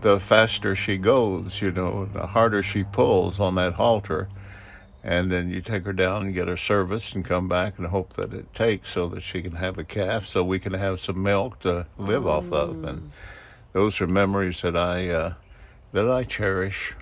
the 0.00 0.20
faster 0.20 0.74
she 0.74 0.96
goes. 0.96 1.60
You 1.60 1.72
know, 1.72 2.06
the 2.06 2.26
harder 2.26 2.62
she 2.62 2.84
pulls 2.84 3.40
on 3.40 3.54
that 3.56 3.74
halter. 3.74 4.28
And 5.02 5.30
then 5.30 5.50
you 5.50 5.60
take 5.60 5.84
her 5.84 5.92
down 5.92 6.22
and 6.22 6.34
get 6.34 6.48
her 6.48 6.56
serviced 6.56 7.14
and 7.14 7.24
come 7.24 7.46
back 7.46 7.78
and 7.78 7.86
hope 7.86 8.14
that 8.14 8.32
it 8.32 8.52
takes 8.54 8.90
so 8.90 9.06
that 9.08 9.22
she 9.22 9.42
can 9.42 9.52
have 9.52 9.76
a 9.76 9.84
calf, 9.84 10.26
so 10.26 10.42
we 10.42 10.58
can 10.58 10.72
have 10.72 10.98
some 10.98 11.22
milk 11.22 11.60
to 11.60 11.86
live 11.98 12.26
off 12.26 12.50
of. 12.50 12.84
And 12.84 13.10
those 13.74 14.00
are 14.00 14.06
memories 14.06 14.62
that 14.62 14.76
I 14.76 15.08
uh, 15.10 15.34
that 15.92 16.10
I 16.10 16.24
cherish. 16.24 16.94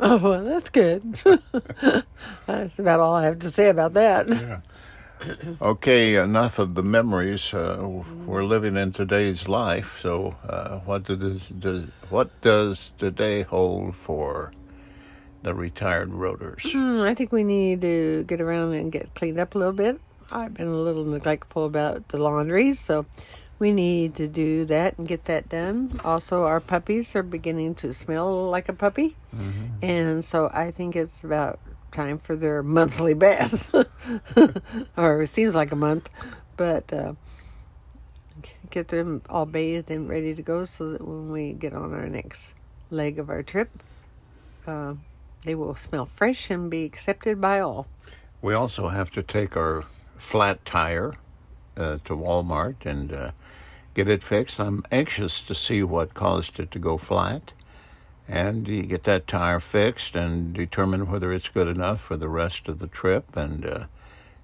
Oh 0.00 0.16
well, 0.16 0.44
that's 0.44 0.70
good. 0.70 1.02
that's 2.46 2.78
about 2.78 3.00
all 3.00 3.14
I 3.14 3.24
have 3.24 3.38
to 3.40 3.50
say 3.50 3.68
about 3.68 3.92
that. 3.94 4.62
Okay, 5.60 6.16
enough 6.16 6.58
of 6.58 6.74
the 6.74 6.82
memories. 6.82 7.52
Uh, 7.52 8.02
we're 8.26 8.44
living 8.44 8.76
in 8.76 8.92
today's 8.92 9.48
life. 9.48 9.98
So, 10.00 10.36
uh, 10.48 10.78
what 10.78 11.04
does, 11.04 11.48
does 11.48 11.84
what 12.08 12.40
does 12.40 12.92
today 12.98 13.42
hold 13.42 13.96
for 13.96 14.52
the 15.42 15.54
retired 15.54 16.12
rotors? 16.12 16.62
Hmm, 16.72 17.00
I 17.02 17.14
think 17.14 17.32
we 17.32 17.44
need 17.44 17.80
to 17.82 18.24
get 18.24 18.40
around 18.40 18.74
and 18.74 18.90
get 18.92 19.14
cleaned 19.14 19.38
up 19.38 19.54
a 19.54 19.58
little 19.58 19.72
bit. 19.72 20.00
I've 20.32 20.54
been 20.54 20.68
a 20.68 20.76
little 20.76 21.04
neglectful 21.04 21.66
about 21.66 22.08
the 22.08 22.18
laundry, 22.18 22.74
so 22.74 23.04
we 23.58 23.72
need 23.72 24.14
to 24.16 24.28
do 24.28 24.64
that 24.66 24.96
and 24.96 25.06
get 25.06 25.24
that 25.26 25.48
done. 25.48 26.00
Also, 26.04 26.44
our 26.44 26.60
puppies 26.60 27.14
are 27.16 27.22
beginning 27.22 27.74
to 27.76 27.92
smell 27.92 28.48
like 28.48 28.68
a 28.68 28.72
puppy, 28.72 29.16
and 29.82 30.24
so 30.24 30.50
I 30.52 30.70
think 30.70 30.94
it's 30.96 31.24
about 31.24 31.58
time 31.90 32.18
for 32.18 32.36
their 32.36 32.62
monthly 32.62 33.14
bath, 33.14 33.74
or 34.96 35.22
it 35.22 35.28
seems 35.28 35.54
like 35.54 35.72
a 35.72 35.76
month, 35.76 36.08
but. 36.56 36.92
Uh, 36.92 37.14
Get 38.70 38.88
them 38.88 39.22
all 39.28 39.46
bathed 39.46 39.90
and 39.90 40.08
ready 40.08 40.34
to 40.34 40.42
go 40.42 40.64
so 40.64 40.92
that 40.92 41.06
when 41.06 41.30
we 41.30 41.52
get 41.52 41.72
on 41.72 41.92
our 41.92 42.08
next 42.08 42.54
leg 42.88 43.18
of 43.18 43.28
our 43.28 43.42
trip, 43.42 43.70
uh, 44.66 44.94
they 45.44 45.56
will 45.56 45.74
smell 45.74 46.06
fresh 46.06 46.50
and 46.50 46.70
be 46.70 46.84
accepted 46.84 47.40
by 47.40 47.58
all. 47.58 47.88
We 48.40 48.54
also 48.54 48.88
have 48.88 49.10
to 49.12 49.22
take 49.22 49.56
our 49.56 49.84
flat 50.16 50.64
tire 50.64 51.14
uh, 51.76 51.98
to 52.04 52.16
Walmart 52.16 52.86
and 52.86 53.12
uh, 53.12 53.30
get 53.94 54.08
it 54.08 54.22
fixed. 54.22 54.60
I'm 54.60 54.84
anxious 54.92 55.42
to 55.42 55.54
see 55.54 55.82
what 55.82 56.14
caused 56.14 56.60
it 56.60 56.70
to 56.70 56.78
go 56.78 56.96
flat. 56.96 57.52
And 58.30 58.68
you 58.68 58.84
get 58.84 59.02
that 59.04 59.26
tire 59.26 59.58
fixed 59.58 60.14
and 60.14 60.54
determine 60.54 61.10
whether 61.10 61.32
it's 61.32 61.48
good 61.48 61.66
enough 61.66 62.00
for 62.00 62.16
the 62.16 62.28
rest 62.28 62.68
of 62.68 62.78
the 62.78 62.86
trip 62.86 63.36
and 63.36 63.66
uh, 63.66 63.84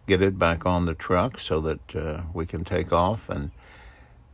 get 0.09 0.21
it 0.21 0.41
back 0.41 0.67
on 0.67 0.87
the 0.87 0.95
truck 0.95 1.39
so 1.39 1.61
that 1.61 1.95
uh, 1.95 2.23
we 2.35 2.47
can 2.47 2.65
take 2.65 2.93
off. 2.93 3.29
And 3.29 3.53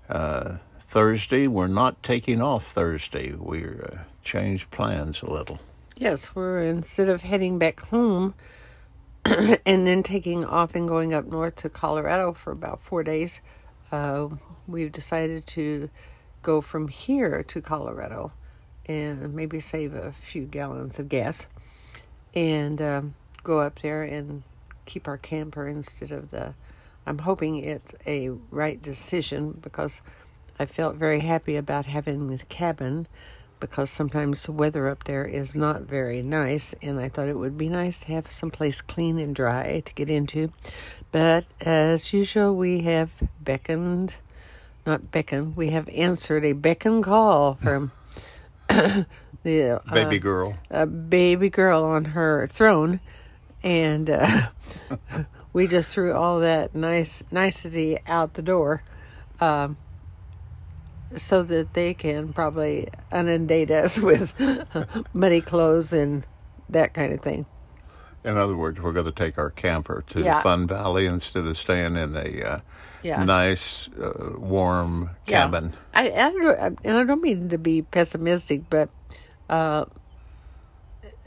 uh, 0.09 0.57
Thursday, 0.81 1.49
we're 1.49 1.67
not 1.67 2.03
taking 2.03 2.41
off 2.41 2.73
Thursday. 2.73 3.33
We're 3.33 3.91
uh, 3.93 3.99
changed 4.25 4.71
plans 4.71 5.21
a 5.21 5.31
little. 5.31 5.61
Yes, 5.99 6.35
we're 6.35 6.63
instead 6.63 7.11
of 7.11 7.21
heading 7.21 7.59
back 7.59 7.81
home 7.81 8.33
and 9.27 9.87
then 9.87 10.03
taking 10.03 10.47
off 10.47 10.75
and 10.75 10.89
going 10.89 11.13
up 11.13 11.27
north 11.27 11.57
to 11.57 11.69
Colorado 11.69 12.33
for 12.33 12.53
about 12.53 12.81
four 12.81 13.05
days, 13.05 13.43
uh, 13.93 14.29
we've 14.67 14.93
decided 14.93 15.47
to 15.49 15.91
go 16.41 16.63
from 16.63 16.89
here 16.89 17.43
to 17.43 17.61
Colorado 17.61 18.33
and 18.87 19.35
maybe 19.35 19.61
save 19.61 19.95
a 19.95 20.13
few 20.13 20.45
gallons 20.45 20.99
of 20.99 21.09
gas 21.09 21.47
and 22.35 22.81
um, 22.81 23.15
go 23.43 23.61
up 23.61 23.81
there 23.81 24.03
and 24.03 24.43
keep 24.87 25.07
our 25.07 25.19
camper 25.19 25.69
instead 25.69 26.11
of 26.11 26.31
the. 26.31 26.55
I'm 27.07 27.19
hoping 27.19 27.57
it's 27.57 27.95
a 28.07 28.31
right 28.51 28.81
decision 28.81 29.59
because 29.61 30.01
I 30.59 30.67
felt 30.67 30.97
very 30.97 31.21
happy 31.21 31.57
about 31.57 31.87
having 31.87 32.29
the 32.29 32.39
cabin 32.45 33.09
because 33.59 33.91
sometimes 33.91 34.45
the 34.45 34.53
weather 34.53 34.89
up 34.89 35.05
there 35.05 35.25
is 35.25 35.55
not 35.55 35.83
very 35.83 36.23
nice 36.23 36.75
and 36.83 36.99
I 36.99 37.09
thought 37.09 37.29
it 37.29 37.39
would 37.39 37.57
be 37.59 37.69
nice 37.69 38.01
to 38.01 38.07
have 38.09 38.31
some 38.31 38.51
place 38.51 38.81
clean 38.81 39.19
and 39.19 39.35
dry 39.35 39.83
to 39.85 39.95
get 39.95 40.11
into. 40.11 40.53
But 41.11 41.45
as 41.61 42.13
usual 42.13 42.55
we 42.57 42.81
have 42.81 43.11
beckoned 43.41 44.17
not 44.85 45.13
beckoned, 45.13 45.57
we 45.57 45.71
have 45.71 45.89
answered 45.91 46.45
a 46.45 46.53
beckon 46.53 47.03
call 47.03 47.55
from 47.55 47.93
the 49.43 49.81
uh, 49.87 49.95
Baby 49.95 50.19
girl. 50.19 50.57
a 50.71 50.87
baby 50.87 51.51
girl 51.51 51.85
on 51.85 52.07
her 52.07 52.47
throne, 52.47 53.01
and 53.63 54.09
uh, 54.11 54.49
we 55.53 55.67
just 55.67 55.91
threw 55.93 56.13
all 56.13 56.41
that 56.41 56.75
nice 56.75 57.23
nicety 57.31 57.99
out 58.07 58.35
the 58.35 58.43
door, 58.43 58.83
um, 59.41 59.77
so 61.17 61.43
that 61.43 61.75
they 61.75 61.95
can 61.95 62.33
probably 62.33 62.89
inundate 63.13 63.71
us 63.71 63.99
with 64.01 64.33
muddy 65.13 65.41
clothes 65.41 65.93
and 65.93 66.27
that 66.69 66.95
kind 66.95 67.13
of 67.13 67.21
thing. 67.21 67.47
In 68.25 68.37
other 68.39 68.57
words, 68.57 68.81
we're 68.81 68.93
going 68.93 69.07
to 69.07 69.13
take 69.13 69.37
our 69.39 69.51
camper 69.51 70.05
to 70.11 70.21
Yeah. 70.23 70.43
Fun 70.43 70.67
Valley 70.67 71.07
instead 71.07 71.45
of 71.47 71.59
staying 71.59 71.97
in 71.97 72.15
a 72.17 72.43
uh, 72.45 72.61
Yeah. 73.03 73.25
nice, 73.25 73.89
uh, 74.01 74.35
warm 74.39 75.11
Yeah. 75.27 75.43
cabin. 75.43 75.75
I, 75.93 76.11
I 76.11 76.31
don't, 76.31 76.79
and 76.85 76.97
I 76.99 77.05
don't 77.05 77.21
mean 77.23 77.49
to 77.49 77.59
be 77.59 77.83
pessimistic, 77.83 78.63
but 78.71 78.91
uh, 79.51 79.87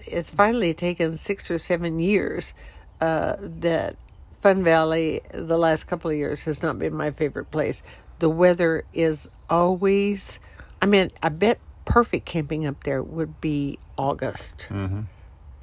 it's 0.07 0.31
finally 0.31 0.73
taken 0.73 1.17
six 1.17 1.51
or 1.51 1.57
seven 1.57 1.99
years 1.99 2.53
uh, 3.01 3.35
that 3.39 3.97
Fun 4.41 4.63
Valley, 4.63 5.21
the 5.33 5.57
last 5.57 5.85
couple 5.85 6.11
of 6.11 6.15
years, 6.17 6.43
has 6.43 6.61
not 6.63 6.79
been 6.79 6.93
my 6.95 7.11
favorite 7.11 7.51
place. 7.51 7.83
The 8.19 8.29
weather 8.29 8.85
is 8.93 9.27
always, 9.49 10.39
I 10.81 10.85
mean, 10.85 11.11
I 11.21 11.29
bet 11.29 11.59
perfect 11.83 12.25
camping 12.25 12.65
up 12.65 12.83
there 12.83 13.03
would 13.03 13.41
be 13.41 13.79
August. 13.97 14.69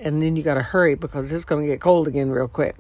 And 0.03 0.21
then 0.21 0.37
you 0.37 0.43
got 0.43 0.55
to 0.55 0.63
hurry 0.63 0.97
because 0.97 1.33
it's 1.33 1.45
going 1.45 1.63
to 1.63 1.69
get 1.69 1.81
cold 1.81 2.09
again 2.09 2.31
real 2.31 2.49
quick. 2.49 2.77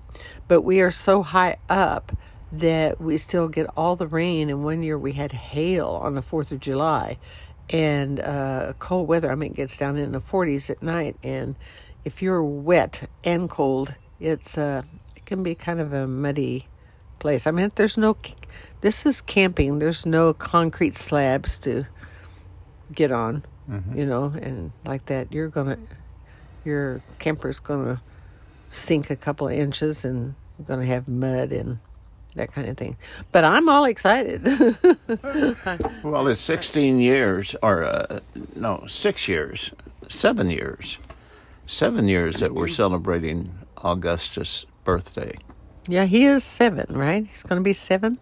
But 0.48 0.62
we 0.62 0.80
are 0.80 0.90
so 0.90 1.22
high 1.22 1.56
up 1.68 2.12
that 2.50 3.00
we 3.00 3.16
still 3.16 3.48
get 3.48 3.66
all 3.76 3.96
the 3.96 4.08
rain. 4.08 4.50
And 4.50 4.64
one 4.64 4.82
year 4.82 4.98
we 4.98 5.12
had 5.12 5.32
hail 5.32 6.00
on 6.02 6.14
the 6.14 6.22
4th 6.22 6.50
of 6.50 6.60
July 6.60 7.18
and 7.70 8.20
uh, 8.20 8.72
cold 8.78 9.08
weather. 9.08 9.30
I 9.30 9.36
mean, 9.36 9.52
it 9.52 9.56
gets 9.56 9.76
down 9.76 9.96
in 9.96 10.12
the 10.12 10.20
40s 10.20 10.68
at 10.68 10.82
night. 10.82 11.16
And 11.22 11.54
if 12.04 12.20
you're 12.20 12.42
wet 12.42 13.08
and 13.24 13.48
cold, 13.48 13.94
it's 14.20 14.58
uh, 14.58 14.82
it 15.16 15.24
can 15.24 15.42
be 15.42 15.54
kind 15.54 15.80
of 15.80 15.92
a 15.92 16.06
muddy 16.06 16.66
place. 17.18 17.46
I 17.46 17.52
mean, 17.52 17.70
there's 17.76 17.96
no, 17.96 18.16
this 18.80 19.06
is 19.06 19.20
camping, 19.20 19.78
there's 19.78 20.04
no 20.04 20.34
concrete 20.34 20.96
slabs 20.96 21.58
to 21.60 21.86
get 22.92 23.12
on, 23.12 23.44
you 23.96 24.04
know, 24.04 24.24
and 24.24 24.72
like 24.84 25.06
that. 25.06 25.32
You're 25.32 25.48
going 25.48 25.68
to, 25.68 25.78
your 26.64 27.02
camper's 27.18 27.58
going 27.60 27.84
to 27.84 28.00
sink 28.70 29.10
a 29.10 29.16
couple 29.16 29.48
of 29.48 29.54
inches 29.54 30.04
and 30.04 30.34
we're 30.58 30.64
going 30.66 30.80
to 30.80 30.86
have 30.86 31.08
mud 31.08 31.52
and 31.52 31.78
that 32.34 32.52
kind 32.52 32.68
of 32.68 32.76
thing. 32.78 32.96
But 33.30 33.44
I'm 33.44 33.68
all 33.68 33.84
excited. 33.84 34.44
Well, 36.02 36.26
it's 36.28 36.42
16 36.42 36.98
years, 36.98 37.54
or 37.62 37.84
uh, 37.84 38.20
no, 38.56 38.84
six 38.88 39.28
years, 39.28 39.70
seven 40.08 40.50
years, 40.50 40.98
seven 41.66 42.08
years 42.08 42.36
that 42.40 42.54
we're 42.54 42.66
celebrating 42.68 43.52
Augustus' 43.78 44.66
birthday. 44.84 45.34
yeah, 45.86 46.06
he 46.06 46.24
is 46.24 46.42
seven, 46.42 46.86
right? 46.90 47.24
He's 47.26 47.42
going 47.44 47.60
to 47.60 47.62
be 47.64 47.72
seven. 47.72 48.18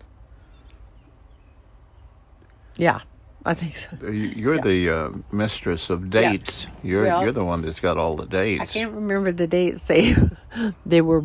Yeah, 2.76 3.00
I 3.44 3.54
think 3.54 3.76
so. 3.76 4.06
You- 4.06 4.12
You're 4.36 4.58
the 4.58 4.90
uh, 4.90 5.10
mistress 5.32 5.88
of 5.90 6.10
dates. 6.10 6.64
Yeah. 6.66 6.90
You're 6.90 7.04
Well- 7.04 7.22
you're 7.22 7.32
the 7.32 7.44
one 7.44 7.62
that's 7.62 7.80
got 7.80 7.96
all 7.96 8.16
the 8.16 8.26
dates. 8.26 8.62
I 8.62 8.66
can't 8.66 8.92
remember 8.92 9.32
the 9.32 9.46
dates 9.46 9.84
they 9.84 10.14
they 10.86 11.00
were 11.00 11.22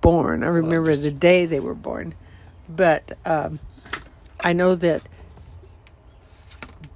born. 0.00 0.42
I 0.42 0.48
remember 0.48 0.96
the 0.96 1.10
day 1.12 1.46
they 1.46 1.60
were 1.60 1.74
born, 1.76 2.14
but 2.68 3.16
um, 3.24 3.60
I 4.40 4.52
know 4.52 4.74
that 4.74 5.02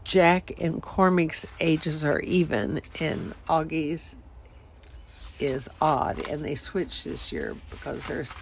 Jack 0.05 0.53
and 0.61 0.83
Cormac's 0.83 1.47
ages 1.61 2.05
are 2.05 2.21
even, 2.21 2.81
and 3.01 3.35
Augie's 3.49 4.17
is 5.39 5.69
odd, 5.81 6.27
and 6.29 6.45
they 6.45 6.55
switched 6.55 7.05
this 7.05 7.33
year 7.33 7.55
because 7.71 8.07
there's 8.07 8.33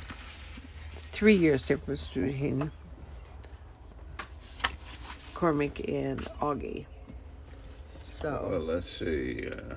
three 1.12 1.35
years 1.37 1.64
difference 1.66 2.07
between 2.09 2.70
Cormac 5.35 5.80
and 5.89 6.20
Augie. 6.41 6.87
So. 8.05 8.47
Well, 8.51 8.61
let's 8.61 8.89
see. 8.89 9.47
Uh, 9.49 9.74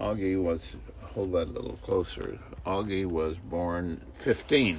Augie 0.00 0.42
was 0.42 0.74
hold 1.02 1.32
that 1.32 1.48
a 1.48 1.52
little 1.52 1.78
closer. 1.82 2.38
Augie 2.66 3.06
was 3.06 3.36
born 3.36 4.00
15, 4.14 4.78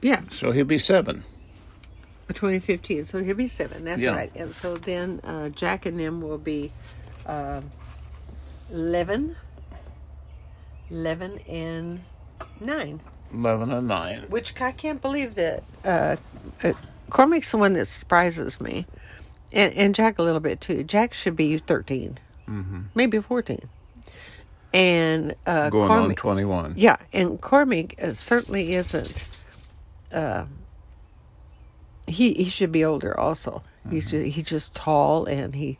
Yeah, 0.00 0.22
so 0.30 0.50
he'll 0.50 0.64
be 0.64 0.78
seven. 0.78 1.22
2015. 2.28 3.04
So 3.04 3.22
he'll 3.22 3.36
be 3.36 3.46
seven. 3.46 3.84
That's 3.84 4.00
Yeah. 4.00 4.12
right. 4.16 4.32
And 4.34 4.52
so 4.52 4.76
then 4.78 5.20
uh, 5.22 5.50
Jack 5.50 5.84
and 5.86 6.00
them 6.00 6.22
will 6.22 6.38
be 6.38 6.72
um 7.26 7.70
11, 8.72 9.36
11 10.90 11.38
and 11.48 12.00
9. 12.58 13.00
11 13.34 13.70
and 13.72 13.86
nine. 13.86 14.24
Which 14.28 14.60
I 14.60 14.72
can't 14.72 15.00
believe 15.02 15.34
that 15.34 15.62
uh, 15.84 16.16
uh, 16.64 16.72
Cormac's 17.12 17.50
the 17.50 17.58
one 17.58 17.74
that 17.74 17.84
surprises 17.84 18.58
me. 18.58 18.86
And, 19.52 19.74
and 19.74 19.94
Jack 19.94 20.18
a 20.18 20.22
little 20.22 20.40
bit 20.40 20.62
too. 20.62 20.82
Jack 20.82 21.12
should 21.12 21.36
be 21.36 21.58
13, 21.58 22.18
mm-hmm. 22.48 22.80
maybe 22.94 23.20
14. 23.20 23.68
And 24.72 25.34
uh, 25.44 25.68
Going 25.68 25.90
on 25.90 26.14
21. 26.14 26.72
yeah, 26.78 26.96
and 27.12 27.38
Cormac 27.38 28.02
uh, 28.02 28.12
certainly 28.12 28.72
isn't. 28.72 29.44
Uh, 30.10 30.46
he 32.06 32.32
he 32.32 32.46
should 32.46 32.72
be 32.72 32.82
older. 32.82 33.18
Also, 33.20 33.62
he's 33.90 34.10
just, 34.10 34.26
he's 34.26 34.46
just 34.46 34.74
tall 34.74 35.26
and 35.26 35.54
he 35.54 35.78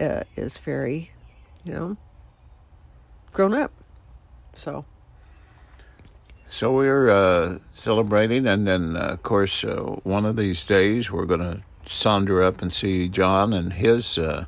uh, 0.00 0.22
is 0.36 0.56
very, 0.56 1.10
you 1.64 1.74
know, 1.74 1.96
grown 3.32 3.52
up. 3.52 3.72
So 4.54 4.86
So 6.52 6.72
we're 6.72 7.08
uh, 7.08 7.58
celebrating, 7.70 8.44
and 8.44 8.66
then, 8.66 8.96
uh, 8.96 9.10
of 9.12 9.22
course, 9.22 9.62
uh, 9.62 9.82
one 10.02 10.26
of 10.26 10.34
these 10.34 10.64
days 10.64 11.08
we're 11.08 11.24
going 11.24 11.40
to 11.40 11.62
saunter 11.88 12.42
up 12.42 12.60
and 12.60 12.72
see 12.72 13.08
John 13.08 13.52
and 13.52 13.72
his 13.72 14.18
uh, 14.18 14.46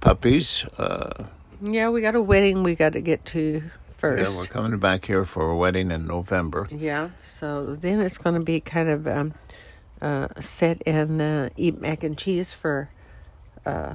puppies. 0.00 0.66
Uh, 0.76 1.24
yeah, 1.62 1.88
we 1.88 2.02
got 2.02 2.14
a 2.14 2.20
wedding 2.20 2.62
we 2.62 2.74
got 2.74 2.92
to 2.92 3.00
get 3.00 3.24
to 3.26 3.62
first. 3.96 4.32
yeah, 4.32 4.38
we're 4.38 4.46
coming 4.46 4.78
back 4.78 5.06
here 5.06 5.24
for 5.24 5.50
a 5.50 5.56
wedding 5.56 5.90
in 5.90 6.06
November. 6.06 6.68
Yeah, 6.70 7.08
so 7.22 7.74
then 7.74 8.02
it's 8.02 8.18
going 8.18 8.34
to 8.34 8.44
be 8.44 8.60
kind 8.60 8.90
of 8.90 9.06
um, 9.06 9.32
uh, 10.02 10.28
sit 10.40 10.82
and 10.86 11.22
uh, 11.22 11.48
eat 11.56 11.80
mac 11.80 12.04
and 12.04 12.18
cheese 12.18 12.52
for 12.52 12.90
uh, 13.64 13.94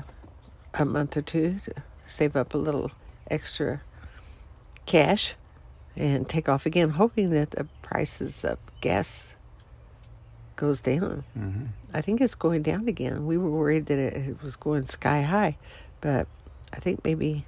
a 0.73 0.85
month 0.85 1.15
or 1.15 1.21
two 1.21 1.59
to 1.65 1.75
save 2.07 2.35
up 2.35 2.55
a 2.55 2.57
little 2.57 2.91
extra 3.29 3.81
cash 4.87 5.35
and 5.99 6.27
take 6.27 6.47
off 6.47 6.65
again, 6.65 6.89
hoping 6.89 7.31
that 7.31 7.51
the 7.51 7.67
prices 7.81 8.45
of 8.45 8.57
gas 8.79 9.27
goes 10.55 10.79
down. 10.79 11.25
Mm-hmm. 11.37 11.65
I 11.93 12.01
think 12.01 12.21
it's 12.21 12.35
going 12.35 12.63
down 12.63 12.87
again. 12.87 13.25
We 13.25 13.37
were 13.37 13.49
worried 13.49 13.87
that 13.87 13.99
it, 13.99 14.13
it 14.13 14.41
was 14.41 14.55
going 14.55 14.85
sky 14.85 15.21
high, 15.21 15.57
but 15.99 16.25
I 16.73 16.77
think 16.77 17.03
maybe, 17.03 17.45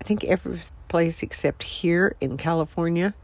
I 0.00 0.04
think 0.04 0.24
every 0.24 0.58
place 0.88 1.22
except 1.22 1.62
here 1.62 2.16
in 2.20 2.38
California, 2.38 3.14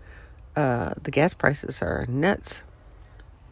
uh, 0.54 0.92
the 1.02 1.10
gas 1.10 1.32
prices 1.32 1.80
are 1.80 2.04
nuts. 2.06 2.62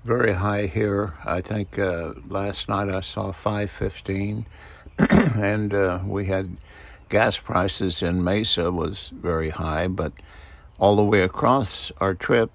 Very 0.04 0.34
high 0.34 0.66
here. 0.66 1.14
I 1.24 1.40
think 1.40 1.78
uh, 1.78 2.12
last 2.28 2.68
night 2.68 2.90
I 2.90 3.00
saw 3.00 3.32
515, 3.32 4.44
and 4.98 5.72
uh, 5.72 6.00
we 6.04 6.26
had 6.26 6.58
gas 7.08 7.38
prices 7.38 8.02
in 8.02 8.22
Mesa 8.22 8.70
was 8.70 9.10
very 9.14 9.48
high, 9.48 9.88
but 9.88 10.12
all 10.84 10.96
the 10.96 11.02
way 11.04 11.22
across 11.22 11.90
our 11.98 12.12
trip, 12.12 12.50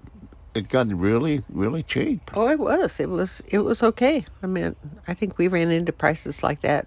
it 0.54 0.68
got 0.68 0.86
really, 0.86 1.42
really 1.48 1.82
cheap. 1.82 2.30
Oh, 2.34 2.48
it 2.48 2.60
was. 2.60 3.00
It 3.00 3.08
was. 3.10 3.42
It 3.48 3.58
was 3.58 3.82
okay. 3.82 4.24
I 4.40 4.46
mean, 4.46 4.76
I 5.08 5.14
think 5.14 5.36
we 5.36 5.48
ran 5.48 5.72
into 5.72 5.92
prices 5.92 6.44
like 6.44 6.60
that 6.60 6.86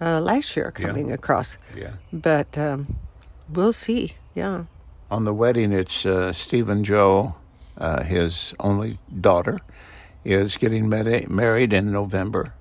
uh, 0.00 0.20
last 0.20 0.56
year 0.56 0.70
coming 0.72 1.12
across, 1.12 1.58
Yeah. 1.76 1.92
but 2.10 2.56
um, 2.56 2.96
we'll 3.52 3.74
see. 3.74 4.14
Yeah. 4.34 4.64
On 5.10 5.26
the 5.26 5.34
wedding, 5.34 5.72
it's 5.72 6.06
uh, 6.06 6.32
Stephen 6.32 6.84
Joe, 6.84 7.34
uh, 7.76 8.02
his 8.02 8.54
only 8.58 8.98
daughter, 9.20 9.60
is 10.24 10.56
getting 10.56 10.88
med- 10.88 11.28
married 11.28 11.74
in 11.74 11.92
November, 11.92 12.54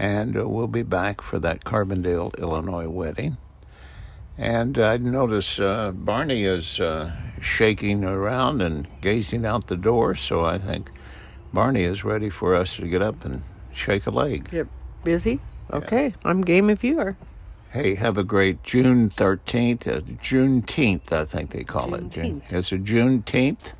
and 0.00 0.36
uh, 0.36 0.48
we'll 0.48 0.66
be 0.66 0.82
back 0.82 1.20
for 1.22 1.38
that 1.38 1.62
Carbondale, 1.64 2.36
Illinois 2.40 2.88
wedding. 2.88 3.36
And 4.38 4.78
I 4.78 4.98
notice 4.98 5.58
uh, 5.58 5.92
Barney 5.92 6.42
is 6.44 6.78
uh, 6.80 7.12
shaking 7.40 8.04
around 8.04 8.60
and 8.60 8.86
gazing 9.00 9.46
out 9.46 9.68
the 9.68 9.76
door, 9.76 10.14
so 10.14 10.44
I 10.44 10.58
think 10.58 10.90
Barney 11.52 11.82
is 11.82 12.04
ready 12.04 12.28
for 12.28 12.54
us 12.54 12.76
to 12.76 12.86
get 12.86 13.00
up 13.02 13.24
and 13.24 13.42
shake 13.72 14.06
a 14.06 14.10
leg. 14.10 14.48
Yep. 14.52 14.68
Busy. 15.04 15.40
Okay. 15.72 16.12
I'm 16.24 16.42
game 16.42 16.68
if 16.68 16.84
you 16.84 16.98
are. 17.00 17.16
Hey, 17.70 17.94
have 17.94 18.16
a 18.18 18.24
great 18.24 18.62
June 18.62 19.10
13th, 19.10 19.86
uh, 19.88 20.00
Juneteenth, 20.22 21.12
I 21.12 21.24
think 21.24 21.50
they 21.50 21.64
call 21.64 21.94
it. 21.94 22.10
June- 22.10 22.40
Juneteenth. 22.42 22.52
Is 22.52 22.72
it 22.72 22.84
Juneteenth? 22.84 23.72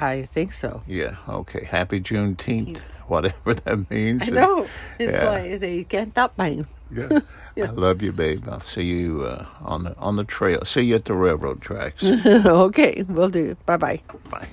I 0.00 0.22
think 0.22 0.52
so. 0.52 0.82
Yeah, 0.86 1.16
okay. 1.28 1.64
Happy 1.64 2.00
Juneteenth, 2.00 2.78
whatever 3.06 3.54
that 3.64 3.90
means. 3.90 4.28
I 4.28 4.32
know. 4.32 4.66
It's 4.98 5.12
Yeah. 5.12 5.28
like 5.30 5.60
they 5.60 5.84
can't 5.84 6.12
stop 6.12 6.36
mine. 6.38 6.66
Yeah. 6.90 7.20
I 7.56 7.66
love 7.66 8.02
you, 8.02 8.12
babe. 8.12 8.48
I'll 8.48 8.60
see 8.60 8.82
you 8.82 9.22
uh, 9.22 9.46
on 9.62 9.84
the 9.84 9.96
on 9.98 10.16
the 10.16 10.24
trail. 10.24 10.64
See 10.64 10.82
you 10.82 10.96
at 10.96 11.04
the 11.04 11.14
railroad 11.14 11.60
tracks. 11.60 12.02
okay, 12.04 13.04
we'll 13.08 13.28
do. 13.28 13.56
Bye 13.66 13.76
bye. 13.76 14.00
Bye. 14.30 14.48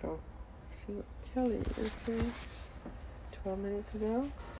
So, 0.00 0.20
see 0.70 0.92
what 0.92 1.04
Kelly 1.34 1.60
is 1.80 1.94
doing. 2.06 2.32
Twelve 3.42 3.58
minutes 3.58 3.92
ago. 3.94 4.30